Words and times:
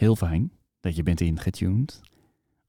Heel 0.00 0.16
fijn 0.16 0.52
dat 0.80 0.96
je 0.96 1.02
bent 1.02 1.20
ingetuned 1.20 2.00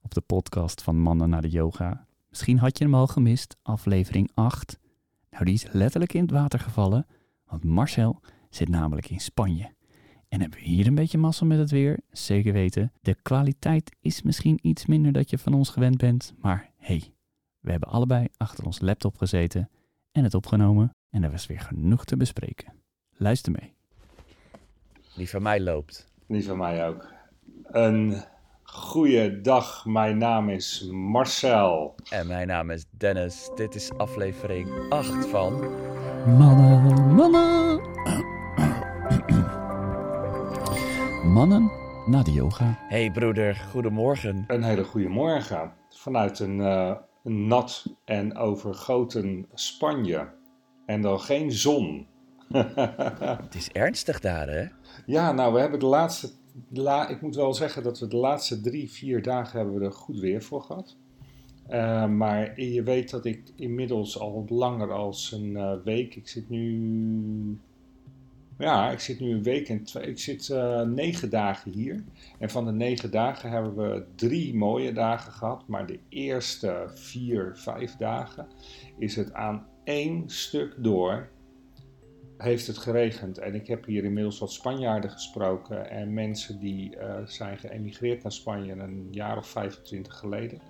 op 0.01 0.13
de 0.13 0.21
podcast 0.21 0.81
van 0.81 0.99
Mannen 0.99 1.29
naar 1.29 1.41
de 1.41 1.49
Yoga. 1.49 2.05
Misschien 2.29 2.57
had 2.57 2.77
je 2.77 2.83
hem 2.83 2.95
al 2.95 3.07
gemist, 3.07 3.57
aflevering 3.61 4.31
8. 4.33 4.79
Nou, 5.29 5.45
die 5.45 5.53
is 5.53 5.67
letterlijk 5.71 6.13
in 6.13 6.21
het 6.21 6.31
water 6.31 6.59
gevallen, 6.59 7.07
want 7.45 7.63
Marcel 7.63 8.21
zit 8.49 8.69
namelijk 8.69 9.09
in 9.09 9.19
Spanje. 9.19 9.73
En 10.27 10.41
hebben 10.41 10.59
we 10.59 10.65
hier 10.65 10.87
een 10.87 10.95
beetje 10.95 11.17
massa 11.17 11.45
met 11.45 11.57
het 11.57 11.71
weer? 11.71 11.99
Zeker 12.09 12.53
weten. 12.53 12.91
De 13.01 13.15
kwaliteit 13.21 13.95
is 14.01 14.21
misschien 14.21 14.59
iets 14.61 14.85
minder 14.85 15.11
dat 15.11 15.29
je 15.29 15.37
van 15.37 15.53
ons 15.53 15.69
gewend 15.69 15.97
bent, 15.97 16.33
maar 16.41 16.71
hey, 16.77 17.13
we 17.59 17.71
hebben 17.71 17.89
allebei 17.89 18.27
achter 18.37 18.65
ons 18.65 18.79
laptop 18.79 19.17
gezeten 19.17 19.69
en 20.11 20.23
het 20.23 20.33
opgenomen 20.33 20.89
en 21.09 21.23
er 21.23 21.31
was 21.31 21.45
weer 21.45 21.61
genoeg 21.61 22.05
te 22.05 22.17
bespreken. 22.17 22.73
Luister 23.17 23.51
mee. 23.51 23.73
Die 25.15 25.29
van 25.29 25.41
mij 25.41 25.61
loopt. 25.61 26.09
Die 26.27 26.43
van 26.43 26.57
mij 26.57 26.87
ook. 26.87 27.19
Een 27.71 28.23
goede 28.63 29.41
dag. 29.41 29.85
Mijn 29.85 30.17
naam 30.17 30.49
is 30.49 30.89
Marcel. 30.91 31.95
En 32.09 32.27
mijn 32.27 32.47
naam 32.47 32.69
is 32.69 32.85
Dennis. 32.97 33.49
Dit 33.55 33.75
is 33.75 33.91
aflevering 33.97 34.69
8 34.89 35.25
van. 35.25 35.53
Mannen, 36.37 37.15
mannen. 37.15 37.81
Mannen 41.33 41.71
na 42.05 42.23
de 42.23 42.31
yoga. 42.31 42.77
Hey 42.87 43.11
broeder, 43.11 43.55
goedemorgen. 43.71 44.43
Een 44.47 44.63
hele 44.63 44.83
goede 44.83 45.09
morgen. 45.09 45.73
Vanuit 45.89 46.39
een, 46.39 46.61
eh, 46.61 46.95
nat 47.23 47.85
en 48.05 48.37
overgoten 48.37 49.45
Spanje. 49.53 50.29
En 50.85 51.01
dan 51.01 51.19
geen 51.19 51.51
zon. 51.51 52.07
Het 53.41 53.55
is 53.55 53.69
ernstig 53.71 54.19
daar, 54.19 54.47
hè? 54.47 54.65
ja, 55.05 55.31
nou, 55.31 55.53
we 55.53 55.59
hebben 55.59 55.79
de 55.79 55.85
laatste. 55.85 56.39
La, 56.69 57.07
ik 57.07 57.21
moet 57.21 57.35
wel 57.35 57.53
zeggen 57.53 57.83
dat 57.83 57.99
we 57.99 58.07
de 58.07 58.17
laatste 58.17 58.61
drie, 58.61 58.91
vier 58.91 59.21
dagen 59.21 59.57
hebben 59.59 59.79
we 59.79 59.85
er 59.85 59.91
goed 59.91 60.19
weer 60.19 60.43
voor 60.43 60.61
gehad. 60.61 60.95
Eh, 61.67 62.07
maar 62.07 62.61
je 62.61 62.83
weet 62.83 63.09
dat 63.09 63.25
ik 63.25 63.41
inmiddels 63.55 64.19
al 64.19 64.45
langer 64.49 64.91
als 64.91 65.31
een 65.31 65.57
eh, 65.57 65.73
week. 65.83 66.15
Ik 66.15 66.27
zit 66.27 66.49
nu. 66.49 67.59
Ja, 68.57 68.91
ik 68.91 68.99
zit 68.99 69.19
nu 69.19 69.31
een 69.31 69.43
week 69.43 69.69
en 69.69 69.83
twee. 69.83 70.07
Ik 70.07 70.19
zit 70.19 70.49
eh, 70.49 70.81
negen 70.81 71.29
dagen 71.29 71.71
hier. 71.71 72.03
En 72.39 72.49
van 72.49 72.65
de 72.65 72.71
negen 72.71 73.11
dagen 73.11 73.49
hebben 73.49 73.75
we 73.75 74.05
drie 74.15 74.55
mooie 74.55 74.93
dagen 74.93 75.33
gehad. 75.33 75.67
Maar 75.67 75.87
de 75.87 75.99
eerste 76.09 76.83
vier, 76.87 77.51
vijf 77.55 77.95
dagen 77.95 78.47
is 78.97 79.15
het 79.15 79.33
aan 79.33 79.65
één 79.83 80.29
stuk 80.29 80.75
door 80.77 81.29
heeft 82.41 82.67
het 82.67 82.77
geregend. 82.77 83.37
En 83.37 83.55
ik 83.55 83.67
heb 83.67 83.85
hier 83.85 84.03
inmiddels 84.03 84.39
wat 84.39 84.51
Spanjaarden 84.51 85.09
gesproken 85.09 85.89
en 85.89 86.13
mensen 86.13 86.59
die 86.59 86.95
uh, 86.95 87.15
zijn 87.25 87.57
geëmigreerd 87.57 88.23
naar 88.23 88.31
Spanje 88.31 88.73
een 88.73 89.07
jaar 89.11 89.37
of 89.37 89.47
25 89.47 90.17
geleden. 90.17 90.61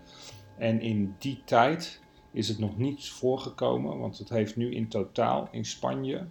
En 0.57 0.81
in 0.81 1.15
die 1.19 1.41
tijd 1.45 2.01
is 2.31 2.47
het 2.47 2.59
nog 2.59 2.77
niet 2.77 3.09
voorgekomen, 3.09 3.99
want 3.99 4.17
het 4.17 4.29
heeft 4.29 4.55
nu 4.55 4.73
in 4.73 4.87
totaal 4.87 5.47
in 5.51 5.65
Spanje 5.65 6.25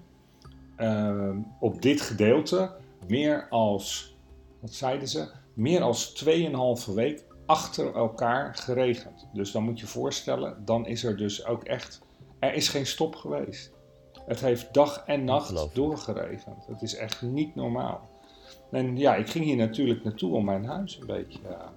uh, 0.79 1.37
op 1.61 1.83
dit 1.83 2.01
gedeelte 2.01 2.73
meer 3.07 3.49
als, 3.49 4.17
wat 4.61 4.73
zeiden 4.73 5.09
ze, 5.09 5.29
meer 5.55 5.83
als 5.83 6.25
2,5 6.89 6.95
week 6.95 7.25
achter 7.47 7.95
elkaar 7.95 8.55
geregend. 8.55 9.29
Dus 9.33 9.53
dan 9.53 9.63
moet 9.63 9.81
je 9.81 9.87
voorstellen, 9.87 10.65
dan 10.65 10.87
is 10.87 11.05
er 11.05 11.17
dus 11.17 11.47
ook 11.47 11.65
echt, 11.65 12.01
er 12.39 12.55
is 12.55 12.69
geen 12.69 12.87
stop 12.87 13.15
geweest. 13.15 13.73
Het 14.31 14.41
heeft 14.41 14.75
dag 14.75 15.03
en 15.07 15.25
nacht 15.25 15.75
doorgeregend. 15.75 16.67
Het 16.67 16.83
is 16.83 16.97
echt 16.97 17.23
niet 17.23 17.55
normaal. 17.55 18.09
En 18.71 18.97
ja, 18.97 19.15
ik 19.15 19.31
ging 19.31 19.45
hier 19.45 19.57
natuurlijk 19.57 20.05
naartoe 20.05 20.35
om 20.35 20.45
mijn 20.45 20.65
huis 20.65 20.99
een 21.01 21.07
beetje. 21.07 21.39
Ja. 21.49 21.73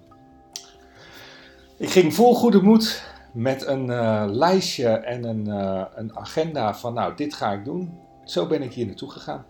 Ik 1.77 1.89
ging 1.89 2.13
vol 2.13 2.35
goede 2.35 2.61
moed 2.61 3.03
met 3.33 3.65
een 3.67 3.85
uh, 3.85 4.25
lijstje 4.27 4.87
en 4.87 5.23
een, 5.23 5.47
uh, 5.47 5.85
een, 5.95 6.17
agenda 6.17 6.75
van, 6.75 6.93
nou, 6.93 7.15
dit 7.15 7.33
ga 7.33 7.51
ik 7.51 7.65
doen. 7.65 7.99
Zo 8.23 8.47
ben 8.47 8.61
ik 8.61 8.73
hier 8.73 8.85
naartoe 8.85 9.11
gegaan. 9.11 9.45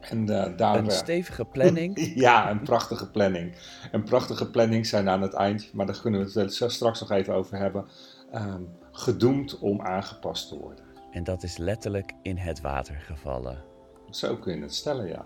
En, 0.00 0.26
daar, 0.56 0.76
een 0.76 0.90
stevige 0.90 1.44
planning. 1.44 2.12
ja, 2.26 2.50
een 2.50 2.62
prachtige 2.62 3.10
planning. 3.10 3.54
Een 3.92 4.04
prachtige 4.04 4.50
planning 4.50 4.86
zijn 4.86 5.08
aan 5.08 5.22
het 5.22 5.34
eind, 5.34 5.72
maar 5.72 5.86
daar 5.86 6.00
kunnen 6.00 6.26
we 6.26 6.40
het 6.40 6.52
straks 6.72 7.00
nog 7.00 7.10
even 7.10 7.34
over 7.34 7.58
hebben. 7.58 7.86
Um, 8.34 8.68
gedoemd 8.92 9.58
om 9.58 9.80
aangepast 9.80 10.48
te 10.48 10.58
worden. 10.58 10.85
En 11.16 11.24
dat 11.24 11.42
is 11.42 11.56
letterlijk 11.56 12.12
in 12.22 12.36
het 12.36 12.60
water 12.60 12.96
gevallen. 12.96 13.64
Zo 14.10 14.36
kun 14.36 14.56
je 14.56 14.62
het 14.62 14.74
stellen, 14.74 15.06
ja. 15.06 15.24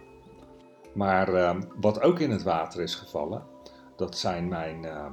Maar 0.95 1.35
uh, 1.35 1.61
wat 1.81 2.01
ook 2.01 2.19
in 2.19 2.31
het 2.31 2.43
water 2.43 2.83
is 2.83 2.95
gevallen, 2.95 3.43
dat 3.97 4.19
zijn 4.19 4.49
mijn, 4.49 4.85
uh, 4.85 5.13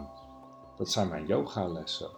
dat 0.76 0.92
zijn 0.92 1.08
mijn 1.08 1.26
yogalessen. 1.26 2.10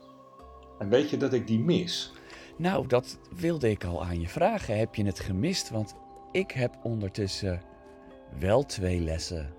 En 0.80 0.90
weet 0.90 1.10
je 1.10 1.18
dat 1.18 1.34
ik 1.34 1.48
die 1.48 1.60
mis? 1.60 2.14
Nou, 2.58 2.88
dat 2.88 3.20
wilde 3.36 3.70
ik 3.70 3.84
al 3.84 4.04
aan 4.04 4.20
je 4.20 4.28
vragen. 4.28 4.78
Heb 4.78 4.96
je 4.96 5.06
het 5.06 5.20
gemist? 5.20 5.70
Want 5.70 5.96
ik 6.32 6.52
heb 6.52 6.78
ondertussen 6.84 7.62
wel 8.40 8.66
twee 8.66 9.00
lessen 9.00 9.54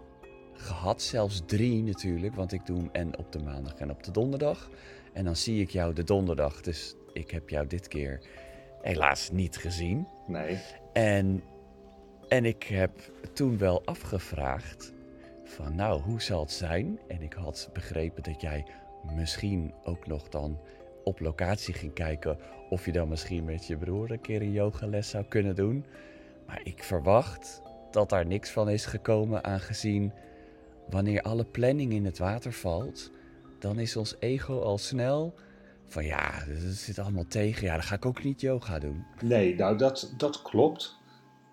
gehad. 0.52 1.02
Zelfs 1.02 1.42
drie 1.46 1.82
natuurlijk, 1.82 2.34
want 2.34 2.52
ik 2.52 2.66
doe 2.66 2.76
hem 2.76 2.88
en 2.92 3.18
op 3.18 3.32
de 3.32 3.42
maandag 3.42 3.74
en 3.74 3.90
op 3.90 4.02
de 4.02 4.10
donderdag. 4.10 4.70
En 5.12 5.24
dan 5.24 5.36
zie 5.36 5.60
ik 5.60 5.70
jou 5.70 5.92
de 5.92 6.04
donderdag. 6.04 6.60
Dus 6.60 6.94
ik 7.12 7.30
heb 7.30 7.48
jou 7.48 7.66
dit 7.66 7.88
keer 7.88 8.20
helaas 8.82 9.30
niet 9.30 9.56
gezien. 9.56 10.06
Nee. 10.26 10.58
En, 10.92 11.42
en 12.28 12.44
ik 12.44 12.62
heb 12.62 12.90
toen 13.32 13.58
wel 13.58 13.84
afgevraagd 13.84 14.92
van 15.44 15.74
nou, 15.74 16.00
hoe 16.00 16.22
zal 16.22 16.40
het 16.40 16.52
zijn? 16.52 16.98
En 17.08 17.22
ik 17.22 17.32
had 17.32 17.70
begrepen 17.72 18.22
dat 18.22 18.40
jij 18.40 18.66
misschien 19.14 19.74
ook 19.84 20.06
nog 20.06 20.28
dan 20.28 20.58
op 21.04 21.20
locatie 21.20 21.74
ging 21.74 21.92
kijken 21.92 22.38
of 22.68 22.84
je 22.84 22.92
dan 22.92 23.08
misschien 23.08 23.44
met 23.44 23.66
je 23.66 23.76
broer 23.76 24.10
een 24.10 24.20
keer 24.20 24.42
een 24.42 24.52
yogales 24.52 25.08
zou 25.08 25.24
kunnen 25.24 25.54
doen. 25.54 25.84
Maar 26.46 26.60
ik 26.62 26.82
verwacht 26.82 27.62
dat 27.90 28.08
daar 28.08 28.26
niks 28.26 28.50
van 28.50 28.68
is 28.68 28.86
gekomen 28.86 29.44
aangezien 29.44 30.12
wanneer 30.90 31.22
alle 31.22 31.44
planning 31.44 31.92
in 31.92 32.04
het 32.04 32.18
water 32.18 32.52
valt, 32.52 33.10
dan 33.58 33.78
is 33.78 33.96
ons 33.96 34.16
ego 34.18 34.60
al 34.60 34.78
snel 34.78 35.34
van 35.92 36.04
ja, 36.04 36.44
dat 36.46 36.74
zit 36.74 36.98
allemaal 36.98 37.26
tegen. 37.26 37.66
Ja, 37.66 37.72
dan 37.72 37.82
ga 37.82 37.94
ik 37.94 38.06
ook 38.06 38.24
niet 38.24 38.40
yoga 38.40 38.78
doen. 38.78 39.04
Nee, 39.22 39.54
nou 39.54 39.76
dat, 39.78 40.14
dat 40.16 40.42
klopt. 40.42 40.98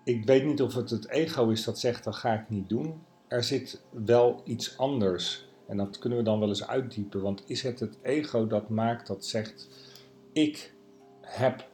Ik 0.04 0.24
weet 0.24 0.44
niet 0.44 0.62
of 0.62 0.74
het 0.74 0.90
het 0.90 1.08
ego 1.08 1.48
is 1.48 1.64
dat 1.64 1.78
zegt, 1.78 2.04
dat 2.04 2.16
ga 2.16 2.32
ik 2.32 2.48
niet 2.48 2.68
doen. 2.68 3.02
Er 3.28 3.44
zit 3.44 3.82
wel 3.90 4.40
iets 4.44 4.78
anders. 4.78 5.48
En 5.68 5.76
dat 5.76 5.98
kunnen 5.98 6.18
we 6.18 6.24
dan 6.24 6.38
wel 6.38 6.48
eens 6.48 6.66
uitdiepen. 6.66 7.22
Want 7.22 7.42
is 7.46 7.62
het 7.62 7.80
het 7.80 7.98
ego 8.02 8.46
dat 8.46 8.68
maakt 8.68 9.06
dat 9.06 9.26
zegt, 9.26 9.68
ik 10.32 10.72
heb 11.20 11.68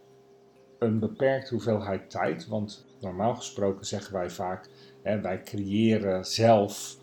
een 0.78 0.98
beperkte 0.98 1.54
hoeveelheid 1.54 2.10
tijd. 2.10 2.46
Want 2.46 2.86
normaal 3.00 3.34
gesproken 3.34 3.86
zeggen 3.86 4.12
wij 4.14 4.31
vaak, 4.31 4.69
hè, 5.02 5.20
wij 5.20 5.42
creëren 5.42 6.25
zelf 6.25 6.96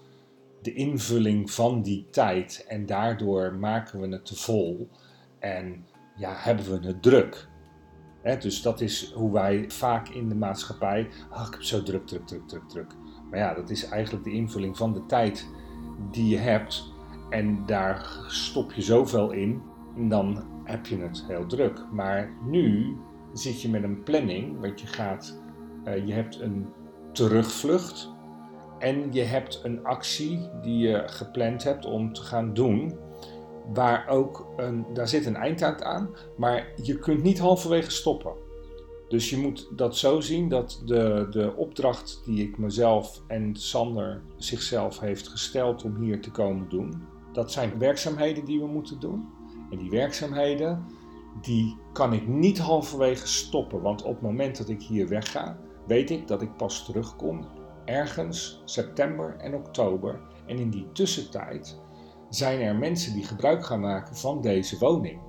de 0.61 0.73
invulling 0.73 1.51
van 1.51 1.81
die 1.81 2.07
tijd. 2.09 2.66
En 2.67 2.85
daardoor 2.85 3.53
maken 3.53 3.99
we 3.99 4.07
het 4.07 4.25
te 4.25 4.35
vol. 4.35 4.89
En 5.41 5.85
ja, 6.16 6.34
hebben 6.35 6.66
we 6.66 6.88
het 6.88 7.02
druk. 7.02 7.47
dus 8.40 8.62
dat 8.62 8.81
is 8.81 9.13
hoe 9.13 9.31
wij 9.31 9.66
vaak 9.68 10.09
in 10.09 10.29
de 10.29 10.35
maatschappij. 10.35 11.09
Ah, 11.29 11.47
ik 11.47 11.53
heb 11.53 11.63
zo 11.63 11.84
druk, 11.84 12.07
druk, 12.07 12.28
druk, 12.28 12.47
druk, 12.47 12.69
druk. 12.69 12.96
Maar 13.29 13.40
ja, 13.40 13.53
dat 13.53 13.69
is 13.69 13.85
eigenlijk 13.85 14.24
de 14.24 14.31
invulling 14.31 14.78
van 14.78 14.94
de 14.94 15.06
tijd 15.06 15.50
die 16.12 16.28
je 16.28 16.38
hebt. 16.38 16.94
En 17.29 17.66
daar 17.66 18.09
stop 18.28 18.72
je 18.72 18.81
zoveel 18.81 19.31
in. 19.31 19.62
En 19.96 20.09
dan 20.09 20.44
heb 20.63 20.85
je 20.85 20.97
het 20.97 21.24
heel 21.28 21.46
druk. 21.46 21.85
Maar 21.91 22.31
nu 22.44 22.96
zit 23.34 23.62
je 23.62 23.69
met 23.69 23.84
een 23.84 24.03
planning. 24.03 24.59
Want 24.59 24.81
je 24.81 24.88
gaat. 24.88 25.40
Uh, 25.85 26.08
je 26.08 26.13
hebt 26.13 26.40
een 26.40 26.68
terugvlucht. 27.12 28.09
En 28.79 29.13
je 29.13 29.22
hebt 29.22 29.62
een 29.63 29.84
actie 29.84 30.50
die 30.62 30.78
je 30.78 31.03
gepland 31.05 31.64
hebt 31.64 31.85
om 31.85 32.14
te 32.14 32.22
gaan 32.22 32.53
doen 32.53 32.99
waar 33.73 34.08
ook 34.08 34.47
een, 34.58 34.85
daar 34.94 35.08
zit 35.08 35.26
een 35.26 35.35
eindtijd 35.35 35.84
aan, 35.84 36.09
maar 36.38 36.73
je 36.84 37.00
kunt 37.00 37.23
niet 37.23 37.40
halverwege 37.40 37.91
stoppen. 37.91 38.34
Dus 39.08 39.29
je 39.29 39.38
moet 39.38 39.68
dat 39.76 39.97
zo 39.97 40.20
zien 40.20 40.50
dat 40.50 40.82
de, 40.85 41.28
de 41.29 41.53
opdracht 41.56 42.22
die 42.26 42.47
ik 42.47 42.58
mezelf 42.58 43.22
en 43.28 43.56
Sander 43.56 44.22
zichzelf 44.38 45.00
heeft 45.00 45.28
gesteld 45.28 45.84
om 45.84 45.96
hier 45.96 46.22
te 46.22 46.32
komen 46.32 46.70
doen, 46.70 47.03
dat 47.34 47.52
zijn 47.52 47.79
werkzaamheden 47.79 48.46
die 48.46 48.59
we 48.59 48.68
moeten 48.68 49.00
doen. 49.00 49.29
En 49.72 49.78
die 49.78 49.90
werkzaamheden, 49.90 50.85
die 51.41 51.78
kan 51.94 52.14
ik 52.14 52.28
niet 52.28 52.59
halverwege 52.59 53.28
stoppen, 53.28 53.82
want 53.82 54.03
op 54.03 54.14
het 54.14 54.22
moment 54.22 54.58
dat 54.58 54.70
ik 54.70 54.82
hier 54.82 55.08
wegga, 55.08 55.58
weet 55.88 56.09
ik 56.09 56.28
dat 56.28 56.41
ik 56.41 56.58
pas 56.58 56.85
terugkom 56.85 57.47
ergens 57.85 58.62
september 58.66 59.35
en 59.38 59.56
oktober. 59.56 60.22
En 60.46 60.58
in 60.58 60.70
die 60.70 60.91
tussentijd 60.91 61.80
zijn 62.31 62.59
er 62.59 62.75
mensen 62.75 63.13
die 63.13 63.23
gebruik 63.23 63.66
gaan 63.66 63.79
maken 63.79 64.16
van 64.16 64.41
deze 64.41 64.78
woning. 64.78 65.19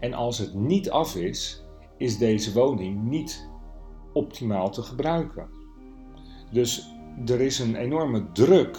En 0.00 0.14
als 0.14 0.38
het 0.38 0.54
niet 0.54 0.90
af 0.90 1.16
is, 1.16 1.64
is 1.96 2.18
deze 2.18 2.52
woning 2.52 3.02
niet 3.02 3.48
optimaal 4.12 4.70
te 4.70 4.82
gebruiken. 4.82 5.48
Dus 6.52 6.94
er 7.26 7.40
is 7.40 7.58
een 7.58 7.76
enorme 7.76 8.32
druk 8.32 8.78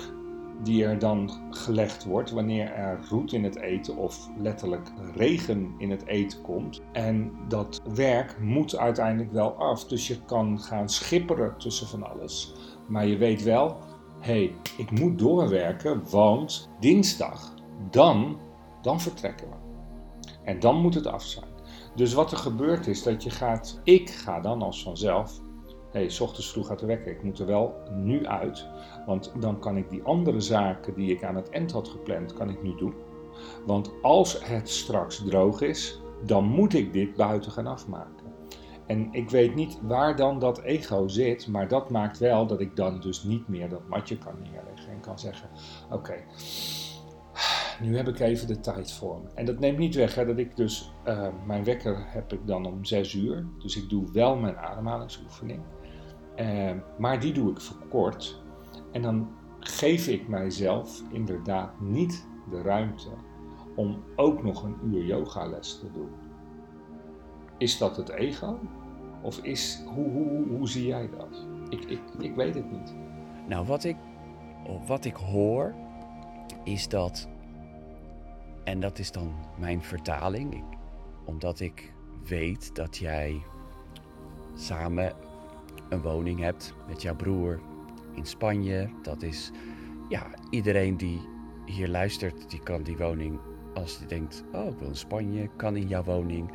die 0.64 0.86
er 0.86 1.00
dan 1.00 1.32
gelegd 1.50 2.06
wordt 2.06 2.32
wanneer 2.32 2.72
er 2.72 3.00
roet 3.10 3.34
in 3.34 3.44
het 3.44 3.58
eten 3.60 3.98
of 3.98 4.30
letterlijk 4.38 4.92
regen 5.16 5.74
in 5.78 5.92
het 5.92 6.06
eten 6.06 6.42
komt. 6.42 6.82
En 6.92 7.32
dat 7.48 7.82
werk 7.94 8.40
moet 8.40 8.78
uiteindelijk 8.78 9.32
wel 9.32 9.54
af. 9.54 9.86
Dus 9.86 10.08
je 10.08 10.26
kan 10.26 10.60
gaan 10.60 10.90
schipperen 10.90 11.58
tussen 11.58 11.88
van 11.88 12.12
alles. 12.12 12.54
Maar 12.88 13.08
je 13.08 13.18
weet 13.18 13.44
wel, 13.44 13.78
hé, 14.20 14.32
hey, 14.32 14.56
ik 14.78 14.92
moet 14.92 15.20
doorwerken, 15.20 16.10
want 16.10 16.70
dinsdag, 16.80 17.54
dan, 17.90 18.38
dan 18.82 19.02
vertrekken 19.02 19.48
we. 19.48 19.56
En 20.44 20.60
dan 20.60 20.82
moet 20.82 20.94
het 20.94 21.08
af 21.08 21.24
zijn. 21.24 21.50
Dus 21.96 22.14
wat 22.14 22.32
er 22.32 22.38
gebeurt 22.38 22.88
is 22.88 23.04
dat 23.04 23.24
je 23.24 23.30
gaat, 23.30 23.80
ik 23.84 24.10
ga 24.10 24.40
dan 24.40 24.62
als 24.62 24.84
vanzelf, 24.84 25.40
hé, 25.92 26.00
hey, 26.00 26.10
s 26.10 26.20
ochtends 26.20 26.52
vroeg 26.52 26.68
gaat 26.68 26.80
de 26.80 26.86
wekker, 26.86 27.12
ik 27.12 27.24
moet 27.24 27.40
er 27.40 27.46
wel 27.46 27.76
nu 27.94 28.26
uit. 28.28 28.68
Want 29.06 29.32
dan 29.40 29.60
kan 29.60 29.78
ik 29.78 29.90
die 29.90 30.04
andere 30.04 30.40
zaken 30.40 30.94
die 30.94 31.12
ik 31.12 31.24
aan 31.24 31.36
het 31.36 31.50
eind 31.50 31.72
had 31.72 31.88
gepland, 31.88 32.34
kan 32.34 32.50
ik 32.50 32.64
nu 32.64 32.76
doen. 32.76 32.94
Want 33.66 33.92
als 34.02 34.46
het 34.46 34.70
straks 34.70 35.24
droog 35.26 35.62
is, 35.62 36.02
dan 36.26 36.44
moet 36.44 36.74
ik 36.74 36.94
dit 36.94 37.16
buiten 37.16 37.52
gaan 37.52 37.68
afmaken. 37.68 38.28
En 38.86 39.10
ik 39.12 39.30
weet 39.30 39.56
niet 39.56 39.80
waar 39.82 40.16
dan 40.16 40.40
dat 40.40 40.62
ego 40.62 41.08
zit, 41.08 41.48
maar 41.48 41.68
dat 41.68 41.90
maakt 41.90 42.18
wel 42.18 42.48
dat 42.48 42.60
ik 42.60 42.76
dan 42.76 43.00
dus 43.00 43.24
niet 43.24 43.48
meer 43.48 43.70
dat 43.70 43.88
matje 43.88 44.18
kan 44.18 44.34
neerleggen 44.42 44.92
en 44.92 45.00
kan 45.00 45.20
zeggen: 45.20 45.50
Oké, 45.92 46.24
nu 47.82 47.98
heb 47.98 48.08
ik 48.08 48.20
even 48.20 48.48
de 48.48 48.60
tijd 48.60 48.94
voor 48.94 49.22
me. 49.22 49.30
En 49.36 49.46
dat 49.46 49.60
neemt 49.60 49.78
niet 49.78 49.96
weg 49.96 50.16
hè, 50.16 50.26
dat 50.26 50.38
ik 50.38 50.56
dus, 50.56 50.94
uh, 51.08 51.28
mijn 51.46 51.64
wekker 51.64 52.06
heb 52.08 52.34
ik 52.34 52.48
dan 52.48 52.66
om 52.66 52.86
6 52.86 53.14
uur, 53.14 53.46
dus 53.60 53.78
ik 53.78 53.90
doe 53.90 54.12
wel 54.12 54.36
mijn 54.36 54.58
ademhalingsoefening. 54.58 55.62
Uh, 56.40 56.72
maar 56.98 57.20
die 57.20 57.34
doe 57.34 57.52
ik 57.52 57.62
verkort. 57.62 58.42
En 58.92 59.02
dan 59.02 59.30
geef 59.60 60.08
ik 60.08 60.28
mijzelf 60.28 61.02
inderdaad 61.12 61.80
niet 61.82 62.28
de 62.50 62.62
ruimte 62.62 63.10
om 63.76 64.04
ook 64.16 64.44
nog 64.44 64.64
een 64.64 64.76
uur 64.84 65.06
yogales 65.06 65.80
te 65.80 65.92
doen. 65.92 66.10
Is 67.58 67.78
dat 67.78 67.98
het 67.98 68.10
ego? 68.10 68.60
Of 69.22 69.38
is, 69.38 69.84
hoe, 69.86 70.10
hoe, 70.10 70.48
hoe 70.48 70.70
zie 70.70 70.86
jij 70.86 71.10
dat? 71.18 71.48
Ik, 71.70 71.84
ik, 71.84 72.02
ik 72.20 72.36
weet 72.36 72.56
het 72.56 72.72
niet. 72.72 72.96
Nou, 73.48 73.66
wat 73.66 73.84
ik, 73.84 73.96
wat 74.88 75.06
ik 75.06 75.16
hoor 75.16 75.76
is 76.64 76.88
dat, 76.88 77.28
en 78.70 78.80
dat 78.80 79.00
is 79.00 79.12
dan 79.12 79.34
mijn 79.58 79.82
vertaling, 79.82 80.54
ik, 80.54 80.78
omdat 81.26 81.60
ik 81.60 81.94
weet 82.26 82.76
dat 82.76 82.98
jij 82.98 83.42
samen 84.56 85.14
een 85.90 86.02
woning 86.02 86.40
hebt 86.40 86.74
met 86.88 87.02
jouw 87.02 87.16
broer 87.16 87.60
in 88.14 88.26
Spanje. 88.26 88.90
Dat 89.02 89.22
is, 89.22 89.52
ja, 90.10 90.28
iedereen 90.50 90.98
die 90.98 91.22
hier 91.66 91.88
luistert, 91.88 92.50
die 92.50 92.60
kan 92.60 92.84
die 92.84 92.98
woning, 92.98 93.40
als 93.74 93.98
die 93.98 94.08
denkt, 94.08 94.44
oh, 94.54 94.66
ik 94.68 94.80
wil 94.80 94.88
in 94.88 94.96
Spanje, 94.96 95.50
kan 95.56 95.76
in 95.76 95.88
jouw 95.88 96.04
woning 96.04 96.52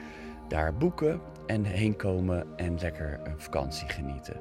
daar 0.49 0.75
boeken 0.75 1.21
en 1.47 1.65
heen 1.65 1.97
komen 1.97 2.57
en 2.57 2.79
lekker 2.81 3.21
een 3.25 3.41
vakantie 3.41 3.89
genieten. 3.89 4.41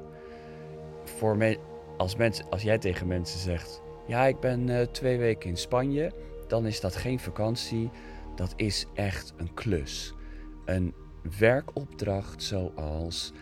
Voor 1.04 1.36
me, 1.36 1.58
als, 1.96 2.16
mensen, 2.16 2.48
als 2.50 2.62
jij 2.62 2.78
tegen 2.78 3.06
mensen 3.06 3.40
zegt: 3.40 3.82
Ja, 4.06 4.24
ik 4.24 4.40
ben 4.40 4.68
uh, 4.68 4.80
twee 4.80 5.18
weken 5.18 5.50
in 5.50 5.56
Spanje, 5.56 6.12
dan 6.48 6.66
is 6.66 6.80
dat 6.80 6.96
geen 6.96 7.20
vakantie. 7.20 7.90
Dat 8.34 8.52
is 8.56 8.86
echt 8.94 9.34
een 9.36 9.54
klus. 9.54 10.14
Een 10.64 10.94
werkopdracht 11.38 12.42
zoals 12.42 13.32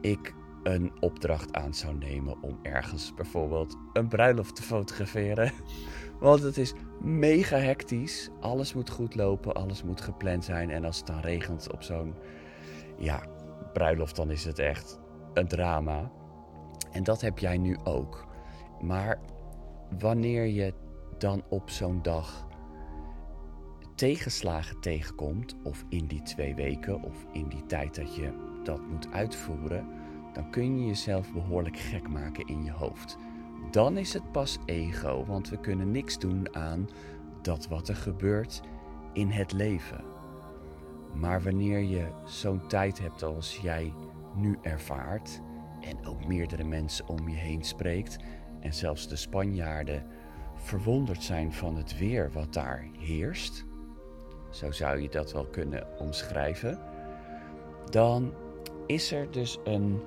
ik 0.00 0.34
een 0.62 0.92
opdracht 1.00 1.52
aan 1.52 1.74
zou 1.74 1.94
nemen 1.94 2.42
om 2.42 2.58
ergens 2.62 3.14
bijvoorbeeld 3.14 3.76
een 3.92 4.08
bruiloft 4.08 4.56
te 4.56 4.62
fotograferen. 4.62 5.52
Want 6.20 6.42
het 6.42 6.56
is 6.56 6.72
mega 7.00 7.56
hectisch. 7.56 8.28
Alles 8.40 8.74
moet 8.74 8.90
goed 8.90 9.14
lopen, 9.14 9.54
alles 9.54 9.82
moet 9.82 10.00
gepland 10.00 10.44
zijn. 10.44 10.70
En 10.70 10.84
als 10.84 10.96
het 10.96 11.06
dan 11.06 11.20
regent 11.20 11.72
op 11.72 11.82
zo'n 11.82 12.14
ja, 12.98 13.22
bruiloft, 13.72 14.16
dan 14.16 14.30
is 14.30 14.44
het 14.44 14.58
echt 14.58 15.00
een 15.34 15.48
drama. 15.48 16.10
En 16.92 17.02
dat 17.02 17.20
heb 17.20 17.38
jij 17.38 17.58
nu 17.58 17.76
ook. 17.84 18.26
Maar 18.80 19.18
wanneer 19.98 20.46
je 20.46 20.74
dan 21.20 21.42
op 21.48 21.70
zo'n 21.70 22.02
dag 22.02 22.46
tegenslagen 23.94 24.80
tegenkomt, 24.80 25.54
of 25.62 25.84
in 25.88 26.06
die 26.06 26.22
twee 26.22 26.54
weken, 26.54 27.02
of 27.02 27.26
in 27.32 27.48
die 27.48 27.66
tijd 27.66 27.94
dat 27.94 28.14
je 28.14 28.58
dat 28.64 28.80
moet 28.88 29.12
uitvoeren, 29.12 29.86
dan 30.32 30.50
kun 30.50 30.78
je 30.78 30.86
jezelf 30.86 31.32
behoorlijk 31.32 31.76
gek 31.76 32.08
maken 32.08 32.46
in 32.46 32.64
je 32.64 32.72
hoofd. 32.72 33.16
Dan 33.70 33.96
is 33.96 34.12
het 34.12 34.32
pas 34.32 34.58
ego, 34.64 35.24
want 35.24 35.48
we 35.48 35.60
kunnen 35.60 35.90
niks 35.90 36.18
doen 36.18 36.54
aan 36.54 36.88
dat 37.42 37.68
wat 37.68 37.88
er 37.88 37.96
gebeurt 37.96 38.60
in 39.12 39.30
het 39.30 39.52
leven. 39.52 40.04
Maar 41.14 41.42
wanneer 41.42 41.78
je 41.78 42.06
zo'n 42.24 42.66
tijd 42.66 42.98
hebt 42.98 43.22
als 43.22 43.56
jij 43.56 43.92
nu 44.34 44.58
ervaart, 44.62 45.40
en 45.80 46.06
ook 46.06 46.26
meerdere 46.26 46.64
mensen 46.64 47.08
om 47.08 47.28
je 47.28 47.36
heen 47.36 47.64
spreekt, 47.64 48.16
en 48.60 48.74
zelfs 48.74 49.08
de 49.08 49.16
Spanjaarden 49.16 50.06
verwonderd 50.64 51.22
zijn 51.22 51.52
van 51.52 51.76
het 51.76 51.98
weer 51.98 52.30
wat 52.32 52.52
daar 52.52 52.88
heerst, 52.98 53.64
zo 54.50 54.70
zou 54.70 55.00
je 55.00 55.08
dat 55.08 55.32
wel 55.32 55.46
kunnen 55.46 55.98
omschrijven, 55.98 56.78
dan 57.90 58.32
is 58.86 59.12
er 59.12 59.30
dus 59.30 59.58
een, 59.64 60.00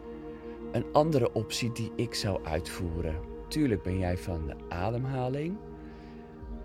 een 0.72 0.86
andere 0.92 1.34
optie 1.34 1.72
die 1.72 1.92
ik 1.96 2.14
zou 2.14 2.46
uitvoeren. 2.46 3.16
Tuurlijk 3.48 3.84
ben 3.84 3.98
jij 3.98 4.18
van 4.18 4.48
de 4.48 4.56
ademhaling, 4.70 5.58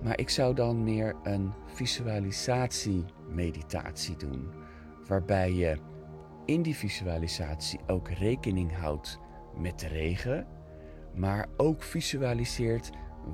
maar 0.03 0.19
ik 0.19 0.29
zou 0.29 0.55
dan 0.55 0.85
meer 0.85 1.17
een 1.23 1.53
visualisatie-meditatie 1.67 4.17
doen, 4.17 4.49
waarbij 5.09 5.53
je 5.53 5.77
in 6.47 6.63
die 6.63 6.77
visualisatie 6.77 7.81
ook 7.87 8.09
rekening 8.09 8.77
houdt 8.77 9.19
met 9.57 9.81
de 9.81 9.89
regen, 9.89 10.47
maar 11.15 11.49
ook 11.57 11.83
visualiseert 11.83 12.91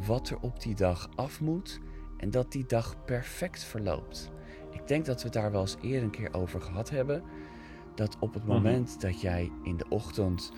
wat 0.06 0.28
er 0.28 0.40
op 0.40 0.60
die 0.60 0.74
dag 0.74 1.08
af 1.14 1.40
moet 1.40 1.80
en 2.16 2.30
dat 2.30 2.52
die 2.52 2.66
dag 2.66 3.04
perfect 3.04 3.64
verloopt. 3.64 4.30
Ik 4.70 4.86
denk 4.86 5.04
dat 5.04 5.16
we 5.16 5.24
het 5.24 5.32
daar 5.32 5.52
wel 5.52 5.60
eens 5.60 5.76
eerder 5.80 6.02
een 6.02 6.10
keer 6.10 6.34
over 6.34 6.60
gehad 6.60 6.90
hebben. 6.90 7.22
Dat 7.94 8.16
op 8.20 8.34
het 8.34 8.44
mhm. 8.44 8.52
moment 8.52 9.00
dat 9.00 9.20
jij 9.20 9.50
in 9.62 9.76
de 9.76 9.86
ochtend, 9.88 10.52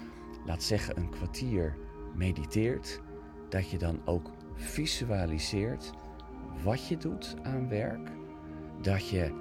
laat 0.47 0.62
zeggen 0.62 0.97
een 0.97 1.11
kwartier, 1.11 1.77
mediteert, 2.15 3.00
dat 3.49 3.71
je 3.71 3.79
dan 3.79 4.00
ook 4.05 4.31
visualiseert 4.55 5.91
wat 6.62 6.87
je 6.87 6.96
doet 6.96 7.37
aan 7.43 7.69
werk. 7.69 8.10
Dat 8.82 9.08
je, 9.08 9.32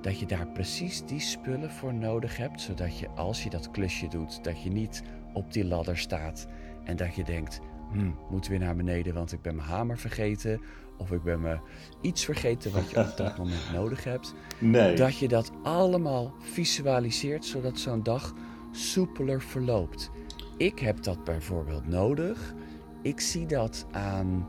dat 0.00 0.18
je 0.18 0.26
daar 0.26 0.48
precies 0.48 1.04
die 1.06 1.20
spullen 1.20 1.70
voor 1.70 1.94
nodig 1.94 2.36
hebt, 2.36 2.60
zodat 2.60 2.98
je 2.98 3.08
als 3.08 3.42
je 3.42 3.50
dat 3.50 3.70
klusje 3.70 4.08
doet, 4.08 4.44
dat 4.44 4.62
je 4.62 4.70
niet 4.70 5.02
op 5.32 5.52
die 5.52 5.64
ladder 5.64 5.98
staat 5.98 6.46
en 6.84 6.96
dat 6.96 7.14
je 7.14 7.24
denkt, 7.24 7.60
hm, 7.92 8.10
moet 8.30 8.46
weer 8.46 8.58
naar 8.58 8.76
beneden, 8.76 9.14
want 9.14 9.32
ik 9.32 9.42
ben 9.42 9.56
mijn 9.56 9.68
hamer 9.68 9.98
vergeten. 9.98 10.60
Of 10.98 11.12
ik 11.12 11.22
ben 11.22 11.40
me 11.40 11.58
iets 12.00 12.24
vergeten 12.24 12.72
wat 12.72 12.90
je 12.90 13.00
op 13.00 13.16
dat 13.26 13.38
moment 13.38 13.72
nodig 13.72 14.04
hebt. 14.04 14.34
Nee. 14.58 14.96
Dat 14.96 15.18
je 15.18 15.28
dat 15.28 15.52
allemaal 15.62 16.34
visualiseert, 16.38 17.44
zodat 17.44 17.78
zo'n 17.78 18.02
dag 18.02 18.34
soepeler 18.70 19.42
verloopt. 19.42 20.10
Ik 20.56 20.78
heb 20.78 21.02
dat 21.02 21.24
bijvoorbeeld 21.24 21.88
nodig. 21.88 22.54
Ik 23.02 23.20
zie 23.20 23.46
dat 23.46 23.86
aan 23.90 24.48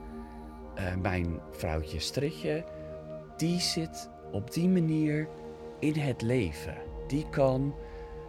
uh, 0.80 0.96
mijn 1.02 1.40
vrouwtje 1.52 2.00
Stritje. 2.00 2.66
Die 3.38 3.60
zit 3.60 4.10
op 4.32 4.54
die 4.54 4.70
manier 4.70 5.28
in 5.80 5.94
het 5.94 6.22
leven. 6.22 6.76
Die 7.08 7.30
kan 7.30 7.76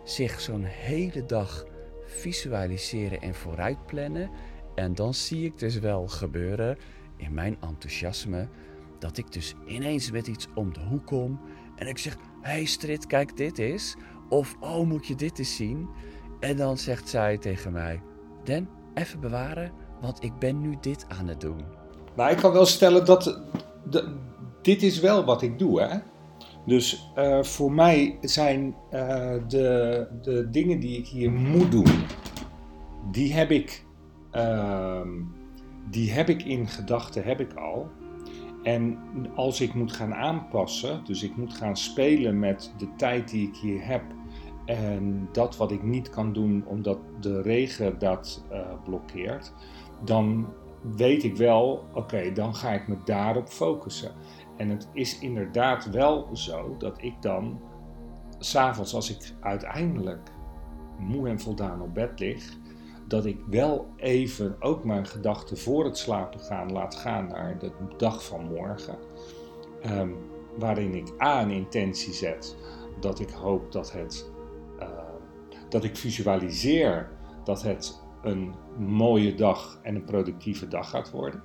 zich 0.04 0.40
zo'n 0.40 0.64
hele 0.64 1.24
dag 1.24 1.64
visualiseren 2.06 3.20
en 3.20 3.34
vooruitplannen. 3.34 4.30
En 4.76 4.94
dan 4.94 5.14
zie 5.14 5.44
ik 5.44 5.58
dus 5.58 5.78
wel 5.78 6.06
gebeuren 6.06 6.78
in 7.16 7.34
mijn 7.34 7.56
enthousiasme 7.60 8.48
dat 8.98 9.16
ik 9.16 9.32
dus 9.32 9.54
ineens 9.66 10.10
met 10.10 10.26
iets 10.26 10.46
om 10.54 10.72
de 10.72 10.80
hoek 10.80 11.06
kom 11.06 11.40
en 11.76 11.86
ik 11.86 11.98
zeg: 11.98 12.16
Hey 12.40 12.64
Strit, 12.64 13.06
kijk, 13.06 13.36
dit 13.36 13.58
is. 13.58 13.96
Of 14.28 14.56
oh, 14.60 14.86
moet 14.86 15.06
je 15.06 15.14
dit 15.14 15.38
eens 15.38 15.56
zien? 15.56 15.88
En 16.40 16.56
dan 16.56 16.78
zegt 16.78 17.08
zij 17.08 17.38
tegen 17.38 17.72
mij: 17.72 18.02
Den, 18.44 18.68
even 18.94 19.20
bewaren, 19.20 19.72
want 20.00 20.22
ik 20.22 20.38
ben 20.38 20.60
nu 20.60 20.76
dit 20.80 21.06
aan 21.08 21.28
het 21.28 21.40
doen. 21.40 21.64
Maar 22.16 22.30
ik 22.30 22.36
kan 22.36 22.52
wel 22.52 22.66
stellen 22.66 23.04
dat. 23.04 23.40
Dit 24.62 24.82
is 24.82 25.00
wel 25.00 25.24
wat 25.24 25.42
ik 25.42 25.58
doe, 25.58 25.80
hè? 25.80 25.98
Dus 26.66 27.12
uh, 27.18 27.42
voor 27.42 27.72
mij 27.72 28.18
zijn 28.20 28.74
uh, 28.92 29.34
de, 29.48 30.06
de 30.22 30.50
dingen 30.50 30.80
die 30.80 30.98
ik 30.98 31.06
hier 31.06 31.30
moet 31.30 31.70
doen, 31.70 32.04
die 33.10 33.32
heb 33.32 33.50
ik, 33.50 33.85
uh, 34.36 35.00
die 35.90 36.12
heb 36.12 36.28
ik 36.28 36.42
in 36.42 36.66
gedachten, 36.68 37.24
heb 37.24 37.40
ik 37.40 37.54
al. 37.54 37.90
En 38.62 38.98
als 39.34 39.60
ik 39.60 39.74
moet 39.74 39.92
gaan 39.92 40.14
aanpassen, 40.14 41.04
dus 41.04 41.22
ik 41.22 41.36
moet 41.36 41.54
gaan 41.54 41.76
spelen 41.76 42.38
met 42.38 42.74
de 42.78 42.88
tijd 42.96 43.30
die 43.30 43.48
ik 43.48 43.56
hier 43.56 43.86
heb 43.86 44.02
en 44.64 45.28
dat 45.32 45.56
wat 45.56 45.70
ik 45.70 45.82
niet 45.82 46.10
kan 46.10 46.32
doen 46.32 46.64
omdat 46.66 46.98
de 47.20 47.42
regen 47.42 47.98
dat 47.98 48.44
uh, 48.52 48.58
blokkeert, 48.84 49.52
dan 50.04 50.46
weet 50.96 51.24
ik 51.24 51.36
wel, 51.36 51.84
oké, 51.94 52.32
dan 52.32 52.54
ga 52.54 52.70
ik 52.70 52.88
me 52.88 52.96
daarop 53.04 53.48
focussen. 53.48 54.12
En 54.56 54.68
het 54.68 54.88
is 54.92 55.18
inderdaad 55.18 55.90
wel 55.90 56.28
zo 56.32 56.76
dat 56.78 57.02
ik 57.02 57.14
dan, 57.22 57.60
s'avonds 58.38 58.94
als 58.94 59.10
ik 59.10 59.34
uiteindelijk 59.40 60.30
moe 60.98 61.28
en 61.28 61.40
voldaan 61.40 61.82
op 61.82 61.94
bed 61.94 62.20
lig, 62.20 62.56
dat 63.06 63.24
ik 63.26 63.38
wel 63.50 63.86
even 63.96 64.56
ook 64.60 64.84
mijn 64.84 65.06
gedachten 65.06 65.58
voor 65.58 65.84
het 65.84 65.98
slapen 65.98 66.40
gaan 66.40 66.72
laat 66.72 66.94
gaan 66.94 67.26
naar 67.26 67.58
de 67.58 67.72
dag 67.96 68.24
van 68.24 68.44
morgen. 68.44 68.98
Ehm, 69.82 70.10
waarin 70.58 70.94
ik 70.94 71.22
A 71.22 71.42
een 71.42 71.50
intentie 71.50 72.12
zet 72.12 72.56
dat 73.00 73.20
ik 73.20 73.30
hoop 73.30 73.72
dat 73.72 73.92
het, 73.92 74.30
uh, 74.80 74.88
dat 75.68 75.84
ik 75.84 75.96
visualiseer 75.96 77.10
dat 77.44 77.62
het 77.62 78.02
een 78.22 78.54
mooie 78.78 79.34
dag 79.34 79.80
en 79.82 79.94
een 79.94 80.04
productieve 80.04 80.68
dag 80.68 80.90
gaat 80.90 81.10
worden. 81.10 81.42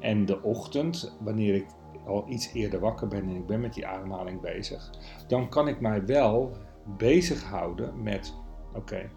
En 0.00 0.26
de 0.26 0.42
ochtend, 0.42 1.16
wanneer 1.20 1.54
ik 1.54 1.66
al 2.06 2.24
iets 2.28 2.52
eerder 2.52 2.80
wakker 2.80 3.08
ben 3.08 3.22
en 3.22 3.36
ik 3.36 3.46
ben 3.46 3.60
met 3.60 3.74
die 3.74 3.86
ademhaling 3.86 4.40
bezig, 4.40 4.90
dan 5.28 5.48
kan 5.48 5.68
ik 5.68 5.80
mij 5.80 6.04
wel 6.04 6.56
bezighouden 6.96 8.02
met: 8.02 8.34
oké, 8.74 9.10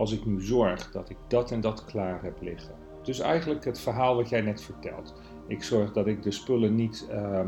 als 0.00 0.12
ik 0.12 0.26
nu 0.26 0.42
zorg 0.42 0.90
dat 0.90 1.10
ik 1.10 1.16
dat 1.28 1.50
en 1.50 1.60
dat 1.60 1.84
klaar 1.84 2.22
heb 2.22 2.40
liggen. 2.40 2.74
Dus 3.02 3.20
eigenlijk 3.20 3.64
het 3.64 3.80
verhaal 3.80 4.16
wat 4.16 4.28
jij 4.28 4.40
net 4.40 4.62
vertelt. 4.62 5.14
Ik 5.46 5.62
zorg 5.62 5.92
dat 5.92 6.06
ik 6.06 6.22
de 6.22 6.30
spullen 6.30 6.74
niet 6.74 7.08
uh, 7.10 7.40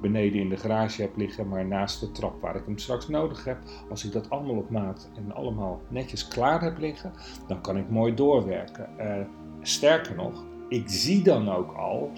beneden 0.00 0.40
in 0.40 0.48
de 0.48 0.56
garage 0.56 1.02
heb 1.02 1.16
liggen, 1.16 1.48
maar 1.48 1.66
naast 1.66 2.00
de 2.00 2.10
trap 2.10 2.40
waar 2.40 2.56
ik 2.56 2.64
hem 2.64 2.78
straks 2.78 3.08
nodig 3.08 3.44
heb. 3.44 3.58
Als 3.90 4.04
ik 4.04 4.12
dat 4.12 4.30
allemaal 4.30 4.56
op 4.56 4.70
maat 4.70 5.10
en 5.16 5.34
allemaal 5.34 5.80
netjes 5.88 6.28
klaar 6.28 6.62
heb 6.62 6.78
liggen, 6.78 7.12
dan 7.46 7.60
kan 7.60 7.76
ik 7.76 7.90
mooi 7.90 8.14
doorwerken. 8.14 8.88
Uh, 8.98 9.26
sterker 9.62 10.14
nog, 10.14 10.44
ik 10.68 10.88
zie 10.88 11.22
dan 11.22 11.48
ook 11.48 11.72
al 11.72 12.10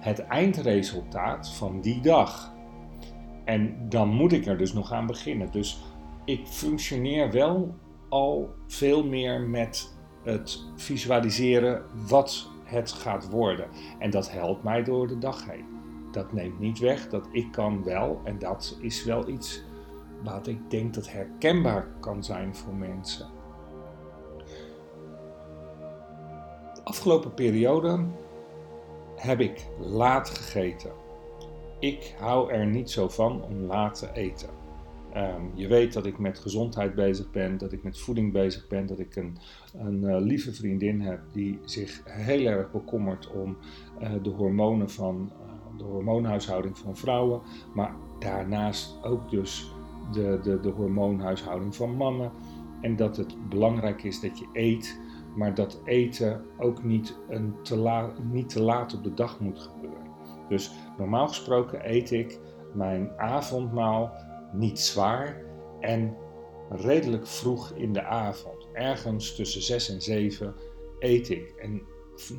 het 0.00 0.18
eindresultaat 0.18 1.50
van 1.50 1.80
die 1.80 2.00
dag. 2.00 2.52
En 3.44 3.88
dan 3.88 4.08
moet 4.08 4.32
ik 4.32 4.46
er 4.46 4.58
dus 4.58 4.72
nog 4.72 4.92
aan 4.92 5.06
beginnen. 5.06 5.50
Dus 5.50 5.82
ik 6.24 6.46
functioneer 6.46 7.30
wel 7.30 7.74
al 8.08 8.54
veel 8.66 9.04
meer 9.04 9.40
met 9.40 9.96
het 10.22 10.64
visualiseren 10.76 11.82
wat 12.08 12.50
het 12.64 12.92
gaat 12.92 13.30
worden. 13.30 13.68
En 13.98 14.10
dat 14.10 14.30
helpt 14.30 14.62
mij 14.62 14.84
door 14.84 15.06
de 15.06 15.18
dag 15.18 15.46
heen. 15.50 15.64
Dat 16.12 16.32
neemt 16.32 16.58
niet 16.58 16.78
weg 16.78 17.08
dat 17.08 17.28
ik 17.32 17.52
kan 17.52 17.84
wel, 17.84 18.20
en 18.24 18.38
dat 18.38 18.78
is 18.80 19.04
wel 19.04 19.28
iets 19.28 19.62
wat 20.24 20.46
ik 20.46 20.70
denk 20.70 20.94
dat 20.94 21.10
herkenbaar 21.10 21.88
kan 22.00 22.24
zijn 22.24 22.54
voor 22.54 22.74
mensen. 22.74 23.26
De 26.74 26.84
afgelopen 26.84 27.34
periode 27.34 28.06
heb 29.16 29.40
ik 29.40 29.66
laat 29.78 30.28
gegeten. 30.28 30.92
Ik 31.78 32.14
hou 32.18 32.52
er 32.52 32.66
niet 32.66 32.90
zo 32.90 33.08
van 33.08 33.42
om 33.42 33.60
laat 33.60 33.98
te 33.98 34.08
eten. 34.12 34.57
Ehm, 35.12 35.42
je 35.54 35.68
weet 35.68 35.92
dat 35.92 36.06
ik 36.06 36.18
met 36.18 36.38
gezondheid 36.38 36.94
bezig 36.94 37.30
ben, 37.30 37.58
dat 37.58 37.72
ik 37.72 37.82
met 37.82 37.98
voeding 37.98 38.32
bezig 38.32 38.68
ben, 38.68 38.86
dat 38.86 38.98
ik 38.98 39.16
een, 39.16 39.38
een 39.74 40.02
uh, 40.02 40.20
lieve 40.20 40.54
vriendin 40.54 41.00
heb 41.00 41.20
die 41.32 41.58
zich 41.64 42.02
heel 42.04 42.46
erg 42.46 42.70
bekommert 42.70 43.30
om 43.30 43.56
uh, 44.02 44.10
de 44.22 44.30
hormonen 44.30 44.90
van 44.90 45.32
uh, 45.42 45.78
de 45.78 45.84
hormoonhuishouding 45.84 46.78
van 46.78 46.96
vrouwen, 46.96 47.40
maar 47.74 47.94
daarnaast 48.18 48.98
ook 49.02 49.30
dus 49.30 49.72
de, 50.12 50.38
de, 50.42 50.60
de 50.60 50.70
hormoonhuishouding 50.70 51.76
van 51.76 51.96
mannen. 51.96 52.30
En 52.80 52.96
dat 52.96 53.16
het 53.16 53.48
belangrijk 53.48 54.02
is 54.02 54.20
dat 54.20 54.38
je 54.38 54.48
eet, 54.52 55.00
maar 55.36 55.54
dat 55.54 55.80
eten 55.84 56.44
ook 56.58 56.84
niet, 56.84 57.18
een 57.28 57.54
te, 57.62 57.76
la, 57.76 58.12
niet 58.32 58.48
te 58.48 58.62
laat 58.62 58.94
op 58.94 59.02
de 59.02 59.14
dag 59.14 59.40
moet 59.40 59.58
gebeuren. 59.58 60.06
Dus 60.48 60.72
normaal 60.98 61.28
gesproken 61.28 61.90
eet 61.90 62.10
ik 62.10 62.40
mijn 62.74 63.10
avondmaal 63.16 64.12
niet 64.52 64.80
zwaar 64.80 65.42
en 65.80 66.16
redelijk 66.68 67.26
vroeg 67.26 67.70
in 67.70 67.92
de 67.92 68.02
avond. 68.02 68.68
Ergens 68.72 69.36
tussen 69.36 69.62
6 69.62 69.90
en 69.90 70.02
7 70.02 70.54
eet 70.98 71.30
ik 71.30 71.54
en 71.56 71.82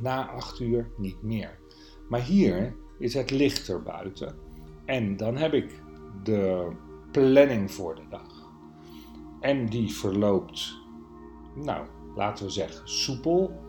na 0.01 0.29
8 0.29 0.59
uur 0.59 0.89
niet 0.97 1.21
meer. 1.21 1.59
Maar 2.09 2.21
hier 2.21 2.75
is 2.97 3.13
het 3.13 3.31
lichter 3.31 3.83
buiten 3.83 4.35
en 4.85 5.17
dan 5.17 5.37
heb 5.37 5.53
ik 5.53 5.81
de 6.23 6.71
planning 7.11 7.71
voor 7.71 7.95
de 7.95 8.07
dag. 8.09 8.49
En 9.39 9.65
die 9.65 9.93
verloopt, 9.93 10.75
nou, 11.55 11.87
laten 12.15 12.45
we 12.45 12.51
zeggen, 12.51 12.89
soepel. 12.89 13.59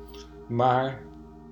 Maar 0.49 1.03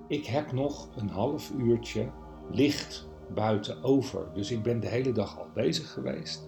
ik 0.08 0.26
heb 0.26 0.52
nog 0.52 0.88
een 0.96 1.08
half 1.08 1.50
uurtje 1.58 2.10
licht 2.50 3.08
buiten 3.34 3.82
over. 3.82 4.30
Dus 4.34 4.50
ik 4.50 4.62
ben 4.62 4.80
de 4.80 4.88
hele 4.88 5.12
dag 5.12 5.38
al 5.38 5.46
bezig 5.54 5.92
geweest. 5.92 6.47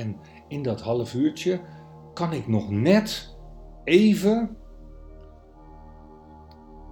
En 0.00 0.16
in 0.48 0.62
dat 0.62 0.80
half 0.80 1.14
uurtje 1.14 1.60
kan 2.14 2.32
ik 2.32 2.48
nog 2.48 2.70
net 2.70 3.36
even 3.84 4.56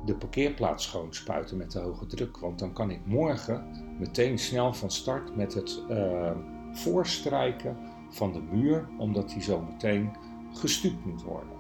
de 0.04 0.14
parkeerplaats 0.14 0.84
schoonspuiten 0.84 1.56
met 1.56 1.72
de 1.72 1.78
hoge 1.78 2.06
druk. 2.06 2.38
Want 2.38 2.58
dan 2.58 2.72
kan 2.72 2.90
ik 2.90 3.06
morgen 3.06 3.64
meteen 3.98 4.38
snel 4.38 4.74
van 4.74 4.90
start 4.90 5.36
met 5.36 5.54
het 5.54 5.82
uh, 5.90 6.30
voorstrijken 6.72 7.76
van 8.10 8.32
de 8.32 8.40
muur, 8.40 8.88
omdat 8.98 9.28
die 9.28 9.42
zo 9.42 9.60
meteen 9.60 10.10
gestuukt 10.52 11.04
moet 11.04 11.22
worden. 11.22 11.56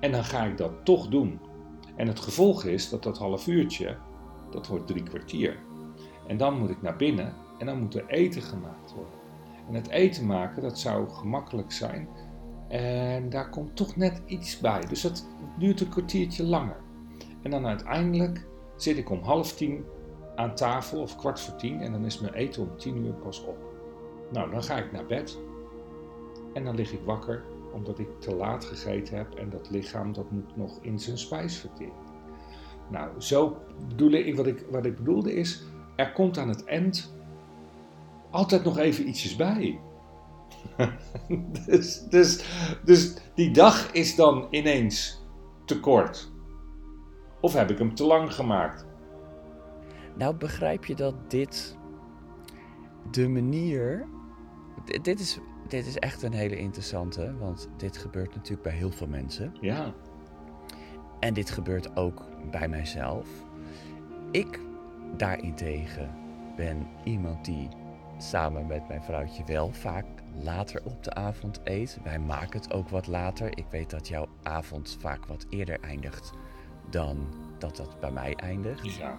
En 0.00 0.12
dan 0.12 0.24
ga 0.24 0.44
ik 0.44 0.56
dat 0.56 0.84
toch 0.84 1.08
doen. 1.08 1.40
En 1.96 2.06
het 2.06 2.20
gevolg 2.20 2.64
is 2.64 2.88
dat 2.88 3.02
dat 3.02 3.18
half 3.18 3.46
uurtje, 3.46 3.96
dat 4.50 4.66
wordt 4.66 4.86
drie 4.86 5.02
kwartier. 5.02 5.58
En 6.26 6.36
dan 6.36 6.58
moet 6.58 6.70
ik 6.70 6.82
naar 6.82 6.96
binnen 6.96 7.34
en 7.58 7.66
dan 7.66 7.80
moet 7.80 7.94
er 7.94 8.06
eten 8.06 8.42
gemaakt 8.42 8.94
worden. 8.94 9.17
En 9.68 9.74
het 9.74 9.88
eten 9.88 10.26
maken, 10.26 10.62
dat 10.62 10.78
zou 10.78 11.08
gemakkelijk 11.08 11.72
zijn. 11.72 12.08
En 12.68 13.30
daar 13.30 13.50
komt 13.50 13.76
toch 13.76 13.96
net 13.96 14.22
iets 14.26 14.58
bij. 14.58 14.80
Dus 14.88 15.00
dat 15.00 15.26
duurt 15.58 15.80
een 15.80 15.88
kwartiertje 15.88 16.44
langer. 16.44 16.76
En 17.42 17.50
dan 17.50 17.66
uiteindelijk 17.66 18.46
zit 18.76 18.96
ik 18.96 19.10
om 19.10 19.22
half 19.22 19.52
tien 19.52 19.84
aan 20.36 20.54
tafel 20.54 21.00
of 21.00 21.16
kwart 21.16 21.40
voor 21.40 21.56
tien. 21.56 21.80
En 21.80 21.92
dan 21.92 22.04
is 22.04 22.20
mijn 22.20 22.34
eten 22.34 22.62
om 22.62 22.76
tien 22.76 23.04
uur 23.04 23.12
pas 23.12 23.44
op. 23.44 23.56
Nou, 24.32 24.50
dan 24.50 24.62
ga 24.62 24.76
ik 24.76 24.92
naar 24.92 25.06
bed. 25.06 25.38
En 26.52 26.64
dan 26.64 26.74
lig 26.74 26.92
ik 26.92 27.00
wakker 27.04 27.44
omdat 27.72 27.98
ik 27.98 28.20
te 28.20 28.34
laat 28.34 28.64
gegeten 28.64 29.16
heb. 29.16 29.34
En 29.34 29.50
dat 29.50 29.70
lichaam 29.70 30.12
dat 30.12 30.30
moet 30.30 30.56
nog 30.56 30.78
in 30.80 30.98
zijn 30.98 31.18
spijsvertering. 31.18 31.96
Nou, 32.90 33.20
zo 33.20 33.56
bedoel 33.88 34.10
ik, 34.10 34.36
wat 34.36 34.46
ik, 34.46 34.64
wat 34.70 34.86
ik 34.86 34.96
bedoelde 34.96 35.34
is, 35.34 35.64
er 35.96 36.12
komt 36.12 36.38
aan 36.38 36.48
het 36.48 36.64
eind 36.64 37.17
altijd 38.30 38.64
nog 38.64 38.78
even 38.78 39.08
ietsjes 39.08 39.36
bij. 39.36 39.80
dus, 41.66 42.00
dus, 42.00 42.44
dus 42.84 43.14
die 43.34 43.50
dag 43.50 43.92
is 43.92 44.14
dan 44.14 44.46
ineens 44.50 45.26
te 45.64 45.80
kort. 45.80 46.30
Of 47.40 47.54
heb 47.54 47.70
ik 47.70 47.78
hem 47.78 47.94
te 47.94 48.04
lang 48.04 48.34
gemaakt? 48.34 48.86
Nou, 50.16 50.34
begrijp 50.34 50.84
je 50.84 50.94
dat 50.94 51.30
dit 51.30 51.76
de 53.10 53.28
manier. 53.28 54.06
Dit 55.02 55.20
is, 55.20 55.38
dit 55.68 55.86
is 55.86 55.96
echt 55.96 56.22
een 56.22 56.32
hele 56.32 56.56
interessante, 56.56 57.36
want 57.38 57.68
dit 57.76 57.96
gebeurt 57.96 58.34
natuurlijk 58.34 58.62
bij 58.62 58.72
heel 58.72 58.90
veel 58.90 59.06
mensen. 59.06 59.54
Ja. 59.60 59.94
En 61.20 61.34
dit 61.34 61.50
gebeurt 61.50 61.96
ook 61.96 62.22
bij 62.50 62.68
mijzelf. 62.68 63.28
Ik 64.30 64.60
daarentegen 65.16 66.14
ben 66.56 66.86
iemand 67.04 67.44
die 67.44 67.68
samen 68.18 68.66
met 68.66 68.88
mijn 68.88 69.02
vrouwtje 69.02 69.42
wel 69.46 69.70
vaak 69.72 70.04
later 70.42 70.80
op 70.84 71.04
de 71.04 71.14
avond 71.14 71.60
eet. 71.64 71.98
Wij 72.04 72.18
maken 72.18 72.60
het 72.60 72.72
ook 72.72 72.88
wat 72.88 73.06
later. 73.06 73.58
Ik 73.58 73.64
weet 73.70 73.90
dat 73.90 74.08
jouw 74.08 74.26
avond 74.42 74.96
vaak 75.00 75.26
wat 75.26 75.46
eerder 75.48 75.80
eindigt 75.80 76.30
dan 76.90 77.16
dat 77.58 77.76
dat 77.76 78.00
bij 78.00 78.10
mij 78.10 78.34
eindigt. 78.34 78.96
Ja. 78.96 79.16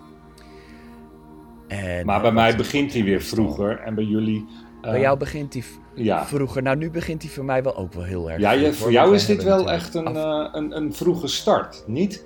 En 1.67 2.05
maar 2.05 2.21
bij 2.21 2.31
mij 2.31 2.55
begint 2.55 2.93
hij 2.93 3.03
weer 3.03 3.21
vroeger 3.21 3.79
en 3.79 3.95
bij 3.95 4.03
jullie. 4.03 4.45
Uh, 4.81 4.91
bij 4.91 4.99
jou 4.99 5.17
begint 5.17 5.53
hij 5.53 5.63
ja. 5.95 6.25
vroeger. 6.25 6.61
Nou, 6.61 6.77
nu 6.77 6.91
begint 6.91 7.21
hij 7.21 7.31
voor 7.31 7.45
mij 7.45 7.63
wel 7.63 7.75
ook 7.75 7.93
wel 7.93 8.03
heel 8.03 8.31
erg. 8.31 8.41
Ja, 8.41 8.51
je, 8.51 8.73
voor 8.73 8.91
jou 8.91 9.15
is 9.15 9.25
dit 9.25 9.43
wel 9.43 9.71
echt 9.71 9.93
een, 9.93 10.15
uh, 10.15 10.47
een, 10.51 10.75
een 10.77 10.93
vroege 10.93 11.27
start, 11.27 11.83
niet? 11.87 12.25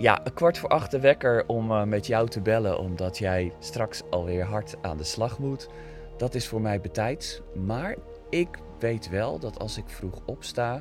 Ja, 0.00 0.26
een 0.26 0.34
kwart 0.34 0.58
voor 0.58 0.68
acht 0.68 0.90
de 0.90 1.00
wekker 1.00 1.46
om 1.46 1.70
uh, 1.70 1.84
met 1.84 2.06
jou 2.06 2.28
te 2.28 2.40
bellen, 2.40 2.78
omdat 2.78 3.18
jij 3.18 3.52
straks 3.58 4.02
alweer 4.10 4.44
hard 4.44 4.76
aan 4.82 4.96
de 4.96 5.04
slag 5.04 5.38
moet. 5.38 5.68
Dat 6.16 6.34
is 6.34 6.48
voor 6.48 6.60
mij 6.60 6.80
betijds. 6.80 7.40
Maar 7.66 7.96
ik 8.30 8.48
weet 8.78 9.08
wel 9.08 9.38
dat 9.38 9.58
als 9.58 9.76
ik 9.76 9.88
vroeg 9.88 10.20
opsta, 10.26 10.80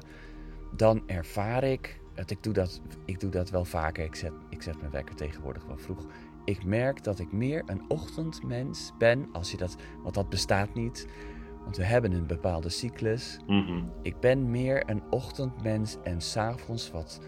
dan 0.76 1.04
ervaar 1.08 1.64
ik. 1.64 2.00
Dat 2.14 2.32
ik, 2.32 2.44
doe 2.44 2.54
dat, 2.54 2.82
ik 3.06 3.20
doe 3.20 3.30
dat 3.30 3.50
wel 3.50 3.66
vaker. 3.66 4.04
Ik 4.04 4.16
zet, 4.16 4.32
ik 4.50 4.62
zet 4.62 4.80
mijn 4.80 4.92
wekker 4.92 5.16
tegenwoordig 5.16 5.66
wel 5.66 5.78
vroeg. 5.78 6.06
Ik 6.46 6.64
merk 6.64 7.04
dat 7.04 7.20
ik 7.20 7.32
meer 7.32 7.64
een 7.66 7.82
ochtendmens 7.88 8.92
ben. 8.98 9.30
Als 9.32 9.52
je 9.52 9.58
dat, 9.58 9.76
want 10.04 10.16
dat 10.16 10.30
bestaat 10.30 10.74
niet. 10.74 11.08
Want 11.64 11.78
we 11.78 11.84
hebben 11.84 12.12
een 12.12 12.28
bepaalde 12.28 12.70
cyclus. 12.70 13.40
Mm 13.48 13.66
-hmm. 13.66 13.92
Ik 14.02 14.20
ben 14.20 14.52
meer 14.52 14.90
een 14.90 15.04
ochtendmens 15.10 15.98
en 16.04 16.22
s'avonds 16.22 16.92
wat 16.92 17.20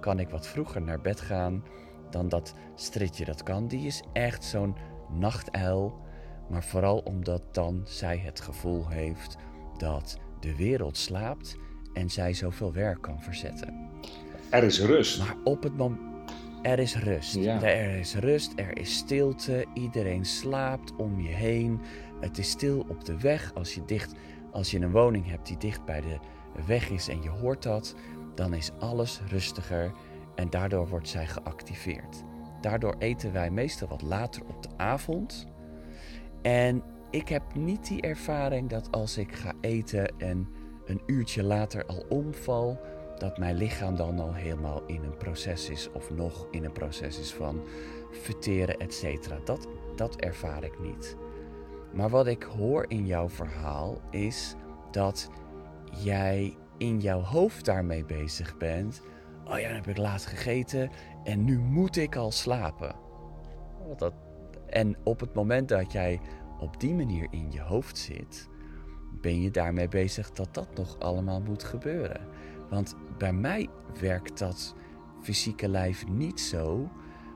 kan 0.00 0.18
ik 0.18 0.28
wat 0.28 0.46
vroeger 0.46 0.82
naar 0.82 1.00
bed 1.00 1.20
gaan. 1.20 1.64
dan 2.10 2.28
dat 2.28 2.54
stritje 2.74 3.24
dat 3.24 3.42
kan. 3.42 3.68
Die 3.68 3.86
is 3.86 4.02
echt 4.12 4.44
zo'n 4.44 4.76
nachtuil. 5.08 6.00
Maar 6.48 6.64
vooral 6.64 6.98
omdat 6.98 7.42
dan 7.54 7.82
zij 7.84 8.18
het 8.18 8.40
gevoel 8.40 8.88
heeft 8.88 9.36
dat 9.76 10.18
de 10.40 10.56
wereld 10.56 10.96
slaapt 10.96 11.56
en 11.92 12.10
zij 12.10 12.32
zoveel 12.32 12.72
werk 12.72 13.02
kan 13.02 13.22
verzetten. 13.22 13.90
Er 14.50 14.62
is 14.62 14.80
rust. 14.80 15.18
Maar 15.18 15.36
op 15.44 15.62
het 15.62 15.76
moment. 15.76 16.00
Er 16.62 16.78
is 16.78 16.96
rust. 16.96 17.34
Ja. 17.34 17.62
Er 17.62 17.98
is 17.98 18.14
rust, 18.14 18.52
er 18.56 18.78
is 18.78 18.96
stilte. 18.96 19.64
Iedereen 19.74 20.24
slaapt 20.24 20.96
om 20.96 21.20
je 21.20 21.28
heen. 21.28 21.80
Het 22.20 22.38
is 22.38 22.50
stil 22.50 22.84
op 22.88 23.04
de 23.04 23.18
weg. 23.18 23.54
Als 23.54 23.74
je, 23.74 23.84
dicht, 23.84 24.14
als 24.52 24.70
je 24.70 24.80
een 24.80 24.90
woning 24.90 25.28
hebt 25.28 25.46
die 25.46 25.56
dicht 25.56 25.84
bij 25.84 26.00
de 26.00 26.18
weg 26.66 26.90
is 26.90 27.08
en 27.08 27.22
je 27.22 27.28
hoort 27.28 27.62
dat, 27.62 27.94
dan 28.38 28.54
is 28.54 28.70
alles 28.78 29.20
rustiger 29.28 29.92
en 30.34 30.50
daardoor 30.50 30.88
wordt 30.88 31.08
zij 31.08 31.26
geactiveerd. 31.26 32.24
Daardoor 32.60 32.94
eten 32.98 33.32
wij 33.32 33.50
meestal 33.50 33.88
wat 33.88 34.02
later 34.02 34.42
op 34.46 34.62
de 34.62 34.68
avond. 34.76 35.46
En 36.42 36.82
ik 37.10 37.28
heb 37.28 37.54
niet 37.54 37.86
die 37.86 38.00
ervaring 38.00 38.68
dat 38.68 38.92
als 38.92 39.18
ik 39.18 39.34
ga 39.34 39.52
eten 39.60 40.18
en 40.18 40.48
een 40.86 41.02
uurtje 41.06 41.42
later 41.42 41.86
al 41.86 42.04
omval, 42.08 42.80
dat 43.18 43.38
mijn 43.38 43.56
lichaam 43.56 43.96
dan 43.96 44.18
al 44.18 44.34
helemaal 44.34 44.82
in 44.86 45.02
een 45.02 45.16
proces 45.16 45.68
is 45.70 45.90
of 45.92 46.10
nog 46.10 46.46
in 46.50 46.64
een 46.64 46.72
proces 46.72 47.18
is 47.18 47.34
van 47.34 47.62
verteren, 48.10 48.78
et 48.78 48.94
cetera. 48.94 49.38
Dat, 49.44 49.68
dat 49.96 50.16
ervaar 50.16 50.64
ik 50.64 50.78
niet. 50.80 51.16
Maar 51.92 52.08
wat 52.08 52.26
ik 52.26 52.42
hoor 52.42 52.84
in 52.88 53.06
jouw 53.06 53.28
verhaal 53.28 54.00
is 54.10 54.54
dat 54.90 55.30
jij 56.02 56.56
in 56.78 57.00
jouw 57.00 57.20
hoofd 57.20 57.64
daarmee 57.64 58.04
bezig 58.04 58.56
bent. 58.56 59.02
Oh 59.44 59.58
ja, 59.58 59.66
dan 59.66 59.76
heb 59.76 59.86
ik 59.86 59.96
laat 59.96 60.26
gegeten 60.26 60.90
en 61.24 61.44
nu 61.44 61.58
moet 61.58 61.96
ik 61.96 62.16
al 62.16 62.30
slapen. 62.30 62.94
Dat, 63.96 64.14
en 64.66 64.96
op 65.04 65.20
het 65.20 65.34
moment 65.34 65.68
dat 65.68 65.92
jij 65.92 66.20
op 66.60 66.80
die 66.80 66.94
manier 66.94 67.26
in 67.30 67.52
je 67.52 67.60
hoofd 67.60 67.98
zit, 67.98 68.48
ben 69.20 69.42
je 69.42 69.50
daarmee 69.50 69.88
bezig 69.88 70.30
dat 70.30 70.54
dat 70.54 70.76
nog 70.76 70.98
allemaal 70.98 71.40
moet 71.40 71.64
gebeuren. 71.64 72.20
Want 72.70 72.94
bij 73.18 73.32
mij 73.32 73.68
werkt 74.00 74.38
dat 74.38 74.74
fysieke 75.22 75.68
lijf 75.68 76.08
niet 76.08 76.40
zo, 76.40 76.90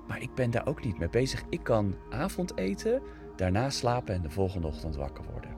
maar 0.09 0.23
ik 0.23 0.35
ben 0.35 0.51
daar 0.51 0.67
ook 0.67 0.85
niet 0.85 0.99
mee 0.99 1.09
bezig. 1.09 1.43
Ik 1.49 1.63
kan 1.63 1.95
avondeten, 2.11 3.03
daarna 3.37 3.71
slapen 3.71 4.15
en 4.15 4.23
de 4.23 4.31
volgende 4.31 4.67
ochtend 4.67 4.97
wakker 4.97 5.25
worden. 5.33 5.57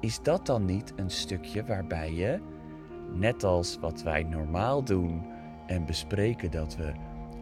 Is 0.00 0.22
dat 0.22 0.46
dan 0.46 0.64
niet 0.64 0.92
een 0.96 1.10
stukje 1.10 1.64
waarbij 1.64 2.14
je, 2.14 2.40
net 3.12 3.44
als 3.44 3.78
wat 3.80 4.02
wij 4.02 4.22
normaal 4.22 4.84
doen 4.84 5.26
en 5.66 5.86
bespreken 5.86 6.50
dat 6.50 6.76
we 6.76 6.92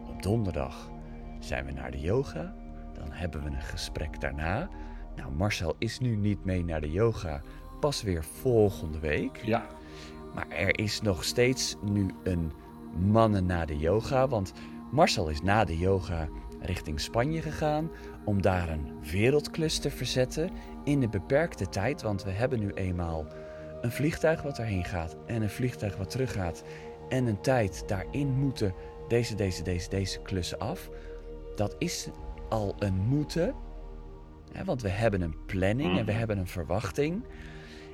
op 0.09 0.23
donderdag 0.23 0.91
zijn 1.39 1.65
we 1.65 1.71
naar 1.71 1.91
de 1.91 1.99
yoga, 1.99 2.55
dan 2.93 3.11
hebben 3.11 3.43
we 3.43 3.49
een 3.49 3.61
gesprek 3.61 4.21
daarna. 4.21 4.69
Nou, 5.15 5.31
Marcel 5.31 5.75
is 5.77 5.99
nu 5.99 6.15
niet 6.15 6.45
mee 6.45 6.63
naar 6.63 6.81
de 6.81 6.91
yoga, 6.91 7.41
pas 7.79 8.01
weer 8.01 8.23
volgende 8.23 8.99
week. 8.99 9.41
Ja, 9.45 9.65
Maar 10.33 10.49
er 10.49 10.79
is 10.79 11.01
nog 11.01 11.23
steeds 11.23 11.75
nu 11.83 12.09
een 12.23 12.51
mannen 12.97 13.45
na 13.45 13.65
de 13.65 13.77
yoga. 13.77 14.27
Want 14.27 14.53
Marcel 14.91 15.29
is 15.29 15.41
na 15.41 15.65
de 15.65 15.77
yoga 15.77 16.27
richting 16.61 16.99
Spanje 16.99 17.41
gegaan 17.41 17.91
om 18.25 18.41
daar 18.41 18.69
een 18.69 18.91
wereldklus 19.11 19.77
te 19.77 19.89
verzetten 19.89 20.49
in 20.83 21.03
een 21.03 21.09
beperkte 21.09 21.69
tijd. 21.69 22.01
Want 22.01 22.23
we 22.23 22.31
hebben 22.31 22.59
nu 22.59 22.71
eenmaal 22.73 23.25
een 23.81 23.91
vliegtuig 23.91 24.41
wat 24.41 24.57
erheen 24.57 24.85
gaat 24.85 25.15
en 25.25 25.41
een 25.41 25.49
vliegtuig 25.49 25.97
wat 25.97 26.09
teruggaat. 26.09 26.63
En 27.09 27.25
een 27.25 27.41
tijd 27.41 27.83
daarin 27.87 28.27
moeten 28.27 28.73
deze, 29.07 29.35
deze, 29.35 29.63
deze, 29.63 29.89
deze 29.89 30.19
klussen 30.19 30.59
af. 30.59 30.89
Dat 31.55 31.75
is 31.77 32.09
al 32.49 32.75
een 32.79 32.95
moeten. 32.95 33.53
Hè, 34.51 34.63
want 34.63 34.81
we 34.81 34.89
hebben 34.89 35.21
een 35.21 35.45
planning 35.45 35.97
en 35.97 36.05
we 36.05 36.11
hebben 36.11 36.37
een 36.37 36.47
verwachting. 36.47 37.23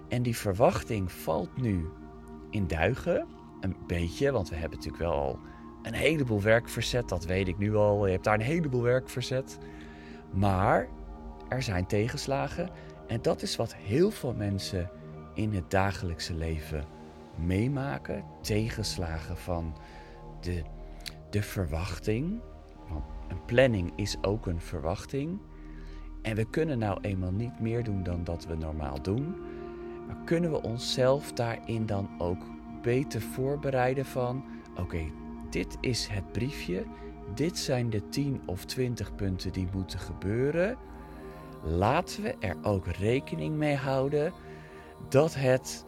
En 0.07 0.21
die 0.21 0.37
verwachting 0.37 1.11
valt 1.11 1.61
nu 1.61 1.89
in 2.49 2.67
duigen. 2.67 3.27
Een 3.61 3.75
beetje, 3.87 4.31
want 4.31 4.49
we 4.49 4.55
hebben 4.55 4.77
natuurlijk 4.77 5.03
wel 5.03 5.13
al 5.13 5.39
een 5.83 5.93
heleboel 5.93 6.41
werk 6.41 6.69
verzet. 6.69 7.09
Dat 7.09 7.25
weet 7.25 7.47
ik 7.47 7.57
nu 7.57 7.75
al. 7.75 8.05
Je 8.05 8.11
hebt 8.11 8.23
daar 8.23 8.33
een 8.33 8.41
heleboel 8.41 8.81
werk 8.81 9.09
verzet. 9.09 9.57
Maar 10.33 10.87
er 11.49 11.63
zijn 11.63 11.85
tegenslagen. 11.85 12.69
En 13.07 13.21
dat 13.21 13.41
is 13.41 13.55
wat 13.55 13.75
heel 13.75 14.11
veel 14.11 14.33
mensen 14.33 14.89
in 15.35 15.53
het 15.53 15.71
dagelijkse 15.71 16.33
leven 16.33 16.85
meemaken. 17.35 18.23
Tegenslagen 18.41 19.37
van 19.37 19.75
de, 20.41 20.61
de 21.29 21.41
verwachting. 21.41 22.39
Want 22.89 23.03
een 23.27 23.45
planning 23.45 23.91
is 23.95 24.17
ook 24.21 24.45
een 24.45 24.61
verwachting. 24.61 25.39
En 26.21 26.35
we 26.35 26.49
kunnen 26.49 26.79
nou 26.79 26.97
eenmaal 27.01 27.31
niet 27.31 27.59
meer 27.59 27.83
doen 27.83 28.03
dan 28.03 28.23
dat 28.23 28.45
we 28.45 28.55
normaal 28.55 29.01
doen. 29.01 29.35
Maar 30.07 30.17
kunnen 30.25 30.51
we 30.51 30.61
onszelf 30.61 31.31
daarin 31.31 31.85
dan 31.85 32.09
ook 32.17 32.43
beter 32.81 33.21
voorbereiden 33.21 34.05
van... 34.05 34.43
Oké, 34.79 35.11
dit 35.49 35.77
is 35.81 36.07
het 36.07 36.31
briefje. 36.31 36.83
Dit 37.35 37.57
zijn 37.57 37.89
de 37.89 38.09
10 38.09 38.41
of 38.45 38.65
20 38.65 39.15
punten 39.15 39.51
die 39.51 39.67
moeten 39.73 39.99
gebeuren. 39.99 40.77
Laten 41.63 42.23
we 42.23 42.35
er 42.39 42.55
ook 42.61 42.87
rekening 42.87 43.55
mee 43.55 43.75
houden 43.75 44.33
dat 45.09 45.35
het 45.35 45.85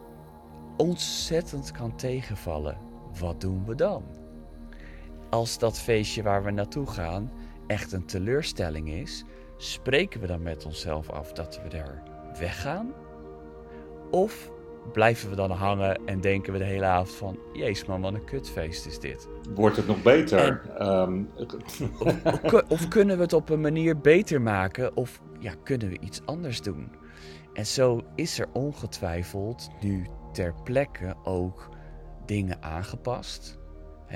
ontzettend 0.77 1.71
kan 1.71 1.95
tegenvallen. 1.95 2.77
Wat 3.19 3.41
doen 3.41 3.65
we 3.65 3.75
dan? 3.75 4.03
Als 5.30 5.60
dat 5.60 5.80
feestje 5.80 6.23
waar 6.23 6.43
we 6.43 6.51
naartoe 6.51 6.88
gaan 6.88 7.32
echt 7.67 7.91
een 7.91 8.06
teleurstelling 8.06 8.89
is, 8.89 9.23
spreken 9.58 10.21
we 10.21 10.27
dan 10.27 10.41
met 10.41 10.65
onszelf 10.65 11.10
af 11.10 11.32
dat 11.34 11.62
we 11.63 11.77
er 11.77 12.03
weggaan? 12.39 12.93
Of 14.12 14.51
blijven 14.93 15.30
we 15.30 15.36
dan 15.36 15.51
hangen 15.51 16.06
en 16.06 16.21
denken 16.21 16.53
we 16.53 16.60
de 16.60 16.65
hele 16.65 16.86
avond 16.86 17.12
van... 17.12 17.38
Jezus 17.53 17.86
man, 17.86 18.01
wat 18.01 18.13
een 18.13 18.23
kutfeest 18.23 18.86
is 18.86 18.99
dit. 18.99 19.27
wordt 19.56 19.75
het 19.75 19.88
nog 19.88 20.01
beter? 20.01 20.62
Ehm, 20.77 21.21
Of, 21.99 22.63
of 22.67 22.88
kunnen 22.88 23.15
we 23.17 23.23
het 23.23 23.34
op 23.34 23.49
een 23.49 23.62
manier 23.62 23.97
beter 23.99 24.41
maken? 24.41 24.95
Of 24.95 25.21
ja, 25.39 25.53
kunnen 25.63 25.89
we 25.89 25.99
iets 25.99 26.21
anders 26.25 26.62
doen? 26.62 26.91
En 27.57 27.65
zo 27.65 28.01
is 28.15 28.39
er 28.39 28.47
ongetwijfeld 28.53 29.69
nu 29.81 30.05
ter 30.31 30.53
plekke 30.63 31.15
ook 31.23 31.69
dingen 32.25 32.63
aangepast. 32.63 33.59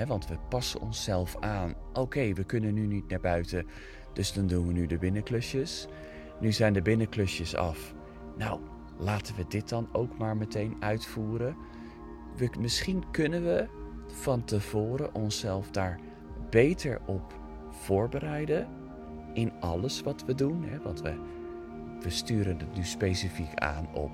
Want 0.07 0.27
we 0.27 0.37
passen 0.49 0.81
onszelf 0.81 1.37
aan. 1.39 1.75
Oké, 1.93 2.33
we 2.33 2.43
kunnen 2.43 2.73
nu 2.73 2.85
niet 2.85 3.09
naar 3.09 3.19
buiten, 3.19 3.67
dus 4.13 4.33
dan 4.33 4.47
doen 4.47 4.67
we 4.67 4.73
nu 4.73 4.85
de 4.85 4.97
binnenklusjes. 4.97 5.87
Nu 6.39 6.51
zijn 6.51 6.73
de 6.73 6.81
binnenklusjes 6.81 7.55
af. 7.55 7.93
Nou, 8.37 8.59
laten 8.97 9.35
we 9.35 9.45
dit 9.47 9.69
dan 9.69 9.89
ook 9.91 10.17
maar 10.17 10.37
meteen 10.37 10.75
uitvoeren. 10.79 11.55
We, 12.37 12.49
misschien 12.59 13.11
kunnen 13.11 13.43
we 13.43 13.67
van 14.07 14.43
tevoren 14.43 15.15
onszelf 15.15 15.71
daar 15.71 15.99
beter 16.49 17.01
op 17.05 17.33
voorbereiden 17.69 18.67
in 19.33 19.51
alles 19.59 20.01
wat 20.01 20.25
we 20.25 20.35
doen. 20.35 20.63
Hè? 20.63 20.93
We, 21.01 21.15
we 22.03 22.09
sturen 22.09 22.59
het 22.59 22.75
nu 22.75 22.83
specifiek 22.83 23.55
aan 23.55 23.87
op 23.93 24.11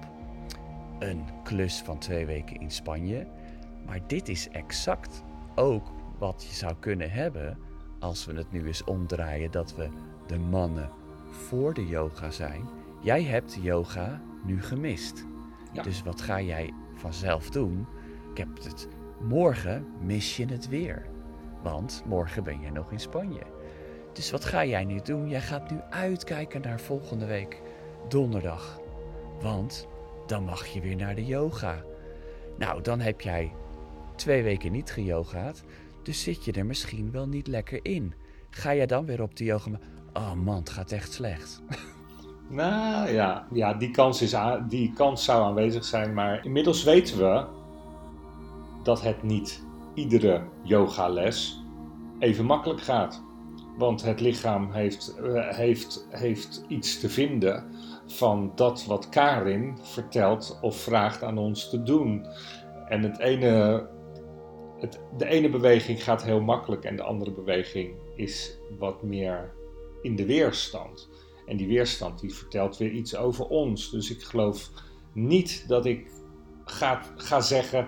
een 0.99 1.23
klus 1.43 1.81
van 1.81 1.97
twee 1.97 2.25
weken 2.25 2.59
in 2.59 2.71
Spanje. 2.71 3.27
Maar 3.85 3.99
dit 4.07 4.29
is 4.29 4.49
exact 4.49 5.23
ook 5.55 5.91
wat 6.17 6.45
je 6.49 6.55
zou 6.55 6.75
kunnen 6.79 7.11
hebben 7.11 7.57
als 7.99 8.25
we 8.25 8.33
het 8.33 8.51
nu 8.51 8.65
eens 8.65 8.83
omdraaien 8.83 9.51
dat 9.51 9.75
we 9.75 9.89
de 10.27 10.37
mannen 10.37 10.89
voor 11.29 11.73
de 11.73 11.87
yoga 11.87 12.31
zijn. 12.31 12.69
Jij 13.01 13.23
hebt 13.23 13.53
de 13.53 13.61
yoga 13.61 14.21
nu 14.45 14.61
gemist. 14.61 15.25
Ja. 15.73 15.81
Dus 15.81 16.03
wat 16.03 16.21
ga 16.21 16.41
jij 16.41 16.73
vanzelf 16.95 17.49
doen? 17.49 17.87
Ik 18.31 18.37
heb 18.37 18.63
het. 18.63 18.87
Morgen 19.21 19.85
mis 20.01 20.37
je 20.37 20.45
het 20.45 20.69
weer. 20.69 21.05
Want 21.63 22.03
morgen 22.05 22.43
ben 22.43 22.61
je 22.61 22.71
nog 22.71 22.91
in 22.91 22.99
Spanje. 22.99 23.41
Dus 24.13 24.31
wat 24.31 24.45
ga 24.45 24.65
jij 24.65 24.85
nu 24.85 24.99
doen? 25.03 25.29
Jij 25.29 25.41
gaat 25.41 25.71
nu 25.71 25.79
uitkijken 25.89 26.61
naar 26.61 26.79
volgende 26.79 27.25
week, 27.25 27.61
donderdag. 28.09 28.79
Want 29.41 29.87
dan 30.27 30.43
mag 30.43 30.65
je 30.65 30.81
weer 30.81 30.95
naar 30.95 31.15
de 31.15 31.25
yoga. 31.25 31.83
Nou, 32.57 32.81
dan 32.81 32.99
heb 32.99 33.21
jij 33.21 33.51
twee 34.15 34.43
weken 34.43 34.71
niet 34.71 34.91
geyogaat. 34.91 35.63
Dus 36.03 36.23
zit 36.23 36.45
je 36.45 36.51
er 36.51 36.65
misschien 36.65 37.11
wel 37.11 37.27
niet 37.27 37.47
lekker 37.47 37.79
in. 37.81 38.13
Ga 38.49 38.75
jij 38.75 38.85
dan 38.85 39.05
weer 39.05 39.21
op 39.21 39.35
de 39.35 39.43
yoga? 39.43 39.69
Oh 40.13 40.33
man, 40.33 40.55
het 40.55 40.69
gaat 40.69 40.91
echt 40.91 41.13
slecht. 41.13 41.61
Nou 42.49 43.09
ja, 43.09 43.47
ja 43.51 43.73
die, 43.73 43.91
kans 43.91 44.21
is 44.21 44.35
die 44.67 44.93
kans 44.93 45.23
zou 45.23 45.43
aanwezig 45.43 45.85
zijn, 45.85 46.13
maar 46.13 46.45
inmiddels 46.45 46.83
weten 46.83 47.17
we 47.17 47.45
dat 48.83 49.01
het 49.01 49.23
niet 49.23 49.63
iedere 49.93 50.43
yogales 50.63 51.63
even 52.19 52.45
makkelijk 52.45 52.81
gaat. 52.81 53.23
Want 53.77 54.03
het 54.03 54.19
lichaam 54.19 54.71
heeft, 54.71 55.15
eh, 55.17 55.49
heeft, 55.49 56.07
heeft 56.09 56.65
iets 56.67 56.99
te 56.99 57.09
vinden 57.09 57.71
van 58.05 58.51
dat 58.55 58.85
wat 58.85 59.09
Karin 59.09 59.77
vertelt 59.81 60.59
of 60.61 60.77
vraagt 60.77 61.23
aan 61.23 61.37
ons 61.37 61.69
te 61.69 61.83
doen. 61.83 62.25
En 62.87 63.01
het 63.01 63.19
ene 63.19 63.85
het, 64.79 64.99
de 65.17 65.25
ene 65.25 65.49
beweging 65.49 66.03
gaat 66.03 66.23
heel 66.23 66.41
makkelijk 66.41 66.83
en 66.83 66.95
de 66.95 67.03
andere 67.03 67.31
beweging 67.31 67.95
is 68.15 68.57
wat 68.79 69.03
meer 69.03 69.53
in 70.01 70.15
de 70.15 70.25
weerstand. 70.25 71.09
En 71.45 71.57
die 71.57 71.67
weerstand 71.67 72.19
die 72.19 72.33
vertelt 72.33 72.77
weer 72.77 72.91
iets 72.91 73.15
over 73.15 73.45
ons. 73.45 73.91
Dus 73.91 74.11
ik 74.11 74.23
geloof 74.23 74.69
niet 75.13 75.67
dat 75.67 75.85
ik 75.85 76.11
ga, 76.65 77.01
ga 77.15 77.41
zeggen. 77.41 77.87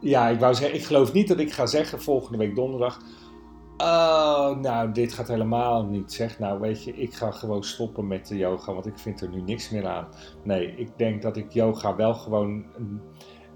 Ja, 0.00 0.28
ik 0.28 0.40
wou 0.40 0.54
zeggen, 0.54 0.78
ik 0.78 0.84
geloof 0.84 1.12
niet 1.12 1.28
dat 1.28 1.38
ik 1.38 1.52
ga 1.52 1.66
zeggen 1.66 2.02
volgende 2.02 2.38
week 2.38 2.54
donderdag. 2.54 3.00
Oh, 3.80 4.56
nou, 4.56 4.92
dit 4.92 5.12
gaat 5.12 5.28
helemaal 5.28 5.84
niet. 5.84 6.12
Zeg 6.12 6.38
nou, 6.38 6.60
weet 6.60 6.84
je, 6.84 6.92
ik 6.92 7.14
ga 7.14 7.30
gewoon 7.30 7.64
stoppen 7.64 8.06
met 8.06 8.26
de 8.26 8.36
yoga, 8.36 8.72
want 8.72 8.86
ik 8.86 8.98
vind 8.98 9.20
er 9.20 9.28
nu 9.28 9.40
niks 9.40 9.70
meer 9.70 9.86
aan. 9.86 10.08
Nee, 10.44 10.74
ik 10.76 10.90
denk 10.96 11.22
dat 11.22 11.36
ik 11.36 11.52
yoga 11.52 11.96
wel 11.96 12.14
gewoon. 12.14 12.64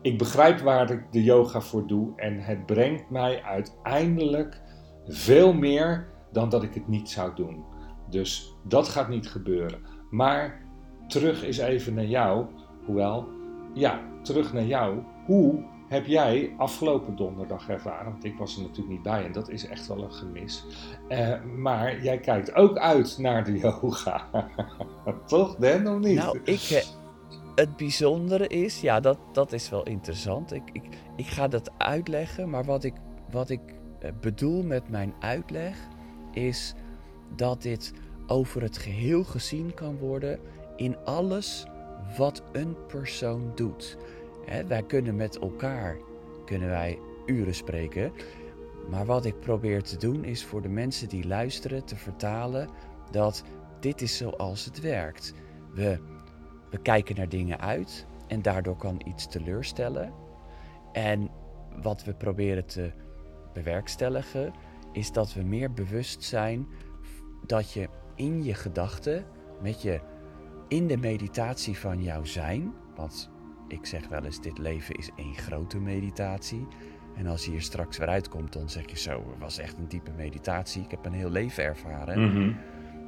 Ik 0.03 0.19
begrijp 0.19 0.61
waar 0.61 0.91
ik 0.91 1.13
de 1.13 1.23
yoga 1.23 1.61
voor 1.61 1.87
doe 1.87 2.13
en 2.17 2.39
het 2.39 2.67
brengt 2.67 3.11
mij 3.11 3.43
uiteindelijk 3.43 4.61
veel 5.07 5.53
meer 5.53 6.09
dan 6.33 6.49
dat 6.49 6.63
ik 6.63 6.75
het 6.75 6.89
niet 6.89 7.11
zou 7.11 7.35
doen. 7.35 7.65
Dus 8.11 8.55
dat 8.63 8.89
gaat 8.89 9.09
niet 9.09 9.29
gebeuren. 9.29 9.81
Maar 10.11 10.63
terug 11.07 11.45
is 11.45 11.59
even 11.59 11.95
naar 11.95 12.07
jou. 12.07 12.47
Hoewel, 12.85 13.29
ja, 13.75 14.01
terug 14.23 14.53
naar 14.53 14.67
jou. 14.67 14.99
Hoe 15.27 15.65
heb 15.95 16.07
jij 16.07 16.55
afgelopen 16.57 17.17
donderdag 17.17 17.69
ervaren? 17.69 18.11
Want 18.11 18.25
ik 18.25 18.39
was 18.39 18.57
er 18.57 18.63
natuurlijk 18.63 18.89
niet 18.89 19.03
bij 19.03 19.25
en 19.25 19.33
dat 19.33 19.49
is 19.49 19.67
echt 19.67 19.87
wel 19.87 20.03
een 20.03 20.13
gemis. 20.13 20.65
Uh, 21.09 21.43
maar 21.57 22.03
jij 22.03 22.19
kijkt 22.19 22.55
ook 22.55 22.79
uit 22.79 23.19
naar 23.19 23.45
de 23.45 23.59
yoga. 23.65 24.29
Toch, 25.27 25.57
Dan, 25.57 25.89
of 25.89 25.99
niet? 25.99 26.17
Nou, 26.17 26.41
ik, 26.45 26.61
eh, 26.61 26.85
het 27.55 27.77
bijzondere 27.77 28.47
is, 28.47 28.81
ja, 28.81 29.01
dat, 29.01 29.19
dat 29.33 29.53
is 29.53 29.71
wel 29.71 29.83
interessant. 29.83 30.53
Ik, 30.53 30.63
ik, 30.73 30.85
ik 31.17 31.27
ga 31.27 31.49
dat 31.49 31.71
uitleggen, 31.79 32.51
maar 32.51 32.65
wat 32.65 32.85
ik, 32.85 32.95
wat 33.31 33.51
ik 33.51 33.61
eh, 33.99 34.11
bedoel 34.21 34.63
met 34.63 34.89
mijn 34.89 35.15
uitleg 35.21 35.77
is 36.33 36.75
dat 37.37 37.63
dit 37.63 37.93
over 38.27 38.63
het 38.63 38.79
geheel 38.79 39.25
gezien 39.25 39.75
kan 39.75 39.99
worden 39.99 40.39
in 40.77 40.97
alles 41.05 41.67
wat 42.17 42.43
een 42.53 42.77
persoon 42.87 43.53
doet. 43.55 43.97
Wij 44.67 44.83
kunnen 44.83 45.17
met 45.17 45.39
elkaar 45.39 45.97
kunnen 46.45 46.69
wij 46.69 46.99
uren 47.27 47.55
spreken. 47.55 48.13
Maar 48.91 49.07
wat 49.07 49.25
ik 49.25 49.41
probeer 49.41 49.83
te 49.83 49.97
doen 49.97 50.25
is 50.25 50.45
voor 50.45 50.63
de 50.63 50.69
mensen 50.69 51.09
die 51.09 51.27
luisteren 51.27 51.85
te 51.85 51.97
vertalen 51.97 52.69
dat 53.11 53.45
dit 53.81 54.01
is 54.01 54.17
zoals 54.17 54.65
het 54.65 54.81
werkt. 54.81 55.35
We, 55.73 55.99
we 56.71 56.79
kijken 56.79 57.17
naar 57.17 57.29
dingen 57.29 57.61
uit 57.61 58.07
en 58.27 58.43
daardoor 58.43 58.77
kan 58.77 59.01
iets 59.07 59.27
teleurstellen. 59.29 60.13
En 60.93 61.31
wat 61.83 62.05
we 62.05 62.15
proberen 62.15 62.67
te 62.67 62.93
bewerkstelligen 63.53 64.53
is 64.93 65.13
dat 65.13 65.35
we 65.35 65.43
meer 65.43 65.73
bewust 65.73 66.23
zijn 66.23 66.69
dat 67.47 67.73
je 67.73 67.89
in 68.15 68.45
je 68.45 68.55
gedachten, 68.55 69.25
met 69.63 69.83
je 69.83 70.01
in 70.69 70.87
de 70.87 70.97
meditatie 70.97 71.79
van 71.79 72.03
jouw 72.03 72.25
zijn, 72.25 72.75
want 72.97 73.31
ik 73.75 73.87
zeg 73.87 74.09
wel 74.09 74.25
eens, 74.25 74.41
dit 74.41 74.59
leven 74.59 74.95
is 74.95 75.11
één 75.17 75.35
grote 75.35 75.79
meditatie. 75.79 76.67
En 77.17 77.27
als 77.27 77.45
je 77.45 77.51
hier 77.51 77.63
straks 77.63 77.99
weer 77.99 78.09
uitkomt, 78.09 78.53
dan 78.53 78.69
zeg 78.69 78.91
je 78.91 78.99
zo, 78.99 79.11
het 79.11 79.41
was 79.41 79.59
echt 79.59 79.79
een 79.79 79.89
diepe 79.89 80.11
meditatie. 80.17 80.83
Ik 80.83 80.91
heb 80.91 81.05
een 81.05 81.13
heel 81.13 81.31
leven 81.31 81.65
ervaren. 81.65 82.25
Mhm. 82.25 82.53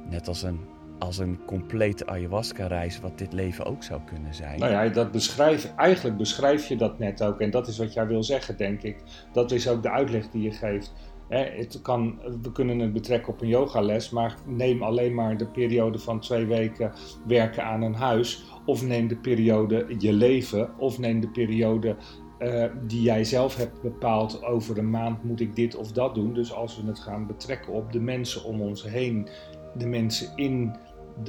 Net 0.09 0.27
als 0.27 0.43
een, 0.43 0.59
als 0.99 1.17
een 1.17 1.39
complete 1.45 2.07
ayahuasca-reis, 2.07 2.99
wat 2.99 3.17
dit 3.17 3.33
leven 3.33 3.65
ook 3.65 3.83
zou 3.83 4.01
kunnen 4.05 4.33
zijn. 4.33 4.59
Nou 4.59 4.71
ja, 4.71 4.87
dat 4.87 5.11
beschrijf, 5.11 5.73
eigenlijk 5.75 6.17
beschrijf 6.17 6.67
je 6.67 6.75
dat 6.75 6.99
net 6.99 7.23
ook. 7.23 7.41
En 7.41 7.49
dat 7.49 7.67
is 7.67 7.77
wat 7.77 7.93
jij 7.93 8.07
wil 8.07 8.23
zeggen, 8.23 8.57
denk 8.57 8.81
ik. 8.81 9.03
Dat 9.33 9.51
is 9.51 9.69
ook 9.69 9.83
de 9.83 9.91
uitleg 9.91 10.29
die 10.29 10.41
je 10.41 10.51
geeft. 10.51 10.93
het 11.29 11.79
kan, 11.81 12.19
we 12.41 12.51
kunnen 12.51 12.79
het 12.79 12.93
betrekken 12.93 13.33
op 13.33 13.41
een 13.41 13.47
yogales, 13.47 14.09
maar 14.09 14.35
neem 14.45 14.83
alleen 14.83 15.13
maar 15.13 15.37
de 15.37 15.47
periode 15.47 15.99
van 15.99 16.19
twee 16.19 16.45
weken 16.45 16.91
werken 17.25 17.63
aan 17.63 17.81
een 17.81 17.95
huis. 17.95 18.45
Of 18.67 18.83
neem 18.83 19.07
de 19.07 19.15
periode 19.15 19.85
je 19.97 20.13
leven, 20.13 20.69
of 20.77 20.99
neem 20.99 21.19
de 21.19 21.29
periode 21.29 21.95
uh, 22.39 22.65
die 22.87 23.01
jij 23.01 23.23
zelf 23.23 23.55
hebt 23.55 23.81
bepaald. 23.81 24.43
Over 24.43 24.77
een 24.77 24.89
maand 24.89 25.23
moet 25.23 25.39
ik 25.39 25.55
dit 25.55 25.75
of 25.75 25.91
dat 25.91 26.15
doen. 26.15 26.33
Dus 26.33 26.53
als 26.53 26.81
we 26.81 26.87
het 26.87 26.99
gaan 26.99 27.27
betrekken 27.27 27.73
op 27.73 27.91
de 27.91 27.99
mensen 27.99 28.43
om 28.43 28.61
ons 28.61 28.83
heen, 28.83 29.27
de 29.75 29.87
mensen 29.87 30.31
in, 30.35 30.75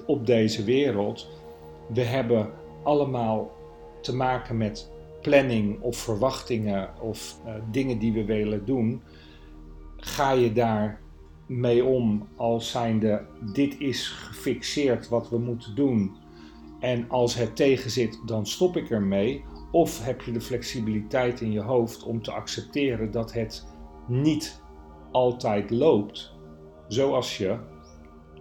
op 0.06 0.26
deze 0.26 0.64
wereld. 0.64 1.28
We 1.92 2.02
hebben 2.02 2.50
allemaal 2.82 3.50
te 4.00 4.16
maken 4.16 4.56
met 4.56 4.90
planning 5.22 5.80
of 5.80 5.96
verwachtingen 5.96 6.90
of 7.00 7.40
uh, 7.46 7.54
dingen 7.70 7.98
die 7.98 8.12
we 8.12 8.24
willen 8.24 8.64
doen. 8.64 9.02
Ga 9.96 10.30
je 10.30 10.52
daar 10.52 11.00
mee 11.46 11.84
om 11.84 12.28
als 12.36 12.70
zijnde 12.70 13.26
dit 13.52 13.80
is 13.80 14.08
gefixeerd 14.08 15.08
wat 15.08 15.28
we 15.28 15.38
moeten 15.38 15.74
doen 15.74 16.16
en 16.80 17.08
als 17.08 17.34
het 17.34 17.56
tegenzit, 17.56 18.20
dan 18.26 18.46
stop 18.46 18.76
ik 18.76 18.90
ermee. 18.90 19.44
Of 19.70 20.04
heb 20.04 20.20
je 20.20 20.32
de 20.32 20.40
flexibiliteit 20.40 21.40
in 21.40 21.52
je 21.52 21.60
hoofd 21.60 22.02
om 22.02 22.22
te 22.22 22.32
accepteren 22.32 23.10
dat 23.10 23.32
het 23.32 23.66
niet 24.06 24.62
altijd 25.10 25.70
loopt 25.70 26.36
zoals 26.88 27.38
je 27.38 27.58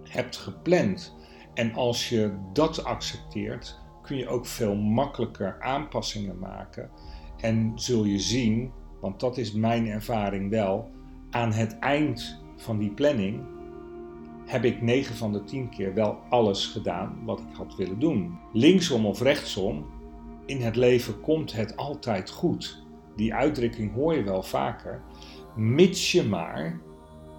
hebt 0.04 0.38
gepland. 0.38 1.16
En 1.54 1.74
als 1.74 2.10
je 2.10 2.38
dat 2.54 2.84
accepteert, 2.84 3.80
kun 4.02 4.18
je 4.18 4.28
ook 4.28 4.46
veel 4.46 4.76
makkelijker 4.76 5.62
aanpassingen 5.62 6.40
maken. 6.40 6.90
En 7.38 7.72
zul 7.76 8.04
je 8.04 8.20
zien, 8.20 8.72
want 9.02 9.20
dat 9.20 9.38
is 9.38 9.52
mijn 9.54 9.88
ervaring 9.88 10.50
wel, 10.50 10.90
aan 11.30 11.52
het 11.52 11.80
eind 11.80 12.44
van 12.56 12.78
die 12.78 12.92
planning 12.92 13.57
heb 14.48 14.64
ik 14.64 14.82
9 14.82 15.16
van 15.16 15.32
de 15.32 15.44
10 15.44 15.70
keer 15.70 15.94
wel 15.94 16.18
alles 16.30 16.66
gedaan 16.66 17.20
wat 17.26 17.40
ik 17.40 17.56
had 17.56 17.76
willen 17.76 18.00
doen. 18.00 18.40
Linksom 18.54 19.06
of 19.06 19.22
rechtsom, 19.22 19.86
in 20.46 20.62
het 20.62 20.76
leven 20.76 21.22
komt 21.22 21.54
het 21.54 21.78
altijd 21.78 22.30
goed. 22.30 22.86
Die 23.16 23.34
uitdrukking 23.34 23.94
hoor 23.94 24.16
je 24.16 24.24
wel 24.24 24.44
vaker, 24.44 25.02
mits 25.56 26.12
je 26.12 26.24
maar, 26.24 26.80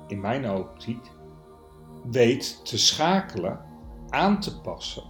in 0.06 0.20
mijn 0.20 0.50
optiek, 0.50 1.10
weet 2.10 2.60
te 2.64 2.78
schakelen, 2.78 3.60
aan 4.08 4.40
te 4.40 4.60
passen 4.60 5.02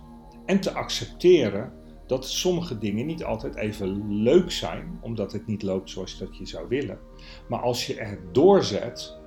en 0.47 0.61
te 0.61 0.73
accepteren 0.73 1.73
dat 2.07 2.29
sommige 2.29 2.79
dingen 2.79 3.07
niet 3.07 3.25
altijd 3.25 3.55
even 3.55 4.23
leuk 4.23 4.51
zijn, 4.51 4.99
omdat 5.01 5.33
het 5.33 5.47
niet 5.47 5.63
loopt 5.63 5.91
zoals 5.91 6.19
dat 6.19 6.37
je 6.37 6.47
zou 6.47 6.69
willen. 6.69 6.99
Maar 7.49 7.61
als 7.61 7.87
je 7.87 7.95
er 8.01 8.19
doorzet, 8.33 9.19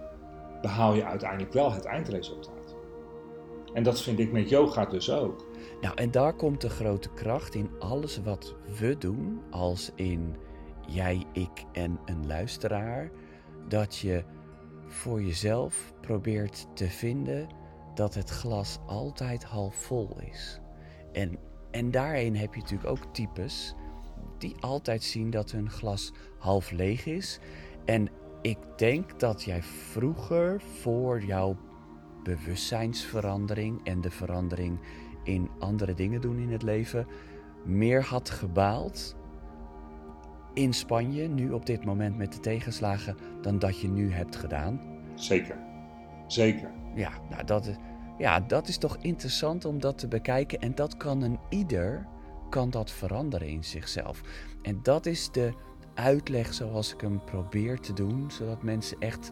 behaal 0.61 0.93
je 0.93 1.05
uiteindelijk 1.05 1.53
wel 1.53 1.71
het 1.71 1.85
eindresultaat. 1.85 2.60
En 3.73 3.83
dat 3.83 4.01
vind 4.01 4.19
ik 4.19 4.31
met 4.31 4.49
yoga 4.49 4.85
dus 4.85 5.11
ook. 5.11 5.45
Nou, 5.81 5.95
en 5.95 6.11
daar 6.11 6.33
komt 6.33 6.61
de 6.61 6.69
grote 6.69 7.09
kracht 7.09 7.55
in 7.55 7.69
alles 7.79 8.21
wat 8.23 8.55
we 8.79 8.97
doen, 8.97 9.41
als 9.49 9.91
in 9.95 10.35
jij, 10.87 11.25
ik 11.33 11.65
en 11.71 11.99
een 12.05 12.27
luisteraar, 12.27 13.11
dat 13.67 13.97
je 13.97 14.23
voor 14.87 15.21
jezelf 15.21 15.93
probeert 16.01 16.67
te 16.73 16.87
vinden 16.87 17.47
dat 17.95 18.13
het 18.13 18.29
glas 18.29 18.79
altijd 18.87 19.43
half 19.43 19.75
vol 19.75 20.17
is. 20.31 20.59
En, 21.11 21.37
en 21.71 21.91
daarin 21.91 22.35
heb 22.35 22.53
je 22.53 22.61
natuurlijk 22.61 22.89
ook 22.89 23.13
types 23.13 23.75
die 24.37 24.55
altijd 24.59 25.03
zien 25.03 25.29
dat 25.29 25.51
hun 25.51 25.69
glas 25.69 26.11
half 26.37 26.71
leeg 26.71 27.05
is. 27.05 27.39
En 27.85 28.09
ik 28.41 28.57
denk 28.77 29.19
dat 29.19 29.43
jij 29.43 29.63
vroeger 29.63 30.61
voor 30.81 31.21
jouw 31.21 31.57
bewustzijnsverandering 32.23 33.79
en 33.83 34.01
de 34.01 34.11
verandering 34.11 34.79
in 35.23 35.49
andere 35.59 35.93
dingen 35.93 36.21
doen 36.21 36.37
in 36.37 36.51
het 36.51 36.63
leven 36.63 37.07
meer 37.65 38.03
had 38.03 38.29
gebaald 38.29 39.15
in 40.53 40.73
Spanje, 40.73 41.27
nu 41.27 41.51
op 41.51 41.65
dit 41.65 41.85
moment 41.85 42.17
met 42.17 42.33
de 42.33 42.39
tegenslagen, 42.39 43.17
dan 43.41 43.59
dat 43.59 43.79
je 43.79 43.87
nu 43.87 44.11
hebt 44.11 44.35
gedaan? 44.35 44.81
Zeker, 45.15 45.57
zeker. 46.27 46.71
Ja, 46.95 47.11
nou 47.29 47.43
dat, 47.43 47.71
ja, 48.17 48.39
dat 48.39 48.67
is 48.67 48.77
toch 48.77 48.97
interessant 49.01 49.65
om 49.65 49.79
dat 49.79 49.97
te 49.97 50.07
bekijken 50.07 50.59
en 50.59 50.75
dat 50.75 50.97
kan 50.97 51.21
een 51.21 51.39
ieder 51.49 52.07
kan 52.49 52.69
dat 52.69 52.91
veranderen 52.91 53.47
in 53.47 53.63
zichzelf. 53.63 54.21
En 54.61 54.79
dat 54.83 55.05
is 55.05 55.31
de 55.31 55.53
uitleg 55.93 56.53
zoals 56.53 56.93
ik 56.93 57.01
hem 57.01 57.23
probeer 57.23 57.79
te 57.79 57.93
doen, 57.93 58.31
zodat 58.31 58.63
mensen 58.63 58.97
echt 58.99 59.31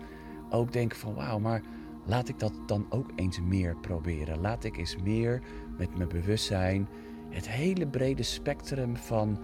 ook 0.50 0.72
denken 0.72 0.98
van 0.98 1.14
wauw, 1.14 1.40
maar 1.40 1.62
laat 2.06 2.30
ik 2.30 2.40
dat 2.40 2.54
dan 2.66 2.86
ook 2.90 3.12
eens 3.16 3.42
meer 3.42 3.76
proberen. 3.76 4.42
Laat 4.42 4.64
ik 4.64 4.78
eens 4.78 4.96
meer 5.04 5.42
met 5.78 5.98
mijn 5.98 6.10
bewustzijn 6.10 6.88
het 7.30 7.50
hele 7.50 7.88
brede 7.88 8.24
spectrum 8.24 8.98
van 8.98 9.40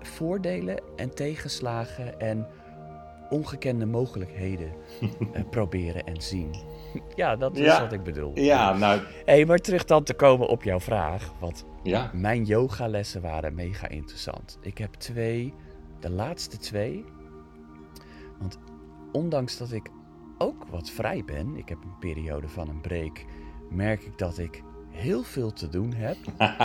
voordelen 0.00 0.80
en 0.96 1.14
tegenslagen 1.14 2.20
en 2.20 2.46
ongekende 3.30 3.86
mogelijkheden 3.86 4.72
uh, 5.00 5.08
proberen 5.50 6.04
en 6.04 6.22
zien. 6.22 6.54
ja, 7.16 7.36
dat 7.36 7.56
is 7.56 7.78
wat 7.78 7.92
ik 7.92 8.02
bedoel. 8.02 8.38
Ja, 8.38 8.76
nou. 8.76 9.00
hey, 9.24 9.44
maar 9.44 9.58
terug 9.58 9.84
dan 9.84 10.02
te 10.02 10.14
komen 10.14 10.48
op 10.48 10.62
jouw 10.62 10.80
vraag. 10.80 11.32
Want 11.40 11.64
ja. 11.82 12.10
mijn 12.12 12.44
yogalessen 12.44 13.22
waren 13.22 13.54
mega 13.54 13.88
interessant. 13.88 14.58
Ik 14.60 14.78
heb 14.78 14.94
twee, 14.94 15.54
de 16.00 16.10
laatste 16.10 16.56
twee, 16.56 17.04
Want 18.38 18.58
ondanks 19.12 19.56
dat 19.56 19.72
ik 19.72 19.88
ook 20.38 20.64
wat 20.70 20.90
vrij 20.90 21.24
ben, 21.24 21.56
ik 21.56 21.68
heb 21.68 21.78
een 21.82 21.98
periode 21.98 22.48
van 22.48 22.68
een 22.68 22.80
break, 22.80 23.24
merk 23.70 24.02
ik 24.02 24.18
dat 24.18 24.38
ik 24.38 24.62
heel 24.90 25.22
veel 25.22 25.52
te 25.52 25.68
doen 25.68 25.92
heb. 25.92 26.16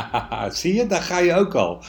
Zie 0.53 0.73
je, 0.73 0.88
daar 0.88 1.01
ga 1.01 1.19
je 1.19 1.34
ook 1.34 1.55
al. 1.55 1.84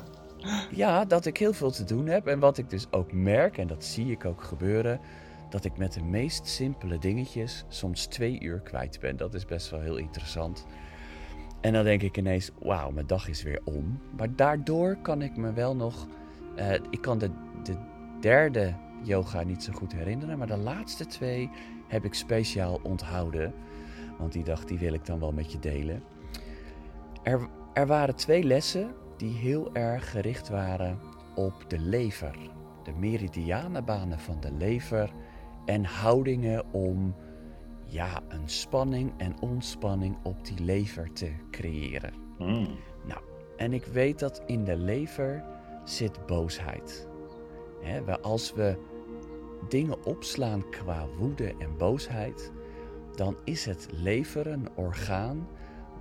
ja, 0.82 1.04
dat 1.04 1.26
ik 1.26 1.36
heel 1.36 1.52
veel 1.52 1.70
te 1.70 1.84
doen 1.84 2.06
heb. 2.06 2.26
En 2.26 2.38
wat 2.38 2.58
ik 2.58 2.70
dus 2.70 2.86
ook 2.90 3.12
merk, 3.12 3.58
en 3.58 3.66
dat 3.66 3.84
zie 3.84 4.10
ik 4.10 4.24
ook 4.24 4.42
gebeuren, 4.42 5.00
dat 5.50 5.64
ik 5.64 5.76
met 5.76 5.92
de 5.92 6.02
meest 6.02 6.46
simpele 6.46 6.98
dingetjes 6.98 7.64
soms 7.68 8.06
twee 8.06 8.40
uur 8.40 8.60
kwijt 8.60 9.00
ben. 9.00 9.16
Dat 9.16 9.34
is 9.34 9.44
best 9.44 9.70
wel 9.70 9.80
heel 9.80 9.96
interessant. 9.96 10.66
En 11.60 11.72
dan 11.72 11.84
denk 11.84 12.02
ik 12.02 12.16
ineens, 12.16 12.50
wauw, 12.58 12.90
mijn 12.90 13.06
dag 13.06 13.28
is 13.28 13.42
weer 13.42 13.60
om. 13.64 14.00
Maar 14.16 14.36
daardoor 14.36 14.96
kan 15.02 15.22
ik 15.22 15.36
me 15.36 15.52
wel 15.52 15.76
nog... 15.76 16.06
Uh, 16.58 16.72
ik 16.72 17.00
kan 17.00 17.18
de, 17.18 17.30
de 17.62 17.76
derde 18.20 18.74
yoga 19.06 19.42
niet 19.42 19.62
zo 19.62 19.72
goed 19.72 19.92
herinneren. 19.92 20.38
Maar 20.38 20.46
de 20.46 20.56
laatste 20.56 21.06
twee 21.06 21.50
heb 21.86 22.04
ik 22.04 22.14
speciaal 22.14 22.80
onthouden. 22.82 23.54
Want 24.18 24.32
die 24.32 24.44
dag 24.44 24.64
die 24.64 24.78
wil 24.78 24.92
ik 24.92 25.06
dan 25.06 25.20
wel 25.20 25.32
met 25.32 25.52
je 25.52 25.58
delen. 25.58 26.02
Er, 27.22 27.48
er 27.72 27.86
waren 27.86 28.16
twee 28.16 28.42
lessen 28.42 28.94
die 29.16 29.32
heel 29.32 29.74
erg 29.74 30.10
gericht 30.10 30.48
waren 30.48 30.98
op 31.34 31.64
de 31.68 31.78
lever. 31.78 32.36
De 32.82 32.92
meridianenbanen 32.92 34.20
van 34.20 34.40
de 34.40 34.52
lever 34.52 35.12
en 35.64 35.84
houdingen 35.84 36.72
om 36.72 37.14
ja, 37.84 38.22
een 38.28 38.48
spanning 38.48 39.12
en 39.16 39.40
ontspanning 39.40 40.16
op 40.22 40.44
die 40.44 40.64
lever 40.64 41.12
te 41.12 41.32
creëren. 41.50 42.12
Hmm. 42.38 42.68
Nou, 43.04 43.20
en 43.56 43.72
ik 43.72 43.84
weet 43.84 44.18
dat 44.18 44.42
in 44.46 44.64
de 44.64 44.76
lever 44.76 45.44
zit 45.84 46.26
boosheid. 46.26 47.08
He, 47.80 48.18
als 48.20 48.52
we 48.52 48.78
dingen 49.68 50.04
opslaan 50.04 50.70
qua 50.70 51.08
woede 51.18 51.54
en 51.58 51.76
boosheid, 51.76 52.52
dan 53.14 53.36
is 53.44 53.64
het 53.64 53.88
lever 53.92 54.46
een 54.46 54.68
orgaan 54.76 55.48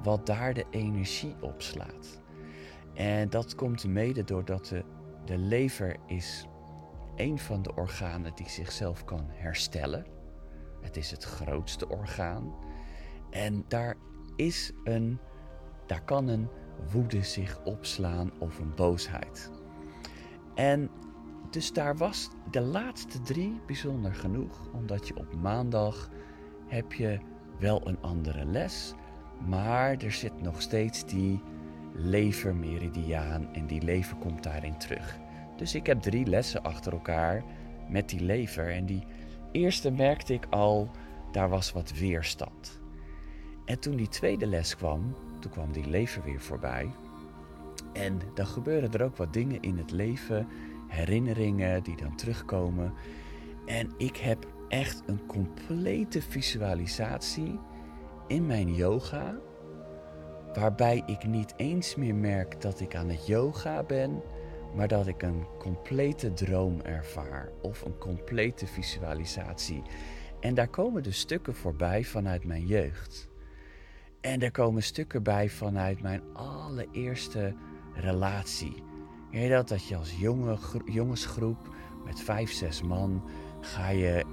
wat 0.04 0.25
daar 0.25 0.54
de 0.54 0.65
energie 0.69 1.36
opslaat. 1.41 2.21
En 2.93 3.30
dat 3.30 3.56
komt 3.56 3.88
mede 3.88 4.23
doordat 4.23 4.65
de, 4.65 4.84
de 5.25 5.38
lever 5.38 5.95
is 6.08 6.47
een 7.15 7.39
van 7.39 7.62
de 7.62 7.75
organen 7.75 8.32
die 8.36 8.49
zichzelf 8.49 9.04
kan 9.04 9.25
herstellen. 9.28 10.06
Het 10.82 10.97
is 10.97 11.12
het 11.12 11.23
grootste 11.23 11.89
orgaan. 11.89 12.56
En 13.30 13.65
daar 13.67 13.95
is 14.36 14.71
een, 14.84 15.19
daar 15.86 16.04
kan 16.04 16.28
een 16.28 16.47
woede 16.91 17.23
zich 17.23 17.63
opslaan 17.63 18.32
of 18.39 18.60
een 18.60 18.75
boosheid. 18.75 19.51
En 20.56 20.89
dus 21.56 21.74
daar 21.74 21.98
was 21.98 22.30
de 22.52 22.62
laatste 22.62 23.22
drie 23.22 23.60
bijzonder 23.65 24.13
genoeg, 24.13 24.70
omdat 24.74 25.08
je 25.08 25.18
op 25.18 25.36
maandag 25.36 26.10
heb 26.68 26.94
je 26.94 27.20
wel 27.60 27.88
een 27.88 28.02
andere 28.02 28.46
les, 28.46 28.94
maar 29.48 29.98
er 29.98 30.12
zit 30.12 30.41
nog 30.41 30.62
steeds 30.62 31.06
die 31.06 31.41
levermeridiaan 31.94 33.54
en 33.54 33.68
die 33.68 33.82
lever 33.82 34.18
komt 34.18 34.44
daarin 34.44 34.78
terug. 34.78 35.18
Dus 35.58 35.76
ik 35.76 35.86
heb 35.86 36.02
drie 36.02 36.26
lessen 36.26 36.63
achter 36.63 36.91
elkaar 36.91 37.44
met 37.89 38.10
die 38.10 38.22
lever. 38.22 38.72
En 38.72 38.86
die 38.86 39.04
eerste 39.52 39.91
merkte 39.91 40.34
ik 40.34 40.46
al, 40.50 40.89
daar 41.32 41.50
was 41.50 41.72
wat 41.72 41.91
weerstand. 41.91 42.82
En 43.65 43.80
toen 43.80 43.96
die 43.96 44.10
tweede 44.10 44.48
les 44.48 44.76
kwam, 44.76 45.15
toen 45.39 45.52
kwam 45.52 45.72
die 45.72 45.89
lever 45.89 46.24
weer 46.24 46.41
voorbij. 46.41 46.91
En 47.94 48.20
dan 48.34 48.48
gebeuren 48.48 48.91
er 48.91 49.04
ook 49.04 49.18
wat 49.18 49.34
dingen 49.34 49.62
in 49.62 49.78
het 49.78 49.91
leven, 49.91 50.48
herinneringen 50.88 51.84
die 51.84 51.95
dan 51.95 52.15
terugkomen. 52.15 52.93
En 53.65 53.93
ik 53.98 54.17
heb 54.17 54.48
echt 54.67 55.04
een 55.06 55.26
complete 55.26 56.21
visualisatie 56.21 57.60
in 58.28 58.45
mijn 58.45 58.74
yoga, 58.74 59.38
waarbij 60.54 61.04
ik 61.06 61.28
niet 61.28 61.54
eens 61.58 61.95
meer 61.95 62.15
merk 62.15 62.62
dat 62.62 62.80
ik 62.80 62.95
aan 62.95 63.10
het 63.10 63.28
yoga 63.28 63.84
ben, 63.84 64.21
maar 64.76 64.88
dat 64.88 65.08
ik 65.08 65.21
een 65.21 65.45
complete 65.60 66.34
droom 66.34 66.82
ervaar 66.82 67.50
of 67.62 67.82
een 67.82 67.98
complete 67.98 68.67
visualisatie. 68.67 69.82
En 70.39 70.54
daar 70.54 70.67
komen 70.67 71.04
dus 71.04 71.19
stukken 71.19 71.56
voorbij 71.56 72.04
vanuit 72.04 72.45
mijn 72.45 72.65
jeugd. 72.65 73.30
En 74.21 74.41
er 74.41 74.52
komen 74.52 74.84
stukken 74.84 75.24
bij 75.24 75.50
vanuit 75.50 76.02
mijn 76.02 76.21
allereerste 76.34 77.56
relatie. 77.93 78.84
Je 79.41 79.50
dat? 79.50 79.67
Dat 79.67 79.88
je 79.88 79.95
als 79.95 80.17
jonge, 80.17 80.58
jongensgroep 80.86 81.58
met 82.06 82.21
vijf, 82.21 82.52
zes 82.52 82.82
man 82.82 83.24
ga 83.62 83.89
je, 83.89 84.26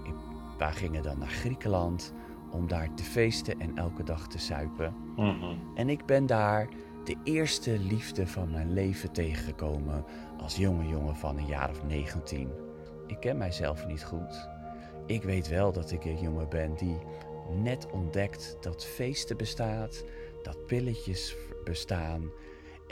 wij 0.59 0.73
gingen 0.73 1.03
dan 1.03 1.19
naar 1.19 1.29
Griekenland 1.29 2.13
om 2.51 2.69
daar 2.69 2.95
te 2.95 3.03
feesten 3.03 3.61
en 3.61 3.77
elke 3.77 4.03
dag 4.03 4.29
te 4.29 4.39
zuipen. 4.39 4.95
Mhm. 5.17 5.57
En 5.75 5.89
ik 5.89 6.07
ben 6.07 6.27
daar 6.27 6.69
de 7.05 7.17
eerste 7.25 7.79
liefde 7.79 8.27
van 8.27 8.51
mijn 8.51 8.73
leven 8.73 9.13
tegengekomen 9.13 10.05
als 10.39 10.57
jonge 10.57 10.89
jongen 10.89 11.17
van 11.17 11.37
een 11.37 11.47
jaar 11.47 11.71
of 11.71 11.85
19. 11.85 12.51
Ik 13.07 13.21
ken 13.21 13.37
mijzelf 13.37 13.87
niet 13.87 14.05
goed. 14.05 14.49
Ik 15.07 15.23
weet 15.23 15.49
wel 15.49 15.73
dat 15.73 15.91
ik 15.91 16.05
een 16.05 16.21
jongen 16.21 16.49
ben 16.49 16.75
die 16.75 16.99
net 17.51 17.91
ontdekt 17.91 18.57
dat 18.61 18.85
feesten 18.85 19.37
bestaat, 19.37 20.05
dat 20.43 20.67
pilletjes 20.67 21.37
bestaan. 21.65 22.31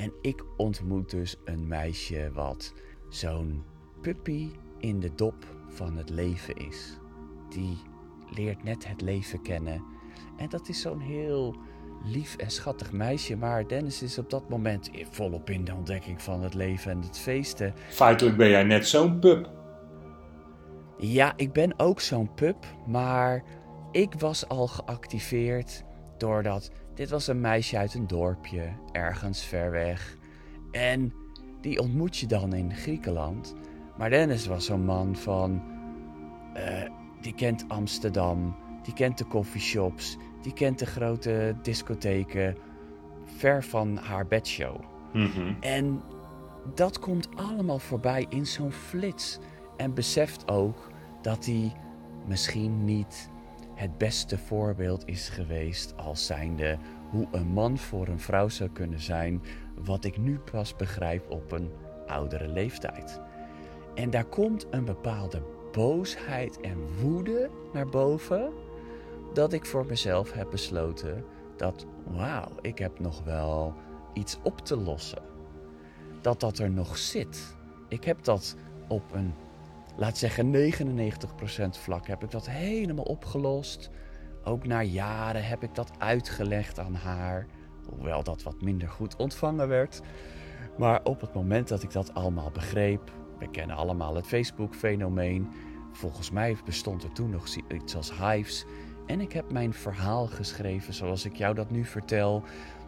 En 0.00 0.12
ik 0.20 0.44
ontmoet 0.56 1.10
dus 1.10 1.36
een 1.44 1.68
meisje 1.68 2.30
wat 2.32 2.74
zo'n 3.08 3.64
puppy 4.00 4.50
in 4.78 5.00
de 5.00 5.14
dop 5.14 5.46
van 5.68 5.96
het 5.96 6.10
leven 6.10 6.56
is. 6.56 6.98
Die 7.48 7.78
leert 8.34 8.62
net 8.62 8.88
het 8.88 9.00
leven 9.00 9.42
kennen. 9.42 9.84
En 10.36 10.48
dat 10.48 10.68
is 10.68 10.80
zo'n 10.80 11.00
heel 11.00 11.56
lief 12.04 12.36
en 12.36 12.50
schattig 12.50 12.92
meisje. 12.92 13.36
Maar 13.36 13.68
Dennis 13.68 14.02
is 14.02 14.18
op 14.18 14.30
dat 14.30 14.48
moment 14.48 14.90
volop 15.10 15.50
in 15.50 15.64
de 15.64 15.74
ontdekking 15.74 16.22
van 16.22 16.42
het 16.42 16.54
leven 16.54 16.90
en 16.90 17.02
het 17.02 17.18
feesten. 17.18 17.74
Feitelijk 17.88 18.36
ben 18.36 18.48
jij 18.48 18.64
net 18.64 18.88
zo'n 18.88 19.18
pup. 19.18 19.50
Ja, 20.98 21.32
ik 21.36 21.52
ben 21.52 21.78
ook 21.78 22.00
zo'n 22.00 22.34
pup. 22.34 22.66
Maar 22.86 23.44
ik 23.92 24.14
was 24.14 24.48
al 24.48 24.66
geactiveerd 24.66 25.84
doordat 26.18 26.70
dit 26.94 27.10
was 27.10 27.26
een 27.26 27.40
meisje 27.40 27.76
uit 27.76 27.94
een 27.94 28.06
dorpje, 28.06 28.68
ergens 28.92 29.44
ver 29.44 29.70
weg. 29.70 30.16
En 30.70 31.12
die 31.60 31.80
ontmoet 31.80 32.16
je 32.16 32.26
dan 32.26 32.54
in 32.54 32.74
Griekenland. 32.74 33.54
Maar 33.96 34.10
Dennis 34.10 34.46
was 34.46 34.64
zo'n 34.64 34.84
man 34.84 35.16
van. 35.16 35.62
Uh, 36.56 36.82
die 37.20 37.34
kent 37.34 37.64
Amsterdam, 37.68 38.56
die 38.82 38.94
kent 38.94 39.18
de 39.18 39.26
coffeeshops, 39.26 40.16
die 40.42 40.52
kent 40.52 40.78
de 40.78 40.86
grote 40.86 41.56
discotheken 41.62 42.56
ver 43.24 43.64
van 43.64 43.96
haar 43.96 44.26
bedshow. 44.26 44.80
Mhm. 45.12 45.52
En 45.60 46.02
dat 46.74 46.98
komt 46.98 47.28
allemaal 47.36 47.78
voorbij 47.78 48.26
in 48.28 48.46
zo'n 48.46 48.72
flits. 48.72 49.38
En 49.76 49.94
beseft 49.94 50.50
ook 50.50 50.90
dat 51.22 51.44
hij 51.44 51.72
misschien 52.26 52.84
niet 52.84 53.29
het 53.80 53.98
beste 53.98 54.38
voorbeeld 54.38 55.06
is 55.06 55.28
geweest 55.28 55.96
als 55.96 56.26
zijnde 56.26 56.78
hoe 57.10 57.28
een 57.30 57.46
man 57.46 57.78
voor 57.78 58.08
een 58.08 58.20
vrouw 58.20 58.48
zou 58.48 58.70
kunnen 58.70 59.00
zijn, 59.00 59.42
wat 59.74 60.04
ik 60.04 60.18
nu 60.18 60.38
pas 60.38 60.76
begrijp 60.76 61.30
op 61.30 61.52
een 61.52 61.70
oudere 62.06 62.48
leeftijd. 62.48 63.20
En 63.94 64.10
daar 64.10 64.24
komt 64.24 64.66
een 64.70 64.84
bepaalde 64.84 65.42
boosheid 65.72 66.60
en 66.60 66.76
woede 67.00 67.50
naar 67.72 67.86
boven, 67.86 68.52
dat 69.34 69.52
ik 69.52 69.66
voor 69.66 69.86
mezelf 69.86 70.32
heb 70.32 70.50
besloten 70.50 71.24
dat, 71.56 71.86
wauw, 72.06 72.48
ik 72.60 72.78
heb 72.78 72.98
nog 72.98 73.24
wel 73.24 73.74
iets 74.12 74.38
op 74.42 74.60
te 74.60 74.76
lossen. 74.76 75.22
Dat 76.20 76.40
dat 76.40 76.58
er 76.58 76.70
nog 76.70 76.96
zit. 76.96 77.56
Ik 77.88 78.04
heb 78.04 78.24
dat 78.24 78.56
op 78.88 79.12
een, 79.12 79.34
laat 79.96 80.18
zeggen 80.18 80.72
99% 80.72 81.70
vlak, 81.70 82.06
heb 82.06 82.24
ik 82.24 82.30
dat 82.30 82.48
helemaal 82.48 83.04
opgelost. 83.04 83.90
Ook 84.44 84.66
na 84.66 84.82
jaren 84.82 85.44
heb 85.44 85.62
ik 85.62 85.74
dat 85.74 85.90
uitgelegd 85.98 86.78
aan 86.78 86.94
haar, 86.94 87.46
hoewel 87.88 88.22
dat 88.22 88.42
wat 88.42 88.62
minder 88.62 88.88
goed 88.88 89.16
ontvangen 89.16 89.68
werd. 89.68 90.00
Maar 90.78 91.00
op 91.04 91.20
het 91.20 91.34
moment 91.34 91.68
dat 91.68 91.82
ik 91.82 91.92
dat 91.92 92.14
allemaal 92.14 92.50
begreep, 92.50 93.12
we 93.38 93.50
kennen 93.50 93.76
allemaal 93.76 94.14
het 94.14 94.26
Facebook-fenomeen. 94.26 95.48
Volgens 95.92 96.30
mij 96.30 96.56
bestond 96.64 97.02
er 97.02 97.12
toen 97.12 97.30
nog 97.30 97.46
iets 97.68 97.96
als 97.96 98.12
Hives. 98.18 98.64
En 99.06 99.20
ik 99.20 99.32
heb 99.32 99.52
mijn 99.52 99.72
verhaal 99.72 100.26
geschreven 100.26 100.94
zoals 100.94 101.24
ik 101.24 101.36
jou 101.36 101.54
dat 101.54 101.70
nu 101.70 101.84
vertel. 101.84 102.42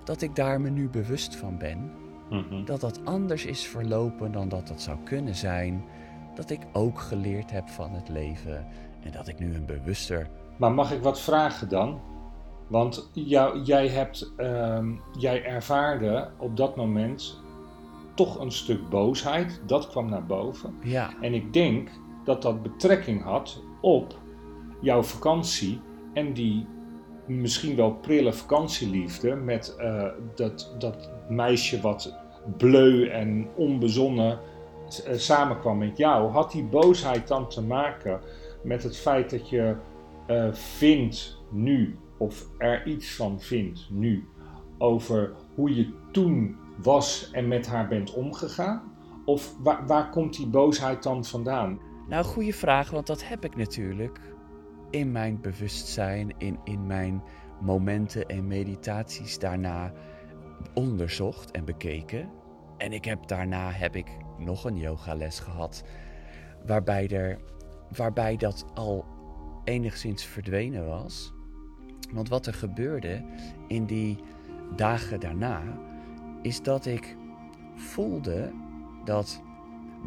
Dat 0.04 0.22
ik 0.22 0.34
daar 0.34 0.60
me 0.60 0.70
nu 0.70 0.88
bewust 0.88 1.36
van 1.36 1.58
ben. 1.58 1.92
Mhm. 2.30 2.64
Dat 2.64 2.80
dat 2.80 3.04
anders 3.04 3.44
is 3.44 3.66
verlopen 3.66 4.32
dan 4.32 4.48
dat 4.48 4.68
dat 4.68 4.82
zou 4.82 4.98
kunnen 5.04 5.34
zijn. 5.34 5.84
Dat 6.34 6.50
ik 6.50 6.60
ook 6.72 7.00
geleerd 7.00 7.50
heb 7.50 7.68
van 7.68 7.92
het 7.92 8.08
leven. 8.08 8.66
En 9.02 9.12
dat 9.12 9.28
ik 9.28 9.38
nu 9.38 9.54
een 9.54 9.66
bewuster. 9.66 10.28
Maar 10.56 10.72
mag 10.72 10.92
ik 10.92 11.02
wat 11.02 11.20
vragen 11.20 11.68
dan? 11.68 12.00
Want 12.68 13.10
jou, 13.12 13.62
jij, 13.62 13.88
hebt, 13.88 14.32
ehm, 14.36 14.92
jij 15.18 15.44
ervaarde 15.44 16.30
op 16.38 16.56
dat 16.56 16.76
moment 16.76 17.40
toch 18.14 18.40
een 18.40 18.52
stuk 18.52 18.88
boosheid. 18.88 19.60
Dat 19.66 19.88
kwam 19.88 20.08
naar 20.08 20.26
boven. 20.26 20.74
Ja. 20.82 21.10
En 21.20 21.34
ik 21.34 21.52
denk 21.52 21.90
dat 22.24 22.42
dat 22.42 22.62
betrekking 22.62 23.22
had 23.22 23.62
op 23.80 24.18
jouw 24.80 25.02
vakantie 25.02 25.80
en 26.14 26.32
die 26.32 26.66
misschien 27.26 27.76
wel 27.76 27.92
prille 27.92 28.32
vakantieliefde 28.32 29.34
met 29.34 29.76
uh, 29.78 30.06
dat, 30.34 30.74
dat 30.78 31.10
meisje 31.28 31.80
wat 31.80 32.14
bleu 32.56 33.08
en 33.08 33.48
onbezonnen 33.56 34.38
samenkwam 35.14 35.78
met 35.78 35.96
jou, 35.96 36.30
had 36.30 36.52
die 36.52 36.64
boosheid 36.64 37.28
dan 37.28 37.48
te 37.48 37.62
maken 37.62 38.20
met 38.62 38.82
het 38.82 38.96
feit 38.96 39.30
dat 39.30 39.48
je 39.48 39.76
uh, 40.26 40.52
vindt 40.52 41.38
nu, 41.50 41.98
of 42.18 42.48
er 42.58 42.86
iets 42.86 43.14
van 43.14 43.40
vindt 43.40 43.86
nu, 43.90 44.28
over 44.78 45.32
hoe 45.54 45.76
je 45.76 45.92
toen 46.12 46.56
was 46.82 47.30
en 47.32 47.48
met 47.48 47.66
haar 47.66 47.88
bent 47.88 48.14
omgegaan? 48.14 48.82
Of 49.24 49.54
waar, 49.58 49.86
waar 49.86 50.10
komt 50.10 50.36
die 50.36 50.46
boosheid 50.46 51.02
dan 51.02 51.24
vandaan? 51.24 51.80
Nou, 52.08 52.24
goede 52.24 52.52
vraag, 52.52 52.90
want 52.90 53.06
dat 53.06 53.28
heb 53.28 53.44
ik 53.44 53.56
natuurlijk 53.56 54.20
in 54.90 55.12
mijn 55.12 55.40
bewustzijn, 55.40 56.34
in, 56.38 56.58
in 56.64 56.86
mijn 56.86 57.22
momenten 57.60 58.26
en 58.26 58.46
meditaties 58.46 59.38
daarna 59.38 59.92
onderzocht 60.74 61.50
en 61.50 61.64
bekeken. 61.64 62.30
En 62.78 62.92
ik 62.92 63.04
heb 63.04 63.26
daarna 63.26 63.70
heb 63.70 63.96
ik 63.96 64.06
nog 64.44 64.64
een 64.64 64.76
yogales 64.76 65.38
gehad, 65.38 65.84
waarbij, 66.66 67.08
er, 67.08 67.38
waarbij 67.96 68.36
dat 68.36 68.64
al 68.74 69.04
enigszins 69.64 70.24
verdwenen 70.24 70.86
was. 70.86 71.32
Want 72.12 72.28
wat 72.28 72.46
er 72.46 72.54
gebeurde 72.54 73.24
in 73.68 73.84
die 73.84 74.18
dagen 74.76 75.20
daarna, 75.20 75.62
is 76.42 76.62
dat 76.62 76.86
ik 76.86 77.16
voelde 77.74 78.52
dat 79.04 79.42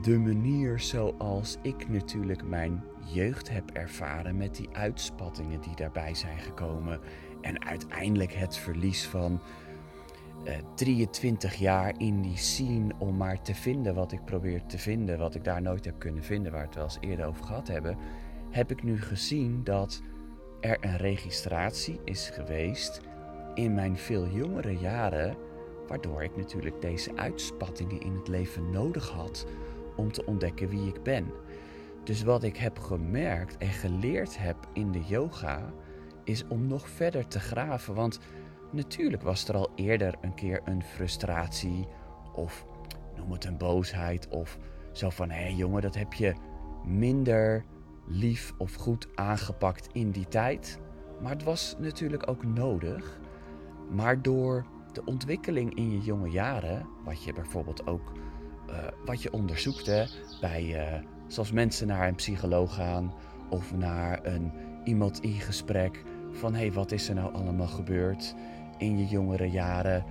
de 0.01 0.19
manier 0.19 0.79
zoals 0.79 1.57
ik 1.61 1.89
natuurlijk 1.89 2.43
mijn 2.43 2.83
jeugd 3.13 3.49
heb 3.49 3.71
ervaren 3.71 4.37
met 4.37 4.55
die 4.55 4.69
uitspattingen 4.71 5.61
die 5.61 5.75
daarbij 5.75 6.13
zijn 6.13 6.39
gekomen 6.39 6.99
en 7.41 7.65
uiteindelijk 7.65 8.33
het 8.33 8.57
verlies 8.57 9.07
van 9.07 9.41
uh, 10.45 10.57
eh, 10.57 10.63
23 10.75 11.55
jaar 11.55 11.93
in 11.97 12.21
die 12.21 12.37
scene 12.37 12.93
om 12.97 13.17
maar 13.17 13.41
te 13.41 13.55
vinden 13.55 13.95
wat 13.95 14.11
ik 14.11 14.25
probeer 14.25 14.65
te 14.65 14.77
vinden, 14.77 15.17
wat 15.17 15.35
ik 15.35 15.43
daar 15.43 15.61
nooit 15.61 15.85
heb 15.85 15.99
kunnen 15.99 16.23
vinden, 16.23 16.51
waar 16.51 16.61
we 16.61 16.67
het 16.67 16.75
wel 16.75 16.83
eens 16.83 16.97
eerder 16.99 17.25
over 17.25 17.45
gehad 17.45 17.67
hebben, 17.67 17.97
heb 18.49 18.71
ik 18.71 18.83
nu 18.83 19.01
gezien 19.01 19.63
dat 19.63 20.01
er 20.61 20.77
een 20.81 20.97
registratie 20.97 21.99
is 22.03 22.29
geweest 22.29 23.01
in 23.53 23.73
mijn 23.73 23.97
veel 23.97 24.27
jongere 24.27 24.77
jaren, 24.77 25.35
waardoor 25.87 26.23
ik 26.23 26.35
natuurlijk 26.35 26.81
deze 26.81 27.15
uitspattingen 27.15 27.99
in 28.01 28.15
het 28.15 28.27
leven 28.27 28.69
nodig 28.69 29.09
had 29.09 29.45
om 29.95 30.11
te 30.11 30.25
ontdekken 30.25 30.69
wie 30.69 30.87
ik 30.87 31.03
ben. 31.03 31.31
Dus 32.03 32.23
wat 32.23 32.43
ik 32.43 32.57
heb 32.57 32.79
gemerkt 32.79 33.57
en 33.57 33.67
geleerd 33.67 34.37
heb 34.37 34.57
in 34.73 34.91
de 34.91 35.03
yoga, 35.07 35.73
is 36.23 36.47
om 36.47 36.67
nog 36.67 36.89
verder 36.89 37.27
te 37.27 37.39
graven. 37.39 37.93
Want 37.93 38.19
natuurlijk 38.75 39.21
was 39.21 39.47
er 39.47 39.55
al 39.55 39.71
eerder 39.75 40.15
een 40.21 40.33
keer 40.33 40.61
een 40.65 40.83
frustratie 40.83 41.87
of 42.33 42.65
noem 43.15 43.31
het 43.31 43.45
een 43.45 43.57
boosheid 43.57 44.27
of 44.27 44.57
zo 44.91 45.09
van 45.09 45.29
hé 45.29 45.47
jongen, 45.47 45.81
dat 45.81 45.95
heb 45.95 46.13
je 46.13 46.33
minder 46.85 47.65
lief 48.07 48.53
of 48.57 48.73
goed 48.73 49.07
aangepakt 49.15 49.87
in 49.91 50.11
die 50.11 50.27
tijd. 50.27 50.79
Maar 51.21 51.31
het 51.31 51.43
was 51.43 51.75
natuurlijk 51.79 52.29
ook 52.29 52.45
nodig. 52.45 53.19
Maar 53.89 54.21
door 54.21 54.65
de 54.93 55.05
ontwikkeling 55.05 55.75
in 55.75 55.91
je 55.91 55.99
jonge 55.99 56.29
jaren, 56.29 56.87
wat 57.03 57.23
je 57.23 57.33
bijvoorbeeld 57.33 57.87
ook 57.87 58.11
uh, 58.69 58.75
wat 59.05 59.21
je 59.21 59.31
onderzoekt 59.31 60.09
bij, 60.41 60.63
uh, 60.63 61.03
zoals 61.27 61.51
mensen 61.51 61.87
naar 61.87 62.07
een 62.07 62.15
psycholoog 62.15 62.75
gaan 62.75 63.13
of 63.49 63.75
naar 63.75 64.25
een, 64.25 64.51
iemand 64.83 65.21
in 65.21 65.39
gesprek 65.39 66.03
van 66.31 66.53
hé, 66.53 66.59
hey, 66.59 66.71
wat 66.71 66.91
is 66.91 67.09
er 67.09 67.15
nou 67.15 67.33
allemaal 67.33 67.67
gebeurd 67.67 68.35
in 68.77 68.97
je 68.97 69.05
jongere 69.05 69.49
jaren? 69.49 70.03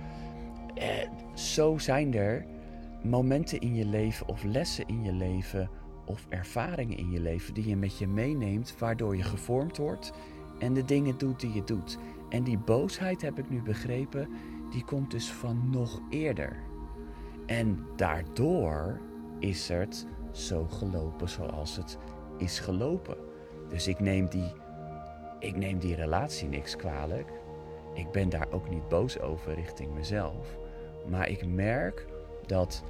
Eh, 0.75 0.87
zo 1.33 1.77
zijn 1.77 2.13
er 2.13 2.45
momenten 3.03 3.59
in 3.59 3.75
je 3.75 3.85
leven 3.85 4.27
of 4.27 4.43
lessen 4.43 4.87
in 4.87 5.03
je 5.03 5.13
leven 5.13 5.69
of 6.05 6.25
ervaringen 6.29 6.97
in 6.97 7.11
je 7.11 7.19
leven 7.19 7.53
die 7.53 7.67
je 7.67 7.75
met 7.75 7.97
je 7.97 8.07
meeneemt, 8.07 8.77
waardoor 8.77 9.15
je 9.15 9.23
gevormd 9.23 9.77
wordt 9.77 10.13
en 10.59 10.73
de 10.73 10.85
dingen 10.85 11.17
doet 11.17 11.39
die 11.39 11.53
je 11.53 11.63
doet. 11.63 11.97
En 12.29 12.43
die 12.43 12.57
boosheid 12.57 13.21
heb 13.21 13.39
ik 13.39 13.49
nu 13.49 13.61
begrepen, 13.61 14.29
die 14.71 14.83
komt 14.83 15.11
dus 15.11 15.31
van 15.31 15.69
nog 15.69 16.01
eerder. 16.09 16.55
En 17.45 17.85
daardoor 17.95 18.99
is 19.39 19.67
het 19.67 20.07
zo 20.31 20.67
gelopen 20.67 21.29
zoals 21.29 21.75
het 21.75 21.97
is 22.37 22.59
gelopen. 22.59 23.17
Dus 23.69 23.87
ik 23.87 23.99
neem 23.99 24.29
die, 24.29 24.51
ik 25.39 25.55
neem 25.55 25.79
die 25.79 25.95
relatie 25.95 26.47
niks 26.47 26.75
kwalijk. 26.75 27.34
Ik 27.95 28.11
ben 28.11 28.29
daar 28.29 28.47
ook 28.51 28.69
niet 28.69 28.87
boos 28.87 29.19
over 29.19 29.53
richting 29.53 29.93
mezelf. 29.93 30.57
Maar 31.09 31.29
ik 31.29 31.45
merk 31.45 32.07
dat 32.45 32.83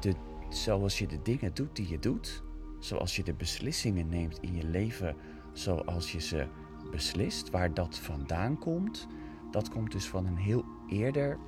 de, 0.00 0.14
zoals 0.48 0.98
je 0.98 1.06
de 1.06 1.22
dingen 1.22 1.54
doet 1.54 1.76
die 1.76 1.88
je 1.88 1.98
doet, 1.98 2.42
zoals 2.78 3.16
je 3.16 3.22
de 3.22 3.34
beslissingen 3.34 4.08
neemt 4.08 4.38
in 4.40 4.54
je 4.54 4.64
leven, 4.64 5.16
zoals 5.52 6.12
je 6.12 6.20
ze 6.20 6.46
beslist, 6.90 7.50
waar 7.50 7.74
dat 7.74 7.98
vandaan 7.98 8.58
komt, 8.58 9.06
dat 9.50 9.68
komt 9.68 9.92
dus 9.92 10.08
van 10.08 10.26
een 10.26 10.36
heel 10.36 10.64
eerder 10.88 11.38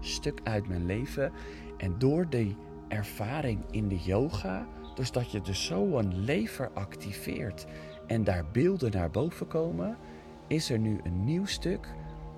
stuk 0.00 0.40
uit 0.44 0.68
mijn 0.68 0.86
leven. 0.86 1.32
En 1.76 1.98
door 1.98 2.28
die 2.28 2.56
ervaring 2.88 3.64
in 3.70 3.88
de 3.88 3.98
yoga, 3.98 4.66
dus 4.94 5.12
dat 5.12 5.30
je 5.30 5.40
dus 5.40 5.64
zo 5.64 5.98
een 5.98 6.18
lever 6.18 6.70
activeert 6.70 7.66
en 8.06 8.24
daar 8.24 8.44
beelden 8.52 8.90
naar 8.90 9.10
boven 9.10 9.46
komen, 9.46 9.96
is 10.46 10.70
er 10.70 10.78
nu 10.78 11.00
een 11.02 11.24
nieuw 11.24 11.46
stuk 11.46 11.94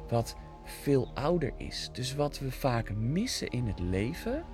wat 0.08 0.36
veel 0.64 1.10
ouder 1.14 1.52
is. 1.56 1.90
Dus 1.92 2.14
wat 2.14 2.38
we 2.38 2.52
vaak 2.52 2.94
missen 2.94 3.48
in 3.48 3.66
het 3.66 3.78
leven, 3.78 4.44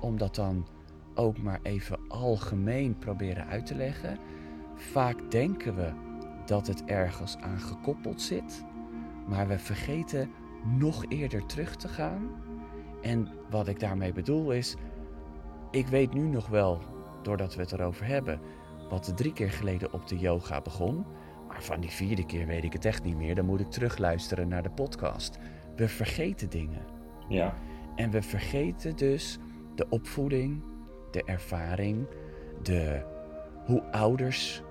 om 0.00 0.18
dat 0.18 0.34
dan 0.34 0.66
ook 1.14 1.38
maar 1.38 1.60
even 1.62 1.98
algemeen 2.08 2.98
proberen 2.98 3.46
uit 3.46 3.66
te 3.66 3.74
leggen. 3.74 4.18
Vaak 4.74 5.30
denken 5.30 5.76
we 5.76 5.92
dat 6.46 6.66
het 6.66 6.84
ergens 6.84 7.36
aan 7.36 7.58
gekoppeld 7.58 8.22
zit, 8.22 8.64
maar 9.26 9.48
we 9.48 9.58
vergeten 9.58 10.30
nog 10.78 11.04
eerder 11.08 11.46
terug 11.46 11.76
te 11.76 11.88
gaan. 11.88 12.30
En 13.02 13.28
wat 13.50 13.68
ik 13.68 13.80
daarmee 13.80 14.12
bedoel 14.12 14.52
is, 14.52 14.76
ik 15.70 15.86
weet 15.86 16.14
nu 16.14 16.28
nog 16.28 16.48
wel, 16.48 16.80
doordat 17.22 17.54
we 17.54 17.60
het 17.60 17.72
erover 17.72 18.06
hebben, 18.06 18.40
wat 18.88 19.16
drie 19.16 19.32
keer 19.32 19.50
geleden 19.50 19.92
op 19.92 20.08
de 20.08 20.18
yoga 20.18 20.60
begon. 20.60 21.04
Maar 21.56 21.64
van 21.64 21.80
die 21.80 21.90
vierde 21.90 22.26
keer 22.26 22.46
weet 22.46 22.64
ik 22.64 22.72
het 22.72 22.84
echt 22.84 23.02
niet 23.02 23.16
meer. 23.16 23.34
Dan 23.34 23.44
moet 23.44 23.60
ik 23.60 23.70
terugluisteren 23.70 24.48
naar 24.48 24.62
de 24.62 24.70
podcast. 24.70 25.38
We 25.76 25.88
vergeten 25.88 26.50
dingen. 26.50 26.82
Ja. 27.28 27.54
En 27.94 28.10
we 28.10 28.22
vergeten 28.22 28.96
dus 28.96 29.38
de 29.74 29.86
opvoeding, 29.88 30.62
de 31.10 31.22
ervaring, 31.24 32.06
de, 32.62 33.02
hoe 33.64 33.82
ouders 33.82 34.62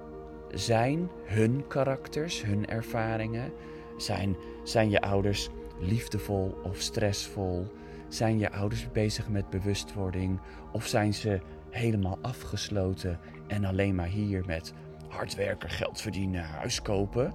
zijn, 0.49 1.09
hun 1.23 1.67
karakters, 1.67 2.43
hun 2.43 2.67
ervaringen. 2.67 3.51
Zijn, 3.97 4.35
zijn 4.63 4.89
je 4.89 5.01
ouders 5.01 5.49
liefdevol 5.79 6.57
of 6.63 6.79
stressvol? 6.79 7.67
Zijn 8.07 8.39
je 8.39 8.51
ouders 8.51 8.91
bezig 8.91 9.29
met 9.29 9.49
bewustwording? 9.49 10.39
Of 10.71 10.87
zijn 10.87 11.13
ze 11.13 11.39
helemaal 11.69 12.17
afgesloten 12.21 13.19
en 13.47 13.65
alleen 13.65 13.95
maar 13.95 14.07
hier 14.07 14.43
met 14.45 14.73
hard 15.15 15.35
werken, 15.35 15.69
geld 15.69 16.01
verdienen, 16.01 16.43
huis 16.43 16.81
kopen? 16.81 17.33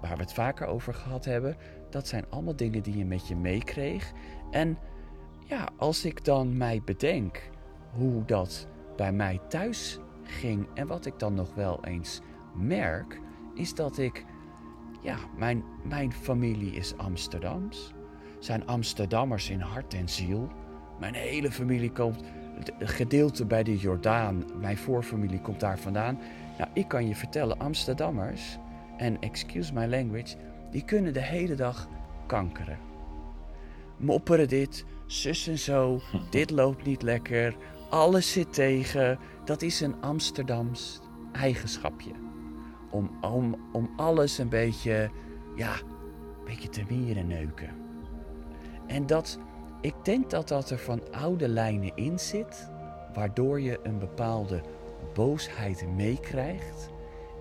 Waar 0.00 0.16
we 0.16 0.22
het 0.22 0.32
vaker 0.32 0.66
over 0.66 0.94
gehad 0.94 1.24
hebben. 1.24 1.56
Dat 1.90 2.08
zijn 2.08 2.24
allemaal 2.30 2.56
dingen 2.56 2.82
die 2.82 2.98
je 2.98 3.04
met 3.04 3.28
je 3.28 3.36
meekreeg. 3.36 4.12
En 4.50 4.78
ja, 5.46 5.68
als 5.76 6.04
ik 6.04 6.24
dan 6.24 6.56
mij 6.56 6.82
bedenk 6.84 7.50
hoe 7.92 8.24
dat 8.24 8.68
bij 8.96 9.12
mij 9.12 9.40
thuis 9.48 9.98
ging 10.22 10.66
en 10.74 10.86
wat 10.86 11.06
ik 11.06 11.18
dan 11.18 11.34
nog 11.34 11.54
wel 11.54 11.84
eens 11.84 12.20
merk, 12.54 13.20
is 13.54 13.74
dat 13.74 13.98
ik, 13.98 14.24
ja, 15.02 15.16
mijn, 15.36 15.64
mijn 15.84 16.12
familie 16.12 16.72
is 16.72 16.96
Amsterdams, 16.96 17.92
zijn 18.38 18.66
Amsterdammers 18.66 19.50
in 19.50 19.60
hart 19.60 19.94
en 19.94 20.08
ziel. 20.08 20.48
Mijn 21.00 21.14
hele 21.14 21.50
familie 21.50 21.92
komt, 21.92 22.22
gedeelte 22.78 23.46
bij 23.46 23.62
de 23.62 23.76
Jordaan, 23.76 24.44
mijn 24.60 24.76
voorfamilie 24.76 25.40
komt 25.40 25.60
daar 25.60 25.78
vandaan. 25.78 26.18
Nou, 26.58 26.70
ik 26.72 26.88
kan 26.88 27.08
je 27.08 27.14
vertellen, 27.14 27.58
Amsterdammers, 27.58 28.58
en 28.96 29.20
excuse 29.20 29.72
my 29.72 29.86
language, 29.86 30.36
die 30.70 30.84
kunnen 30.84 31.12
de 31.12 31.22
hele 31.22 31.54
dag 31.54 31.88
kankeren. 32.26 32.78
Mopperen 33.96 34.48
dit, 34.48 34.84
zus 35.06 35.46
en 35.46 35.58
zo, 35.58 36.00
dit 36.30 36.50
loopt 36.50 36.84
niet 36.84 37.02
lekker, 37.02 37.56
alles 37.90 38.32
zit 38.32 38.52
tegen. 38.52 39.18
Dat 39.44 39.62
is 39.62 39.80
een 39.80 40.00
Amsterdams 40.00 41.00
eigenschapje. 41.32 42.10
Om, 42.90 43.10
om, 43.20 43.56
om 43.72 43.90
alles 43.96 44.38
een 44.38 44.48
beetje, 44.48 45.10
ja, 45.56 45.72
een 45.72 46.44
beetje 46.44 46.68
te 46.68 46.82
mieren 46.88 47.26
neuken. 47.26 47.70
En 48.86 49.06
dat, 49.06 49.38
ik 49.80 49.94
denk 50.02 50.30
dat 50.30 50.48
dat 50.48 50.70
er 50.70 50.78
van 50.78 51.12
oude 51.12 51.48
lijnen 51.48 51.96
in 51.96 52.18
zit, 52.18 52.70
waardoor 53.14 53.60
je 53.60 53.80
een 53.82 53.98
bepaalde 53.98 54.62
boosheid 55.18 55.86
meekrijgt. 55.96 56.90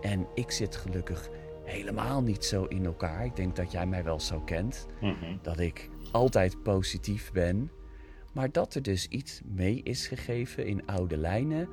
En 0.01 0.27
ik 0.33 0.51
zit 0.51 0.75
gelukkig 0.75 1.29
helemaal 1.63 2.21
niet 2.21 2.45
zo 2.45 2.63
in 2.63 2.85
elkaar. 2.85 3.25
Ik 3.25 3.35
denk 3.35 3.55
dat 3.55 3.71
jij 3.71 3.87
mij 3.87 4.03
wel 4.03 4.19
zo 4.19 4.39
kent. 4.39 4.87
Mhm. 5.01 5.37
Dat 5.41 5.59
ik 5.59 5.89
altijd 6.11 6.63
positief 6.63 7.31
ben. 7.31 7.71
Maar 8.33 8.51
dat 8.51 8.73
er 8.73 8.81
dus 8.81 9.07
iets 9.07 9.41
mee 9.45 9.81
is 9.83 10.07
gegeven 10.07 10.65
in 10.65 10.85
oude 10.85 11.17
lijnen. 11.17 11.69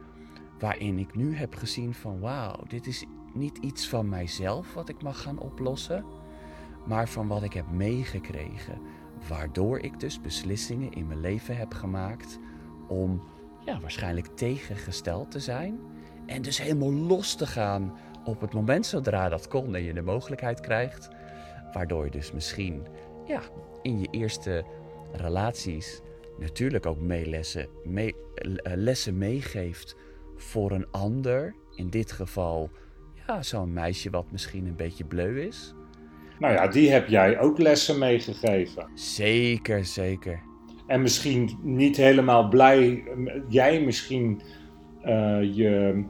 Waarin 0.59 0.99
ik 0.99 1.15
nu 1.15 1.37
heb 1.37 1.55
gezien 1.55 1.95
van 1.95 2.21
wauw, 2.21 2.65
dit 2.69 2.87
is 2.87 3.05
niet 3.35 3.59
iets 3.59 3.89
van 3.89 4.09
mijzelf 4.09 4.75
wat 4.75 4.89
ik 4.89 5.03
mag 5.03 5.23
gaan 5.23 5.39
oplossen. 5.39 6.05
Maar 6.87 7.09
van 7.09 7.29
wat 7.29 7.43
ik 7.43 7.53
heb 7.53 7.71
meegekregen. 7.71 8.81
Waardoor 9.29 9.79
ik 9.79 10.01
dus 10.01 10.21
beslissingen 10.21 10.93
in 10.93 11.07
mijn 11.07 11.21
leven 11.21 11.57
heb 11.57 11.75
gemaakt 11.75 12.39
om 12.89 13.23
ja, 13.65 13.81
waarschijnlijk 13.81 14.27
tegengesteld 14.27 15.31
te 15.31 15.41
zijn. 15.41 15.79
En 16.27 16.43
dus 16.43 16.63
helemaal 16.63 16.93
los 16.93 17.35
te 17.35 17.47
gaan 17.47 17.99
op 18.25 18.41
het 18.41 18.53
moment 18.53 18.87
zodra 18.87 19.29
dat 19.29 19.49
kon 19.49 19.75
en 19.75 19.83
je 19.83 19.93
de 19.93 20.03
mogelijkheid 20.03 20.61
krijgt. 20.61 21.09
Waardoor 21.73 22.05
je 22.05 22.11
dus 22.11 22.33
misschien 22.33 22.87
ja, 23.27 23.41
in 23.83 24.01
je 24.01 24.09
eerste 24.11 24.65
relaties 25.13 26.01
natuurlijk 26.39 26.87
ook 26.87 27.01
meelessen, 27.01 27.69
mee, 27.85 28.15
eh, 28.35 28.73
lessen 28.75 29.19
meegeeft 29.19 29.97
voor 30.37 30.71
een 30.71 30.91
ander. 30.91 31.55
In 31.75 31.91
dit 31.91 32.13
geval 32.13 32.71
ja, 33.27 33.43
zo'n 33.43 33.73
meisje 33.73 34.11
wat 34.11 34.31
misschien 34.31 34.67
een 34.67 34.77
beetje 34.77 35.05
bleu 35.05 35.41
is. 35.41 35.75
Nou 36.39 36.55
ja, 36.55 36.69
die 36.69 36.91
heb 36.91 37.09
jij 37.09 37.41
ook 37.41 37.59
lessen 37.59 37.99
meegegeven. 37.99 38.89
Zeker, 38.95 39.85
zeker. 39.85 40.43
En 40.87 41.03
misschien 41.03 41.59
niet 41.63 41.97
helemaal 41.97 42.49
blij, 42.49 43.05
jij 43.49 43.81
misschien 43.81 44.43
eh, 45.03 45.55
je, 45.55 46.05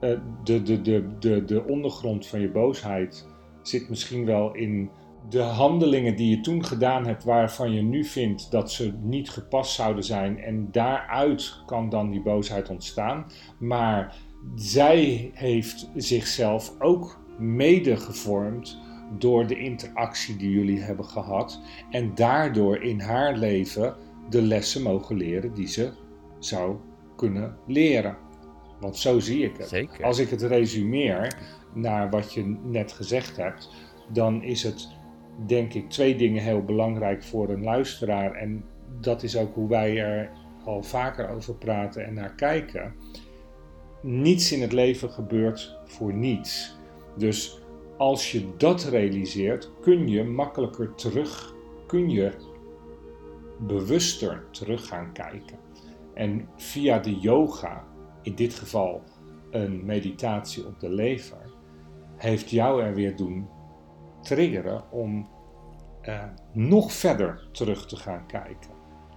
de, 0.00 0.62
de, 0.62 0.82
de, 0.82 1.18
de, 1.18 1.44
de 1.44 1.64
ondergrond 1.64 2.26
van 2.26 2.40
je 2.40 2.50
boosheid 2.50 3.26
zit 3.62 3.88
misschien 3.88 4.24
wel 4.24 4.54
in 4.54 4.90
de 5.28 5.40
handelingen 5.40 6.16
die 6.16 6.36
je 6.36 6.40
toen 6.40 6.64
gedaan 6.64 7.06
hebt, 7.06 7.24
waarvan 7.24 7.72
je 7.72 7.82
nu 7.82 8.04
vindt 8.04 8.50
dat 8.50 8.72
ze 8.72 8.92
niet 9.02 9.30
gepast 9.30 9.74
zouden 9.74 10.04
zijn. 10.04 10.38
En 10.38 10.68
daaruit 10.70 11.62
kan 11.66 11.88
dan 11.88 12.10
die 12.10 12.22
boosheid 12.22 12.68
ontstaan. 12.68 13.26
Maar 13.58 14.16
zij 14.54 15.30
heeft 15.34 15.90
zichzelf 15.94 16.74
ook 16.78 17.20
mede 17.38 17.96
gevormd 17.96 18.78
door 19.18 19.46
de 19.46 19.58
interactie 19.58 20.36
die 20.36 20.50
jullie 20.50 20.80
hebben 20.80 21.04
gehad. 21.04 21.60
En 21.90 22.14
daardoor 22.14 22.82
in 22.82 23.00
haar 23.00 23.36
leven 23.36 23.96
de 24.30 24.42
lessen 24.42 24.82
mogen 24.82 25.16
leren 25.16 25.54
die 25.54 25.68
ze 25.68 25.90
zou 26.38 26.76
kunnen 27.16 27.56
leren. 27.66 28.16
Want 28.80 28.96
zo 28.96 29.18
zie 29.18 29.44
ik 29.44 29.56
het. 29.56 29.68
Zeker. 29.68 30.04
Als 30.04 30.18
ik 30.18 30.30
het 30.30 30.42
resumeer 30.42 31.36
naar 31.72 32.10
wat 32.10 32.32
je 32.32 32.56
net 32.62 32.92
gezegd 32.92 33.36
hebt, 33.36 33.70
dan 34.08 34.42
is 34.42 34.62
het 34.62 34.88
denk 35.46 35.74
ik 35.74 35.90
twee 35.90 36.16
dingen 36.16 36.42
heel 36.42 36.64
belangrijk 36.64 37.22
voor 37.22 37.48
een 37.48 37.62
luisteraar. 37.62 38.34
En 38.34 38.64
dat 39.00 39.22
is 39.22 39.36
ook 39.36 39.54
hoe 39.54 39.68
wij 39.68 39.98
er 39.98 40.30
al 40.64 40.82
vaker 40.82 41.28
over 41.28 41.54
praten 41.54 42.06
en 42.06 42.14
naar 42.14 42.34
kijken. 42.34 42.94
Niets 44.02 44.52
in 44.52 44.60
het 44.60 44.72
leven 44.72 45.10
gebeurt 45.10 45.78
voor 45.84 46.14
niets. 46.14 46.78
Dus 47.16 47.60
als 47.96 48.32
je 48.32 48.48
dat 48.56 48.84
realiseert, 48.84 49.70
kun 49.80 50.08
je 50.08 50.24
makkelijker 50.24 50.94
terug, 50.94 51.54
kun 51.86 52.10
je 52.10 52.32
bewuster 53.58 54.44
terug 54.50 54.86
gaan 54.86 55.12
kijken. 55.12 55.58
En 56.14 56.48
via 56.56 56.98
de 56.98 57.18
yoga, 57.18 57.84
in 58.22 58.34
dit 58.34 58.54
geval 58.54 59.02
een 59.50 59.84
meditatie 59.84 60.66
op 60.66 60.80
de 60.80 60.90
lever, 60.90 61.52
heeft 62.16 62.50
jou 62.50 62.82
er 62.82 62.94
weer 62.94 63.16
doen 63.16 63.48
triggeren 64.22 64.90
om 64.90 65.28
eh, 66.00 66.24
nog 66.52 66.92
verder 66.92 67.48
terug 67.52 67.86
te 67.86 67.96
gaan 67.96 68.26
kijken. 68.26 68.70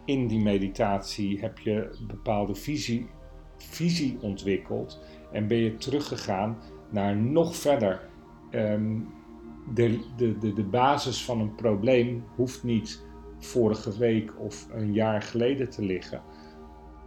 In 0.06 0.28
die 0.28 0.42
meditatie 0.42 1.40
heb 1.40 1.60
je 1.60 1.98
een 2.00 2.08
bepaalde 2.08 2.56
visie, 2.56 3.10
visie 3.58 4.18
ontwikkeld 4.22 5.04
en 5.32 5.48
ben 5.48 5.58
je 5.58 5.76
teruggegaan 5.76 6.58
naar 6.90 7.16
nog 7.16 7.56
verder. 7.56 8.10
Ehm, 8.50 9.00
de, 9.74 10.00
de, 10.18 10.38
de, 10.38 10.54
de 10.54 10.64
basis 10.64 11.26
van 11.26 11.40
een 11.40 11.56
probleem 11.56 12.24
hoeft 12.36 12.64
niet 12.64 13.06
vorige 13.40 13.98
week 13.98 14.40
of 14.40 14.68
een 14.72 14.94
jaar 14.94 15.22
geleden 15.22 15.70
te 15.70 15.86
liggen. 15.86 16.22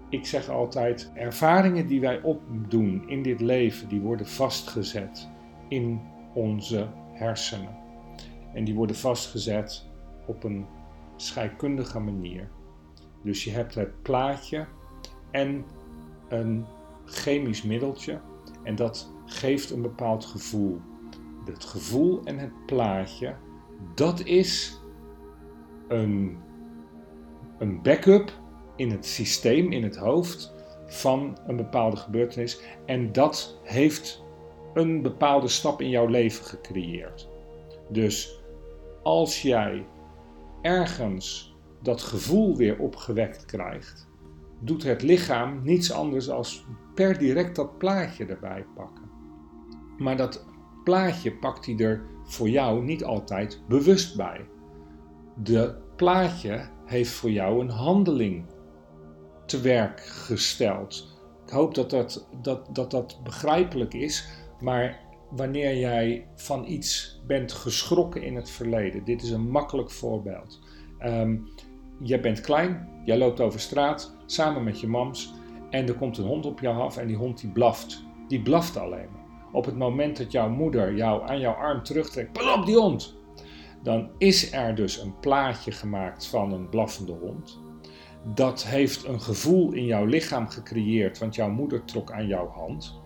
Ik 0.08 0.26
zeg 0.26 0.48
altijd, 0.48 1.10
ervaringen 1.14 1.86
die 1.86 2.00
wij 2.00 2.22
opdoen 2.22 3.08
in 3.08 3.22
dit 3.22 3.40
leven, 3.40 3.88
die 3.88 4.00
worden 4.00 4.26
vastgezet 4.26 5.28
in 5.68 6.00
onze 6.34 6.88
hersenen. 7.12 7.76
En 8.54 8.64
die 8.64 8.74
worden 8.74 8.96
vastgezet 8.96 9.86
op 10.26 10.44
een 10.44 10.66
scheikundige 11.16 11.98
manier. 11.98 12.48
Dus 13.22 13.44
je 13.44 13.50
hebt 13.50 13.74
het 13.74 14.02
plaatje 14.02 14.66
en 15.30 15.64
een 16.28 16.64
chemisch 17.04 17.62
middeltje 17.62 18.20
en 18.62 18.74
dat 18.74 19.12
geeft 19.24 19.70
een 19.70 19.82
bepaald 19.82 20.24
gevoel. 20.24 20.80
Het 21.44 21.64
gevoel 21.64 22.24
en 22.24 22.38
het 22.38 22.66
plaatje, 22.66 23.34
dat 23.94 24.24
is 24.24 24.80
een, 25.88 26.38
een 27.58 27.82
backup 27.82 28.32
in 28.76 28.90
het 28.90 29.06
systeem, 29.06 29.72
in 29.72 29.82
het 29.82 29.96
hoofd 29.96 30.54
van 30.86 31.38
een 31.46 31.56
bepaalde 31.56 31.96
gebeurtenis. 31.96 32.60
En 32.86 33.12
dat 33.12 33.60
heeft 33.62 34.24
een 34.74 35.02
bepaalde 35.02 35.48
stap 35.48 35.80
in 35.80 35.88
jouw 35.88 36.06
leven 36.06 36.44
gecreëerd. 36.44 37.28
Dus 37.88 38.44
als 39.02 39.42
jij 39.42 39.86
ergens 40.62 41.56
dat 41.82 42.02
gevoel 42.02 42.56
weer 42.56 42.78
opgewekt 42.78 43.44
krijgt, 43.44 44.08
doet 44.60 44.82
het 44.82 45.02
lichaam 45.02 45.60
niets 45.62 45.92
anders 45.92 46.26
dan 46.26 46.44
per 46.94 47.18
direct 47.18 47.56
dat 47.56 47.78
plaatje 47.78 48.24
erbij 48.24 48.66
pakken. 48.74 49.04
Maar 49.98 50.16
dat 50.16 50.46
plaatje 50.84 51.32
pakt 51.32 51.66
hij 51.66 51.76
er 51.76 52.02
voor 52.24 52.48
jou 52.48 52.84
niet 52.84 53.04
altijd 53.04 53.62
bewust 53.68 54.16
bij. 54.16 54.48
De 55.34 55.74
plaatje 55.96 56.68
heeft 56.84 57.10
voor 57.10 57.30
jou 57.30 57.60
een 57.60 57.70
handeling 57.70 58.44
te 59.46 59.60
werk 59.60 60.00
gesteld. 60.00 61.14
Ik 61.46 61.52
hoop 61.52 61.74
dat 61.74 61.90
dat, 61.90 62.28
dat, 62.42 62.68
dat, 62.72 62.90
dat 62.90 63.20
begrijpelijk 63.22 63.94
is, 63.94 64.28
maar 64.60 65.00
wanneer 65.30 65.78
jij 65.78 66.26
van 66.34 66.64
iets 66.64 67.20
bent 67.26 67.52
geschrokken 67.52 68.22
in 68.22 68.36
het 68.36 68.50
verleden, 68.50 69.04
dit 69.04 69.22
is 69.22 69.30
een 69.30 69.50
makkelijk 69.50 69.90
voorbeeld. 69.90 70.60
Um, 71.00 71.48
jij 72.00 72.20
bent 72.20 72.40
klein, 72.40 72.88
jij 73.04 73.18
loopt 73.18 73.40
over 73.40 73.60
straat 73.60 74.16
samen 74.26 74.64
met 74.64 74.80
je 74.80 74.86
mams 74.86 75.32
en 75.70 75.88
er 75.88 75.94
komt 75.94 76.18
een 76.18 76.26
hond 76.26 76.46
op 76.46 76.60
jou 76.60 76.80
af 76.80 76.96
en 76.96 77.06
die 77.06 77.16
hond 77.16 77.40
die 77.40 77.50
blaft. 77.50 78.04
Die 78.28 78.42
blaft 78.42 78.76
alleen. 78.76 79.08
Op 79.52 79.64
het 79.64 79.76
moment 79.76 80.16
dat 80.16 80.32
jouw 80.32 80.48
moeder 80.48 80.94
jou 80.94 81.28
aan 81.28 81.40
jouw 81.40 81.52
arm 81.52 81.82
terugtrekt, 81.82 82.32
pas 82.32 82.66
die 82.66 82.76
hond, 82.76 83.16
dan 83.82 84.10
is 84.18 84.52
er 84.52 84.74
dus 84.74 84.98
een 84.98 85.18
plaatje 85.20 85.72
gemaakt 85.72 86.26
van 86.26 86.52
een 86.52 86.68
blaffende 86.68 87.12
hond. 87.12 87.60
Dat 88.34 88.64
heeft 88.64 89.04
een 89.04 89.20
gevoel 89.20 89.72
in 89.72 89.84
jouw 89.84 90.04
lichaam 90.04 90.48
gecreëerd, 90.48 91.18
want 91.18 91.34
jouw 91.34 91.50
moeder 91.50 91.84
trok 91.84 92.12
aan 92.12 92.26
jouw 92.26 92.48
hand. 92.48 93.00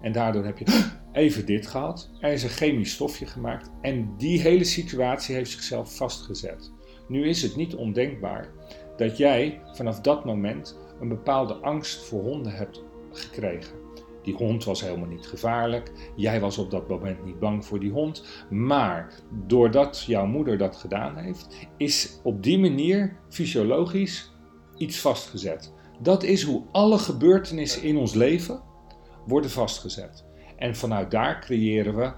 En 0.00 0.12
daardoor 0.12 0.44
heb 0.44 0.58
je 0.58 0.88
even 1.12 1.46
dit 1.46 1.66
gehad. 1.66 2.10
Er 2.20 2.32
is 2.32 2.42
een 2.42 2.48
chemisch 2.48 2.92
stofje 2.92 3.26
gemaakt. 3.26 3.70
En 3.80 4.14
die 4.16 4.40
hele 4.40 4.64
situatie 4.64 5.34
heeft 5.34 5.50
zichzelf 5.50 5.96
vastgezet. 5.96 6.72
Nu 7.08 7.28
is 7.28 7.42
het 7.42 7.56
niet 7.56 7.74
ondenkbaar 7.74 8.48
dat 8.96 9.16
jij 9.16 9.60
vanaf 9.72 10.00
dat 10.00 10.24
moment 10.24 10.78
een 11.00 11.08
bepaalde 11.08 11.54
angst 11.54 12.04
voor 12.04 12.22
honden 12.22 12.52
hebt 12.52 12.82
gekregen. 13.12 13.84
Die 14.22 14.34
hond 14.34 14.64
was 14.64 14.80
helemaal 14.80 15.08
niet 15.08 15.26
gevaarlijk. 15.26 15.92
Jij 16.16 16.40
was 16.40 16.58
op 16.58 16.70
dat 16.70 16.88
moment 16.88 17.24
niet 17.24 17.38
bang 17.38 17.64
voor 17.64 17.80
die 17.80 17.90
hond. 17.90 18.46
Maar 18.50 19.12
doordat 19.46 20.04
jouw 20.06 20.26
moeder 20.26 20.58
dat 20.58 20.76
gedaan 20.76 21.16
heeft, 21.16 21.68
is 21.76 22.20
op 22.22 22.42
die 22.42 22.58
manier 22.58 23.16
fysiologisch 23.28 24.35
iets 24.76 25.00
vastgezet. 25.00 25.72
Dat 26.00 26.22
is 26.22 26.42
hoe 26.42 26.62
alle 26.72 26.98
gebeurtenissen 26.98 27.82
in 27.82 27.96
ons 27.96 28.14
leven 28.14 28.62
worden 29.26 29.50
vastgezet. 29.50 30.24
En 30.56 30.76
vanuit 30.76 31.10
daar 31.10 31.40
creëren 31.40 31.96
we, 31.96 32.12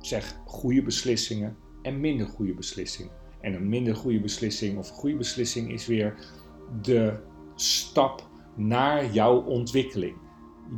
zeg, 0.00 0.36
goede 0.44 0.82
beslissingen 0.82 1.56
en 1.82 2.00
minder 2.00 2.26
goede 2.26 2.54
beslissingen. 2.54 3.12
En 3.40 3.54
een 3.54 3.68
minder 3.68 3.96
goede 3.96 4.20
beslissing 4.20 4.78
of 4.78 4.90
een 4.90 4.96
goede 4.96 5.16
beslissing 5.16 5.72
is 5.72 5.86
weer 5.86 6.14
de 6.82 7.20
stap 7.54 8.28
naar 8.56 9.12
jouw 9.12 9.42
ontwikkeling. 9.42 10.16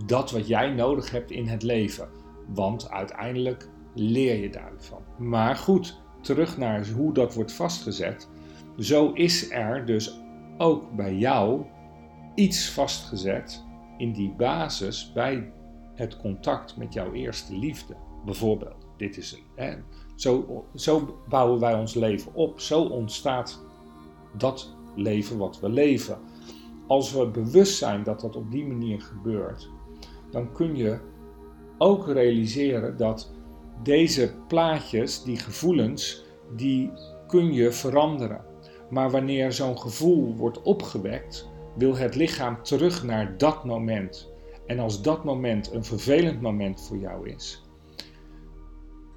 Dat 0.06 0.30
wat 0.30 0.46
jij 0.46 0.70
nodig 0.70 1.10
hebt 1.10 1.30
in 1.30 1.46
het 1.46 1.62
leven. 1.62 2.08
Want 2.54 2.90
uiteindelijk 2.90 3.68
leer 3.94 4.36
je 4.36 4.50
daarvan. 4.50 5.02
Maar 5.18 5.56
goed, 5.56 6.00
terug 6.20 6.58
naar 6.58 6.88
hoe 6.88 7.12
dat 7.12 7.34
wordt 7.34 7.52
vastgezet. 7.52 8.28
Zo 8.78 9.12
is 9.12 9.50
er 9.50 9.86
dus 9.86 10.20
ook 10.58 10.96
bij 10.96 11.14
jou 11.14 11.64
iets 12.34 12.70
vastgezet 12.70 13.64
in 13.98 14.12
die 14.12 14.30
basis 14.30 15.12
bij 15.12 15.52
het 15.94 16.16
contact 16.16 16.76
met 16.76 16.92
jouw 16.92 17.12
eerste 17.12 17.56
liefde, 17.56 17.96
bijvoorbeeld. 18.24 18.86
Dit 18.96 19.16
is, 19.16 19.42
hè, 19.54 19.76
zo, 20.14 20.64
zo 20.74 21.18
bouwen 21.28 21.60
wij 21.60 21.74
ons 21.74 21.94
leven 21.94 22.34
op. 22.34 22.60
Zo 22.60 22.82
ontstaat 22.82 23.64
dat 24.36 24.76
leven 24.94 25.38
wat 25.38 25.60
we 25.60 25.68
leven. 25.68 26.18
Als 26.86 27.12
we 27.12 27.26
bewust 27.26 27.78
zijn 27.78 28.02
dat 28.02 28.20
dat 28.20 28.36
op 28.36 28.50
die 28.50 28.66
manier 28.66 29.00
gebeurt, 29.00 29.70
dan 30.30 30.52
kun 30.52 30.76
je 30.76 30.98
ook 31.78 32.06
realiseren 32.06 32.96
dat 32.96 33.32
deze 33.82 34.34
plaatjes, 34.48 35.22
die 35.22 35.36
gevoelens, 35.36 36.24
die 36.56 36.92
kun 37.26 37.52
je 37.52 37.72
veranderen. 37.72 38.44
Maar 38.90 39.10
wanneer 39.10 39.52
zo'n 39.52 39.78
gevoel 39.78 40.36
wordt 40.36 40.62
opgewekt, 40.62 41.48
wil 41.76 41.96
het 41.96 42.14
lichaam 42.14 42.62
terug 42.62 43.04
naar 43.04 43.38
dat 43.38 43.64
moment. 43.64 44.34
En 44.66 44.78
als 44.78 45.02
dat 45.02 45.24
moment 45.24 45.72
een 45.72 45.84
vervelend 45.84 46.40
moment 46.40 46.86
voor 46.86 46.98
jou 46.98 47.28
is, 47.28 47.66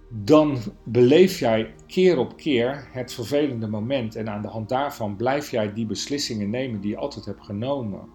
dan 0.09 0.57
beleef 0.84 1.39
jij 1.39 1.74
keer 1.88 2.17
op 2.17 2.38
keer 2.38 2.88
het 2.91 3.13
vervelende 3.13 3.67
moment. 3.67 4.15
En 4.15 4.30
aan 4.30 4.41
de 4.41 4.47
hand 4.47 4.70
daarvan 4.70 5.15
blijf 5.15 5.51
jij 5.51 5.74
die 5.74 5.86
beslissingen 5.86 6.49
nemen 6.49 6.82
die 6.82 6.89
je 6.89 6.97
altijd 6.97 7.26
hebt 7.26 7.45
genomen. 7.45 8.09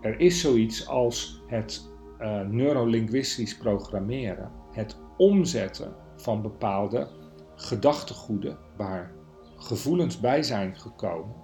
Er 0.00 0.20
is 0.20 0.40
zoiets 0.40 0.88
als 0.88 1.42
het 1.46 1.90
uh, 2.20 2.40
neurolinguistisch 2.40 3.56
programmeren. 3.56 4.50
Het 4.70 4.96
omzetten 5.16 5.94
van 6.16 6.42
bepaalde 6.42 7.08
gedachtegoeden 7.54 8.58
waar 8.76 9.13
gevoelens 9.64 10.20
bij 10.20 10.42
zijn 10.42 10.76
gekomen 10.76 11.34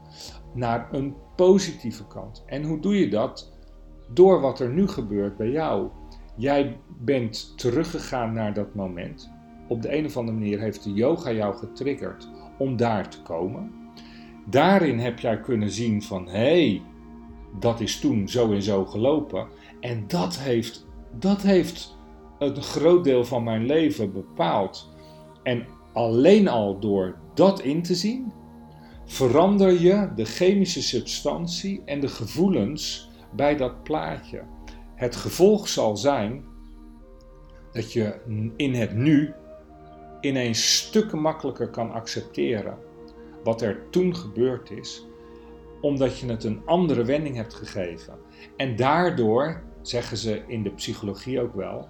naar 0.54 0.88
een 0.92 1.14
positieve 1.36 2.06
kant. 2.06 2.42
En 2.46 2.62
hoe 2.62 2.80
doe 2.80 2.98
je 2.98 3.08
dat? 3.08 3.52
Door 4.08 4.40
wat 4.40 4.60
er 4.60 4.70
nu 4.70 4.88
gebeurt 4.88 5.36
bij 5.36 5.50
jou. 5.50 5.88
Jij 6.36 6.76
bent 6.98 7.58
teruggegaan 7.58 8.32
naar 8.32 8.54
dat 8.54 8.74
moment. 8.74 9.30
Op 9.68 9.82
de 9.82 9.96
een 9.96 10.04
of 10.04 10.16
andere 10.16 10.38
manier 10.38 10.60
heeft 10.60 10.84
de 10.84 10.92
yoga 10.92 11.32
jou 11.32 11.56
getriggerd 11.56 12.28
om 12.58 12.76
daar 12.76 13.10
te 13.10 13.22
komen. 13.22 13.72
Daarin 14.46 14.98
heb 14.98 15.18
jij 15.18 15.40
kunnen 15.40 15.70
zien 15.70 16.02
van 16.02 16.28
hé, 16.28 16.68
hey, 16.70 16.82
dat 17.58 17.80
is 17.80 18.00
toen 18.00 18.28
zo 18.28 18.52
en 18.52 18.62
zo 18.62 18.84
gelopen. 18.84 19.48
En 19.80 20.04
dat 20.06 20.38
heeft, 20.38 20.86
dat 21.18 21.42
heeft 21.42 21.98
een 22.38 22.62
groot 22.62 23.04
deel 23.04 23.24
van 23.24 23.44
mijn 23.44 23.66
leven 23.66 24.12
bepaald. 24.12 24.94
En 25.42 25.66
alleen 25.92 26.48
al 26.48 26.78
door 26.78 27.18
dat 27.40 27.60
in 27.60 27.82
te 27.82 27.94
zien, 27.94 28.32
verander 29.04 29.80
je 29.80 30.10
de 30.14 30.24
chemische 30.24 30.82
substantie 30.82 31.82
en 31.84 32.00
de 32.00 32.08
gevoelens 32.08 33.10
bij 33.32 33.56
dat 33.56 33.82
plaatje. 33.82 34.42
Het 34.94 35.16
gevolg 35.16 35.68
zal 35.68 35.96
zijn 35.96 36.44
dat 37.72 37.92
je 37.92 38.20
in 38.56 38.74
het 38.74 38.94
nu 38.94 39.32
ineens 40.20 40.76
stukken 40.76 41.20
makkelijker 41.20 41.70
kan 41.70 41.92
accepteren 41.92 42.78
wat 43.44 43.62
er 43.62 43.90
toen 43.90 44.16
gebeurd 44.16 44.70
is, 44.70 45.06
omdat 45.80 46.18
je 46.18 46.26
het 46.26 46.44
een 46.44 46.62
andere 46.64 47.04
wending 47.04 47.36
hebt 47.36 47.54
gegeven. 47.54 48.18
En 48.56 48.76
daardoor, 48.76 49.62
zeggen 49.82 50.16
ze 50.16 50.42
in 50.46 50.62
de 50.62 50.70
psychologie 50.70 51.40
ook 51.40 51.54
wel, 51.54 51.88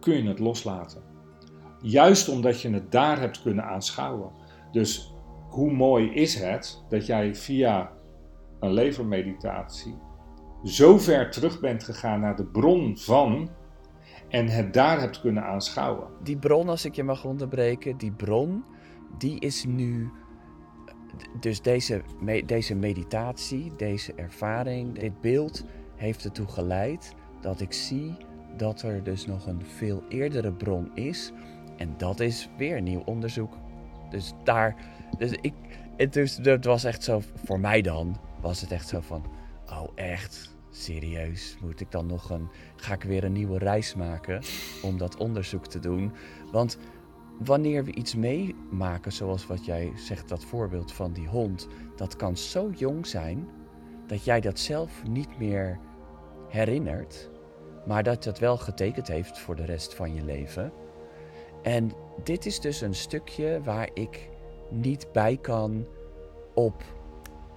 kun 0.00 0.22
je 0.22 0.28
het 0.28 0.38
loslaten. 0.38 1.02
Juist 1.82 2.28
omdat 2.28 2.60
je 2.60 2.70
het 2.70 2.92
daar 2.92 3.20
hebt 3.20 3.42
kunnen 3.42 3.64
aanschouwen. 3.64 4.41
Dus 4.72 5.14
hoe 5.48 5.72
mooi 5.72 6.12
is 6.12 6.34
het 6.34 6.84
dat 6.88 7.06
jij 7.06 7.34
via 7.34 7.92
een 8.60 8.72
levermeditatie 8.72 9.94
zo 10.64 10.98
ver 10.98 11.30
terug 11.30 11.60
bent 11.60 11.84
gegaan 11.84 12.20
naar 12.20 12.36
de 12.36 12.44
bron 12.46 12.98
van 12.98 13.50
en 14.28 14.48
het 14.48 14.74
daar 14.74 15.00
hebt 15.00 15.20
kunnen 15.20 15.44
aanschouwen. 15.44 16.08
Die 16.22 16.38
bron, 16.38 16.68
als 16.68 16.84
ik 16.84 16.94
je 16.94 17.02
mag 17.02 17.24
onderbreken, 17.24 17.96
die 17.96 18.12
bron, 18.12 18.64
die 19.18 19.40
is 19.40 19.64
nu. 19.64 20.10
Dus 21.40 21.62
deze, 21.62 22.02
deze 22.46 22.74
meditatie, 22.74 23.72
deze 23.76 24.14
ervaring, 24.14 24.98
dit 24.98 25.20
beeld 25.20 25.64
heeft 25.96 26.24
ertoe 26.24 26.48
geleid 26.48 27.14
dat 27.40 27.60
ik 27.60 27.72
zie 27.72 28.16
dat 28.56 28.82
er 28.82 29.02
dus 29.02 29.26
nog 29.26 29.46
een 29.46 29.62
veel 29.64 30.02
eerdere 30.08 30.52
bron 30.52 30.90
is. 30.94 31.32
En 31.76 31.94
dat 31.96 32.20
is 32.20 32.50
weer 32.56 32.82
nieuw 32.82 33.02
onderzoek. 33.04 33.56
Dus 34.12 34.32
daar. 34.44 34.76
Dus 35.18 35.30
ik. 35.30 35.54
Het, 35.96 36.14
het 36.42 36.64
was 36.64 36.84
echt 36.84 37.04
zo. 37.04 37.22
Voor 37.44 37.60
mij 37.60 37.82
dan 37.82 38.16
was 38.40 38.60
het 38.60 38.72
echt 38.72 38.88
zo 38.88 39.00
van. 39.00 39.24
Oh, 39.66 39.88
echt? 39.94 40.52
serieus, 40.72 41.56
moet 41.60 41.80
ik 41.80 41.90
dan 41.90 42.06
nog 42.06 42.30
een, 42.30 42.48
ga 42.76 42.94
ik 42.94 43.02
weer 43.02 43.24
een 43.24 43.32
nieuwe 43.32 43.58
reis 43.58 43.94
maken 43.94 44.42
om 44.82 44.98
dat 44.98 45.16
onderzoek 45.16 45.66
te 45.66 45.78
doen? 45.78 46.12
Want 46.52 46.78
wanneer 47.38 47.84
we 47.84 47.94
iets 47.94 48.14
meemaken, 48.14 49.12
zoals 49.12 49.46
wat 49.46 49.64
jij 49.64 49.92
zegt, 49.96 50.28
dat 50.28 50.44
voorbeeld 50.44 50.92
van 50.92 51.12
die 51.12 51.28
hond, 51.28 51.68
dat 51.96 52.16
kan 52.16 52.36
zo 52.36 52.70
jong 52.70 53.06
zijn 53.06 53.48
dat 54.06 54.24
jij 54.24 54.40
dat 54.40 54.58
zelf 54.58 55.02
niet 55.08 55.38
meer 55.38 55.78
herinnert, 56.48 57.30
maar 57.86 58.02
dat 58.02 58.24
het 58.24 58.38
wel 58.38 58.56
getekend 58.56 59.08
heeft 59.08 59.38
voor 59.38 59.56
de 59.56 59.64
rest 59.64 59.94
van 59.94 60.14
je 60.14 60.24
leven. 60.24 60.72
En 61.62 61.92
dit 62.24 62.46
is 62.46 62.60
dus 62.60 62.80
een 62.80 62.94
stukje 62.94 63.60
waar 63.64 63.90
ik 63.94 64.28
niet 64.70 65.06
bij 65.12 65.36
kan 65.36 65.86
op, 66.54 66.82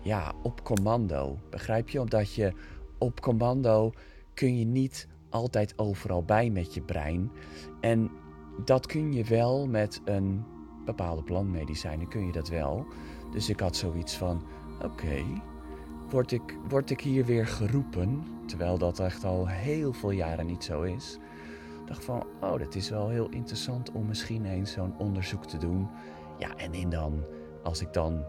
ja, 0.02 0.34
op 0.44 0.64
commando. 0.64 1.38
Begrijp 1.50 1.90
je? 1.90 2.02
Omdat 2.02 2.34
je 2.34 2.54
op 2.98 3.22
commando 3.22 3.92
kun 4.34 4.58
je 4.58 4.66
niet 4.66 5.08
altijd 5.30 5.74
overal 5.80 6.24
bij 6.24 6.50
met 6.50 6.74
je 6.74 6.82
brein. 6.82 7.32
En 7.82 8.12
dat 8.66 8.86
kun 8.86 9.14
je 9.14 9.24
wel 9.24 9.68
met 9.68 10.02
een 10.06 10.44
bepaalde 10.86 11.24
plantmedicijnen, 11.24 12.08
kun 12.08 12.26
je 12.26 12.32
dat 12.32 12.50
wel. 12.50 12.86
Dus 13.32 13.50
ik 13.50 13.60
had 13.60 13.76
zoiets 13.76 14.18
van, 14.18 14.44
oké, 14.84 15.24
word, 16.10 16.32
ik, 16.32 16.58
word 16.70 16.90
ik 16.90 17.02
hier 17.02 17.26
weer 17.26 17.48
geroepen? 17.48 18.24
Terwijl 18.46 18.78
dat 18.78 19.00
echt 19.00 19.24
al 19.24 19.48
heel 19.48 19.94
veel 19.94 20.12
jaren 20.12 20.46
niet 20.46 20.64
zo 20.64 20.82
is. 20.82 21.20
Ik 21.86 21.92
dacht 21.92 22.06
van, 22.06 22.24
oh, 22.42 22.60
dat 22.60 22.76
is 22.76 22.90
wel 22.90 23.10
heel 23.10 23.30
interessant 23.30 23.92
om 23.92 24.06
misschien 24.06 24.46
eens 24.46 24.72
zo'n 24.72 24.98
onderzoek 24.98 25.46
te 25.46 25.58
doen. 25.58 25.90
Ja, 26.38 26.56
en 26.56 26.74
in 26.74 26.90
dan, 26.90 27.24
als 27.64 27.82
ik 27.82 27.94
dan 27.94 28.26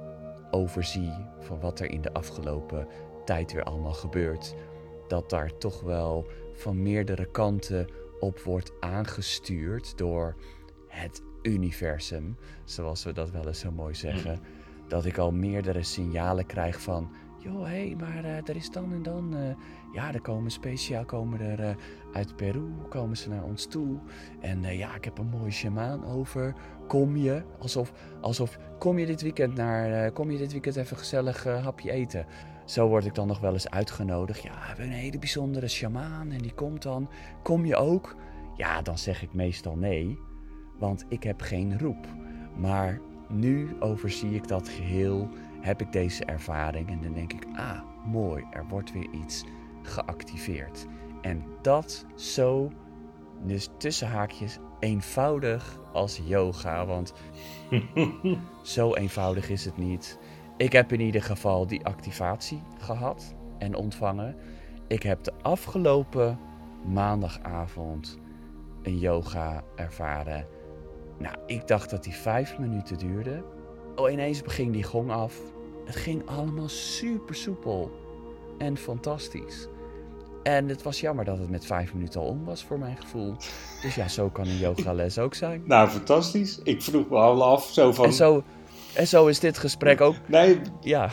overzie 0.50 1.12
van 1.40 1.60
wat 1.60 1.80
er 1.80 1.90
in 1.90 2.00
de 2.00 2.12
afgelopen 2.12 2.86
tijd 3.24 3.52
weer 3.52 3.62
allemaal 3.62 3.92
gebeurt, 3.92 4.54
dat 5.08 5.30
daar 5.30 5.58
toch 5.58 5.80
wel 5.80 6.26
van 6.52 6.82
meerdere 6.82 7.30
kanten 7.30 7.86
op 8.20 8.40
wordt 8.40 8.72
aangestuurd 8.80 9.98
door 9.98 10.36
het 10.88 11.22
universum, 11.42 12.36
zoals 12.64 13.04
we 13.04 13.12
dat 13.12 13.30
wel 13.30 13.46
eens 13.46 13.60
zo 13.60 13.70
mooi 13.70 13.94
zeggen. 13.94 14.38
Mm. 14.38 14.88
Dat 14.88 15.04
ik 15.04 15.18
al 15.18 15.32
meerdere 15.32 15.82
signalen 15.82 16.46
krijg 16.46 16.80
van, 16.80 17.10
joh, 17.46 17.64
hé, 17.64 17.86
hey, 17.86 17.96
maar 17.98 18.24
uh, 18.24 18.48
er 18.48 18.56
is 18.56 18.70
dan 18.70 18.92
en 18.92 19.02
dan, 19.02 19.36
uh, 19.36 19.40
ja, 19.92 20.12
er 20.12 20.20
komen 20.20 20.50
speciaal, 20.50 21.04
komen 21.04 21.40
er 21.40 21.60
uh, 21.60 21.74
uit 22.12 22.36
Peru, 22.36 22.72
komen 22.88 23.16
ze 23.16 23.28
naar 23.28 23.44
ons 23.44 23.66
toe. 23.66 23.98
En 24.40 24.62
ja, 24.62 24.94
ik 24.94 25.04
heb 25.04 25.18
een 25.18 25.28
mooie 25.28 25.50
shamaan 25.50 26.04
over. 26.04 26.54
Kom 26.88 27.16
je, 27.16 27.42
alsof, 27.58 27.92
alsof, 28.20 28.58
kom 28.78 28.98
je 28.98 29.06
dit 29.06 29.22
weekend 29.22 29.54
naar, 29.54 30.12
kom 30.12 30.30
je 30.30 30.38
dit 30.38 30.52
weekend 30.52 30.76
even 30.76 30.96
gezellig 30.96 31.44
hapje 31.44 31.90
eten. 31.90 32.26
Zo 32.64 32.88
word 32.88 33.04
ik 33.04 33.14
dan 33.14 33.26
nog 33.26 33.40
wel 33.40 33.52
eens 33.52 33.70
uitgenodigd. 33.70 34.42
Ja, 34.42 34.52
we 34.52 34.66
hebben 34.66 34.84
een 34.84 34.92
hele 34.92 35.18
bijzondere 35.18 35.68
sjamaan 35.68 36.30
en 36.30 36.38
die 36.38 36.54
komt 36.54 36.82
dan. 36.82 37.10
Kom 37.42 37.64
je 37.64 37.76
ook? 37.76 38.16
Ja, 38.56 38.82
dan 38.82 38.98
zeg 38.98 39.22
ik 39.22 39.32
meestal 39.32 39.76
nee, 39.76 40.18
want 40.78 41.04
ik 41.08 41.22
heb 41.22 41.40
geen 41.40 41.78
roep. 41.78 42.06
Maar 42.56 43.00
nu 43.28 43.76
overzie 43.80 44.34
ik 44.34 44.48
dat 44.48 44.68
geheel, 44.68 45.28
heb 45.66 45.80
ik 45.80 45.92
deze 45.92 46.24
ervaring 46.24 46.90
en 46.90 47.00
dan 47.02 47.12
denk 47.12 47.32
ik, 47.32 47.46
ah, 47.56 47.80
mooi, 48.04 48.44
er 48.50 48.66
wordt 48.68 48.92
weer 48.92 49.10
iets 49.10 49.44
geactiveerd. 49.82 50.86
En 51.20 51.44
dat 51.62 52.06
zo, 52.14 52.70
dus 53.42 53.68
tussen 53.78 54.08
haakjes, 54.08 54.58
eenvoudig 54.80 55.80
als 55.92 56.20
yoga, 56.24 56.86
want 56.86 57.12
zo 58.62 58.94
eenvoudig 58.94 59.48
is 59.48 59.64
het 59.64 59.76
niet. 59.76 60.18
Ik 60.56 60.72
heb 60.72 60.92
in 60.92 61.00
ieder 61.00 61.22
geval 61.22 61.66
die 61.66 61.84
activatie 61.84 62.62
gehad 62.78 63.34
en 63.58 63.74
ontvangen. 63.74 64.36
Ik 64.88 65.02
heb 65.02 65.24
de 65.24 65.32
afgelopen 65.42 66.38
maandagavond 66.84 68.18
een 68.82 68.98
yoga 68.98 69.64
ervaren. 69.76 70.46
Nou, 71.18 71.36
ik 71.46 71.66
dacht 71.66 71.90
dat 71.90 72.04
die 72.04 72.12
vijf 72.12 72.58
minuten 72.58 72.98
duurde. 72.98 73.44
Oh, 73.96 74.10
ineens 74.10 74.42
ging 74.44 74.72
die 74.72 74.82
gong 74.82 75.10
af. 75.10 75.40
Het 75.86 75.96
ging 75.96 76.28
allemaal 76.28 76.68
super 76.68 77.34
soepel 77.34 77.90
en 78.58 78.76
fantastisch. 78.76 79.68
En 80.42 80.68
het 80.68 80.82
was 80.82 81.00
jammer 81.00 81.24
dat 81.24 81.38
het 81.38 81.50
met 81.50 81.66
vijf 81.66 81.94
minuten 81.94 82.20
al 82.20 82.26
om 82.26 82.44
was 82.44 82.64
voor 82.64 82.78
mijn 82.78 82.96
gevoel. 82.96 83.34
Dus 83.82 83.94
ja, 83.94 84.08
zo 84.08 84.28
kan 84.28 84.46
een 84.46 84.58
yogales 84.58 85.18
ook 85.18 85.34
zijn. 85.34 85.62
Nou, 85.66 85.88
fantastisch. 85.88 86.60
Ik 86.62 86.82
vroeg 86.82 87.08
me 87.08 87.16
al 87.16 87.44
af 87.44 87.70
zo 87.72 87.92
van... 87.92 88.04
En 88.04 88.12
zo, 88.12 88.42
en 88.94 89.06
zo 89.06 89.26
is 89.26 89.40
dit 89.40 89.58
gesprek 89.58 90.00
ook. 90.00 90.14
Nee. 90.26 90.60
Ja, 90.80 91.10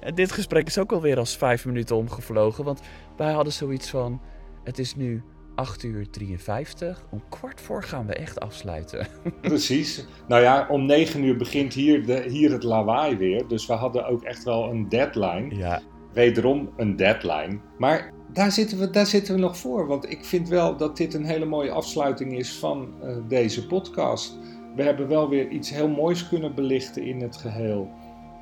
en 0.00 0.14
dit 0.14 0.32
gesprek 0.32 0.66
is 0.66 0.78
ook 0.78 0.92
alweer 0.92 1.18
als 1.18 1.36
vijf 1.36 1.64
minuten 1.64 1.96
omgevlogen. 1.96 2.64
Want 2.64 2.80
wij 3.16 3.32
hadden 3.32 3.52
zoiets 3.52 3.90
van: 3.90 4.20
het 4.64 4.78
is 4.78 4.94
nu 4.94 5.22
8 5.56 5.82
uur 5.82 6.10
53. 6.10 7.06
Om 7.10 7.22
kwart 7.28 7.60
voor 7.60 7.82
gaan 7.82 8.06
we 8.06 8.14
echt 8.14 8.40
afsluiten. 8.40 9.06
Precies. 9.40 10.06
Nou 10.28 10.42
ja, 10.42 10.66
om 10.70 10.86
9 10.86 11.24
uur 11.24 11.36
begint 11.36 11.74
hier, 11.74 12.06
de, 12.06 12.24
hier 12.28 12.52
het 12.52 12.62
lawaai 12.62 13.16
weer. 13.16 13.48
Dus 13.48 13.66
we 13.66 13.72
hadden 13.72 14.06
ook 14.06 14.22
echt 14.22 14.44
wel 14.44 14.70
een 14.70 14.88
deadline. 14.88 15.56
Ja, 15.56 15.82
Wederom 16.12 16.70
een 16.76 16.96
deadline. 16.96 17.58
Maar 17.78 18.12
daar 18.32 18.52
zitten, 18.52 18.78
we, 18.78 18.90
daar 18.90 19.06
zitten 19.06 19.34
we 19.34 19.40
nog 19.40 19.56
voor. 19.56 19.86
Want 19.86 20.10
ik 20.10 20.24
vind 20.24 20.48
wel 20.48 20.76
dat 20.76 20.96
dit 20.96 21.14
een 21.14 21.24
hele 21.24 21.44
mooie 21.44 21.70
afsluiting 21.70 22.38
is 22.38 22.52
van 22.52 22.94
eh, 23.02 23.16
deze 23.28 23.66
podcast. 23.66 24.38
We 24.76 24.82
hebben 24.82 25.08
wel 25.08 25.28
weer 25.28 25.48
iets 25.48 25.70
heel 25.70 25.88
moois 25.88 26.28
kunnen 26.28 26.54
belichten 26.54 27.02
in 27.02 27.20
het 27.20 27.36
geheel. 27.36 27.90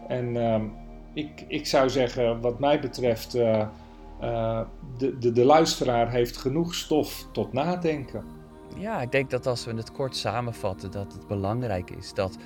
En 0.09 0.37
ehm, 0.37 0.65
ik, 1.15 1.45
ik 1.49 1.67
zou 1.67 1.91
zeggen, 1.91 2.41
wat 2.41 2.59
mij 2.59 2.81
betreft, 2.81 3.35
eh, 3.35 3.67
eh, 4.25 4.61
de, 4.97 5.19
de, 5.19 5.33
de 5.33 5.45
luisteraar 5.45 6.11
heeft 6.11 6.37
genoeg 6.37 6.75
stof 6.75 7.29
tot 7.33 7.53
nadenken. 7.53 8.25
Ja, 8.77 9.01
ik 9.01 9.13
denk 9.13 9.31
dat 9.31 9.47
als 9.47 9.65
we 9.65 9.75
het 9.75 9.93
kort 9.93 10.17
samenvatten, 10.17 10.91
dat 10.91 11.13
het 11.13 11.27
belangrijk 11.27 11.91
is 11.91 12.15
dat 12.15 12.37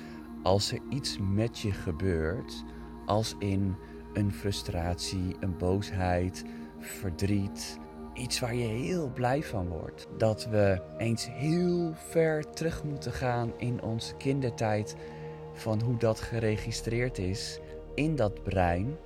als 0.43 0.71
er 0.71 0.79
iets 0.89 1.17
met 1.21 1.59
je 1.59 1.71
gebeurt, 1.71 2.63
als 3.05 3.35
in 3.39 3.75
een 4.13 4.33
frustratie, 4.33 5.35
een 5.39 5.57
boosheid, 5.57 6.43
verdriet, 6.79 7.79
iets 8.13 8.39
waar 8.39 8.55
je 8.55 8.67
heel 8.67 9.11
blij 9.13 9.43
van 9.43 9.67
wordt, 9.67 10.07
dat 10.17 10.45
we 10.45 10.81
eens 10.97 11.27
heel 11.31 11.93
ver 11.93 12.53
terug 12.53 12.83
moeten 12.83 13.11
gaan 13.11 13.53
in 13.57 13.81
onze 13.81 14.15
kindertijd 14.15 14.95
van 15.53 15.81
hoe 15.81 15.97
dat 15.97 16.19
geregistreerd 16.19 17.17
is 17.17 17.59
in 17.95 18.15
dat 18.15 18.43
brein. 18.43 18.97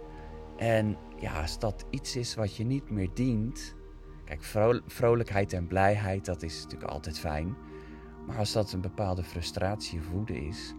En 0.57 0.97
ja, 1.23 1.41
als 1.41 1.59
dat 1.59 1.85
iets 1.89 2.15
is 2.15 2.35
wat 2.35 2.55
je 2.55 2.63
niet 2.65 2.89
meer 2.89 3.09
dient, 3.13 3.75
Kijk, 4.25 4.43
vro- 4.43 4.79
vrolijkheid 4.87 5.53
en 5.53 5.67
blijheid, 5.67 6.25
dat 6.25 6.43
is 6.43 6.63
natuurlijk 6.63 6.91
altijd 6.91 7.19
fijn. 7.19 7.55
Maar 8.27 8.37
als 8.37 8.51
dat 8.51 8.71
een 8.71 8.81
bepaalde 8.81 9.23
frustratie 9.23 10.01
woede 10.11 10.45
is, 10.45 10.73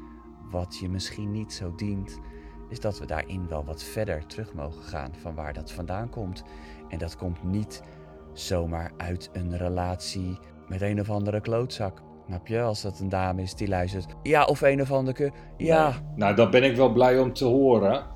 wat 0.51 0.79
je 0.79 0.89
misschien 0.89 1.31
niet 1.31 1.53
zo 1.53 1.75
dient, 1.75 2.19
is 2.69 2.81
dat 2.81 2.99
we 2.99 3.07
daarin 3.07 3.49
wel 3.49 3.65
wat 3.65 3.83
verder 3.83 4.27
terug 4.27 4.55
mogen 4.55 4.83
gaan 4.83 5.11
van 5.21 5.35
waar 5.35 5.53
dat 5.53 5.73
vandaan 5.73 6.09
komt. 6.11 6.43
En 6.89 6.99
dat 6.99 7.17
komt 7.17 7.43
niet 7.45 7.83
zomaar 8.33 8.93
uit 8.97 9.31
een 9.33 9.57
relatie 9.57 10.39
met 10.69 10.81
een 10.83 11.01
of 11.01 11.11
andere 11.11 11.41
klootzak. 11.41 12.03
Snap 12.27 12.47
je? 12.47 12.61
Als 12.61 12.83
dat 12.83 13.01
een 13.01 13.09
dame 13.09 13.43
is 13.43 13.55
die 13.55 13.69
luistert. 13.69 14.15
Ja, 14.23 14.45
of 14.45 14.61
een 14.61 14.81
of 14.81 14.93
andere. 14.93 15.33
Ja, 15.57 15.93
Nou, 16.17 16.35
dat 16.35 16.51
ben 16.51 16.63
ik 16.63 16.77
wel 16.77 16.93
blij 16.93 17.19
om 17.19 17.33
te 17.33 17.45
horen. 17.45 18.07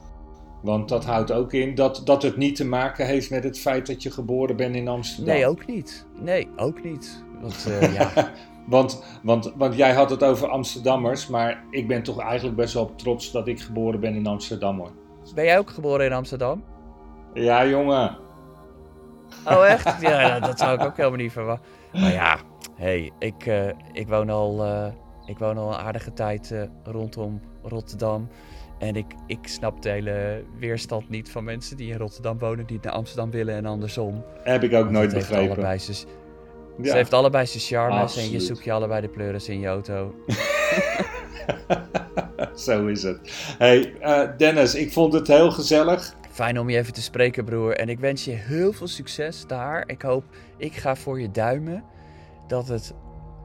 Want 0.68 0.88
dat 0.88 1.04
houdt 1.04 1.32
ook 1.32 1.52
in 1.52 1.74
dat, 1.74 2.00
dat 2.04 2.22
het 2.22 2.36
niet 2.36 2.56
te 2.56 2.64
maken 2.64 3.06
heeft 3.06 3.30
met 3.30 3.44
het 3.44 3.58
feit 3.58 3.86
dat 3.86 4.02
je 4.02 4.10
geboren 4.10 4.56
bent 4.56 4.76
in 4.76 4.88
Amsterdam. 4.88 5.34
nee, 5.34 5.46
ook 5.46 5.66
niet. 5.66 6.06
Nee, 6.20 6.48
ook 6.56 6.84
niet. 6.84 7.24
Want 7.40 7.66
eh, 7.66 7.94
ja, 7.94 8.10
Want, 8.66 9.04
want, 9.22 9.52
want 9.56 9.74
jij 9.74 9.92
had 9.92 10.10
het 10.10 10.22
over 10.22 10.48
Amsterdammers, 10.48 11.26
maar 11.26 11.64
ik 11.70 11.88
ben 11.88 12.02
toch 12.02 12.20
eigenlijk 12.20 12.56
best 12.56 12.74
wel 12.74 12.94
trots 12.94 13.32
dat 13.32 13.48
ik 13.48 13.60
geboren 13.60 14.00
ben 14.00 14.14
in 14.14 14.26
Amsterdam 14.26 14.78
hoor. 14.78 14.90
ben 15.34 15.44
jij 15.44 15.58
ook 15.58 15.70
geboren 15.70 16.06
in 16.06 16.12
Amsterdam? 16.12 16.64
Ja, 17.34 17.66
jongen. 17.66 18.18
Oh, 19.46 19.66
echt? 19.66 20.00
Ja, 20.08 20.40
dat 20.40 20.58
zou 20.58 20.74
ik 20.74 20.84
ook 20.84 20.96
helemaal 20.96 21.18
niet 21.18 21.32
verwachten. 21.32 21.66
Maar 21.92 22.12
ja, 22.12 22.38
hey, 22.74 23.10
ik, 23.18 23.46
eh, 23.46 23.68
ik, 23.92 24.08
woon 24.08 24.30
al, 24.30 24.64
eh, 24.64 24.92
ik 25.26 25.38
woon 25.38 25.58
al 25.58 25.68
een 25.68 25.78
aardige 25.78 26.12
tijd 26.12 26.68
rondom 26.84 27.40
Rotterdam. 27.62 28.28
En 28.78 28.96
ik, 28.96 29.06
ik 29.26 29.38
snap 29.42 29.82
de 29.82 29.88
hele 29.88 30.44
weerstand 30.58 31.08
niet 31.08 31.30
van 31.30 31.44
mensen 31.44 31.76
die 31.76 31.90
in 31.90 31.98
Rotterdam 31.98 32.38
wonen, 32.38 32.66
die 32.66 32.78
naar 32.82 32.92
Amsterdam 32.92 33.30
willen 33.30 33.54
en 33.54 33.66
andersom. 33.66 34.24
Heb 34.42 34.62
ik 34.62 34.72
ook 34.72 34.80
Want 34.80 34.90
nooit 34.90 35.04
het 35.04 35.14
heeft 35.14 35.28
begrepen. 35.28 35.54
allebei 35.54 35.78
Ja. 36.82 36.90
Ze 36.90 36.96
heeft 36.96 37.12
allebei 37.12 37.46
zijn 37.46 37.62
charmes 37.62 38.16
en 38.16 38.30
je 38.30 38.40
zoekt 38.40 38.64
je 38.64 38.72
allebei 38.72 39.00
de 39.00 39.08
pleuris 39.08 39.48
in 39.48 39.60
je 39.60 39.66
auto. 39.66 40.14
Zo 42.54 42.86
is 42.86 43.02
het. 43.02 43.18
Hey, 43.58 43.94
eh, 44.00 44.28
Dennis, 44.36 44.74
ik 44.74 44.92
vond 44.92 45.12
het 45.12 45.26
heel 45.26 45.50
gezellig. 45.50 46.14
Fijn 46.30 46.58
om 46.58 46.70
je 46.70 46.78
even 46.78 46.92
te 46.92 47.02
spreken, 47.02 47.44
broer. 47.44 47.76
En 47.76 47.88
ik 47.88 47.98
wens 47.98 48.24
je 48.24 48.30
heel 48.30 48.72
veel 48.72 48.86
succes 48.86 49.46
daar. 49.46 49.84
Ik 49.86 50.02
hoop, 50.02 50.24
ik 50.56 50.74
ga 50.74 50.96
voor 50.96 51.20
je 51.20 51.30
duimen 51.30 51.84
dat 52.46 52.68
het 52.68 52.94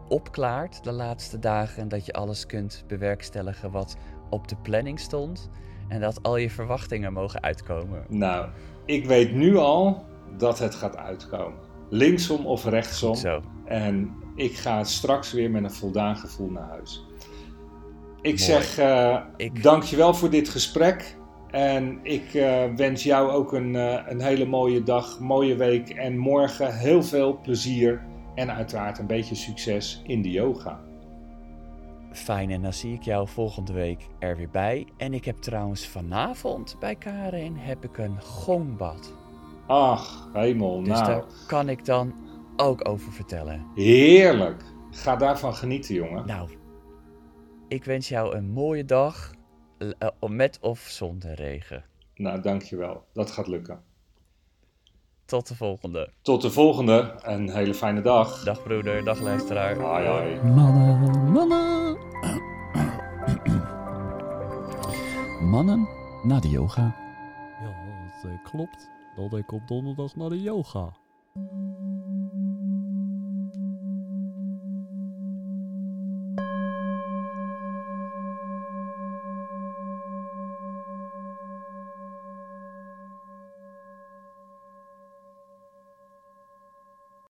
opklaart 0.08 0.84
de 0.84 0.92
laatste 0.92 1.40
dagen. 1.40 1.82
En 1.82 1.88
dat 1.88 2.06
je 2.06 2.14
alles 2.14 2.46
kunt 2.46 2.84
bewerkstelligen 2.88 3.72
wat 3.72 3.96
op 4.34 4.48
de 4.48 4.56
planning 4.62 5.00
stond. 5.00 5.50
En 5.88 6.02
dat 6.02 6.24
al 6.24 6.38
je 6.38 6.50
verwachtingen 6.50 7.14
mogen 7.14 7.42
uitkomen. 7.42 8.06
Nou, 8.10 8.48
ik 8.86 9.06
weet 9.06 9.34
nu 9.34 9.58
al 9.58 10.06
dat 10.38 10.60
het 10.60 10.76
gaat 10.76 10.98
uitkomen. 10.98 11.60
Linksom 11.90 12.46
of 12.46 12.66
rechtsom. 12.66 13.16
Zo. 13.16 13.42
En 13.66 14.12
ik 14.36 14.54
ga 14.56 14.84
straks 14.84 15.32
weer 15.32 15.52
met 15.52 15.64
een 15.64 15.72
voldaan 15.72 16.16
gevoel 16.18 16.50
naar 16.50 16.68
huis. 16.70 17.06
Ik 18.22 18.24
Mooi. 18.24 18.38
zeg 18.38 18.78
eh 18.78 19.20
Ik- 19.38 19.64
dankjewel 19.64 20.14
voor 20.14 20.30
dit 20.30 20.50
gesprek. 20.50 21.16
En 21.52 22.00
ik 22.04 22.34
eh, 22.34 22.64
wens 22.76 23.04
jou 23.04 23.30
ook 23.32 23.54
een, 23.54 23.76
eh, 23.76 24.00
een 24.08 24.22
hele 24.22 24.46
mooie 24.46 24.84
dag, 24.84 25.20
mooie 25.20 25.56
week. 25.56 25.90
En 25.90 26.18
morgen 26.18 26.78
heel 26.78 27.04
veel 27.04 27.40
plezier. 27.42 28.02
En 28.36 28.52
uiteraard 28.54 29.00
een 29.00 29.08
beetje 29.08 29.36
succes 29.36 30.02
in 30.06 30.22
de 30.22 30.32
yoga. 30.32 30.80
Fijn, 32.14 32.50
en 32.52 32.62
dan 32.62 32.74
zie 32.74 32.94
ik 32.94 33.02
jou 33.04 33.28
volgende 33.28 33.74
week 33.74 34.08
er 34.20 34.38
weer 34.38 34.50
bij. 34.50 34.88
En 34.98 35.14
ik 35.14 35.26
heb 35.26 35.38
trouwens 35.38 35.88
vanavond 35.88 36.76
bij 36.80 36.96
Karin 36.96 37.56
heb 37.58 37.84
ik 37.84 37.98
een 37.98 38.22
gongbad. 38.22 39.14
Ach, 39.68 40.30
hemel. 40.34 40.80
Dus 40.84 40.88
nou, 41.00 41.06
daar 41.06 41.24
kan 41.48 41.70
ik 41.70 41.86
dan 41.86 42.14
ook 42.56 42.88
over 42.90 43.12
vertellen. 43.12 43.66
heerlijk. 43.76 44.64
Ga 44.92 45.16
daarvan 45.16 45.54
genieten, 45.56 45.96
jongen. 45.96 46.28
Nou, 46.28 46.50
ik 47.68 47.84
wens 47.84 48.10
jou 48.10 48.36
een 48.36 48.50
mooie 48.50 48.86
dag. 48.86 49.32
eh, 49.78 50.10
Met 50.30 50.58
of 50.62 50.80
zonder 50.80 51.34
regen. 51.34 51.86
Nou, 52.16 52.42
dankjewel. 52.42 53.04
Dat 53.14 53.32
gaat 53.32 53.48
lukken. 53.48 53.84
Tot 55.26 55.48
de 55.48 55.56
volgende. 55.56 56.10
Tot 56.22 56.42
de 56.42 56.52
volgende. 56.52 57.16
Een 57.22 57.50
hele 57.50 57.74
fijne 57.74 58.02
dag. 58.02 58.44
Dag 58.44 58.64
broeder, 58.64 59.04
dag 59.04 59.20
luisteraar. 59.20 59.76
Hoi, 59.76 60.08
hoi. 60.08 60.42
Mannen, 60.42 61.32
mannen. 61.32 61.98
Mannen 65.42 65.88
na 66.24 66.40
de 66.40 66.50
yoga. 66.50 66.96
Ja, 67.62 68.22
dat 68.22 68.32
eh, 68.32 68.44
klopt. 68.44 68.90
Dat 69.16 69.40
ik 69.40 69.52
op 69.52 69.68
donderdag 69.68 70.16
naar 70.16 70.30
de 70.30 70.42
yoga. 70.42 70.94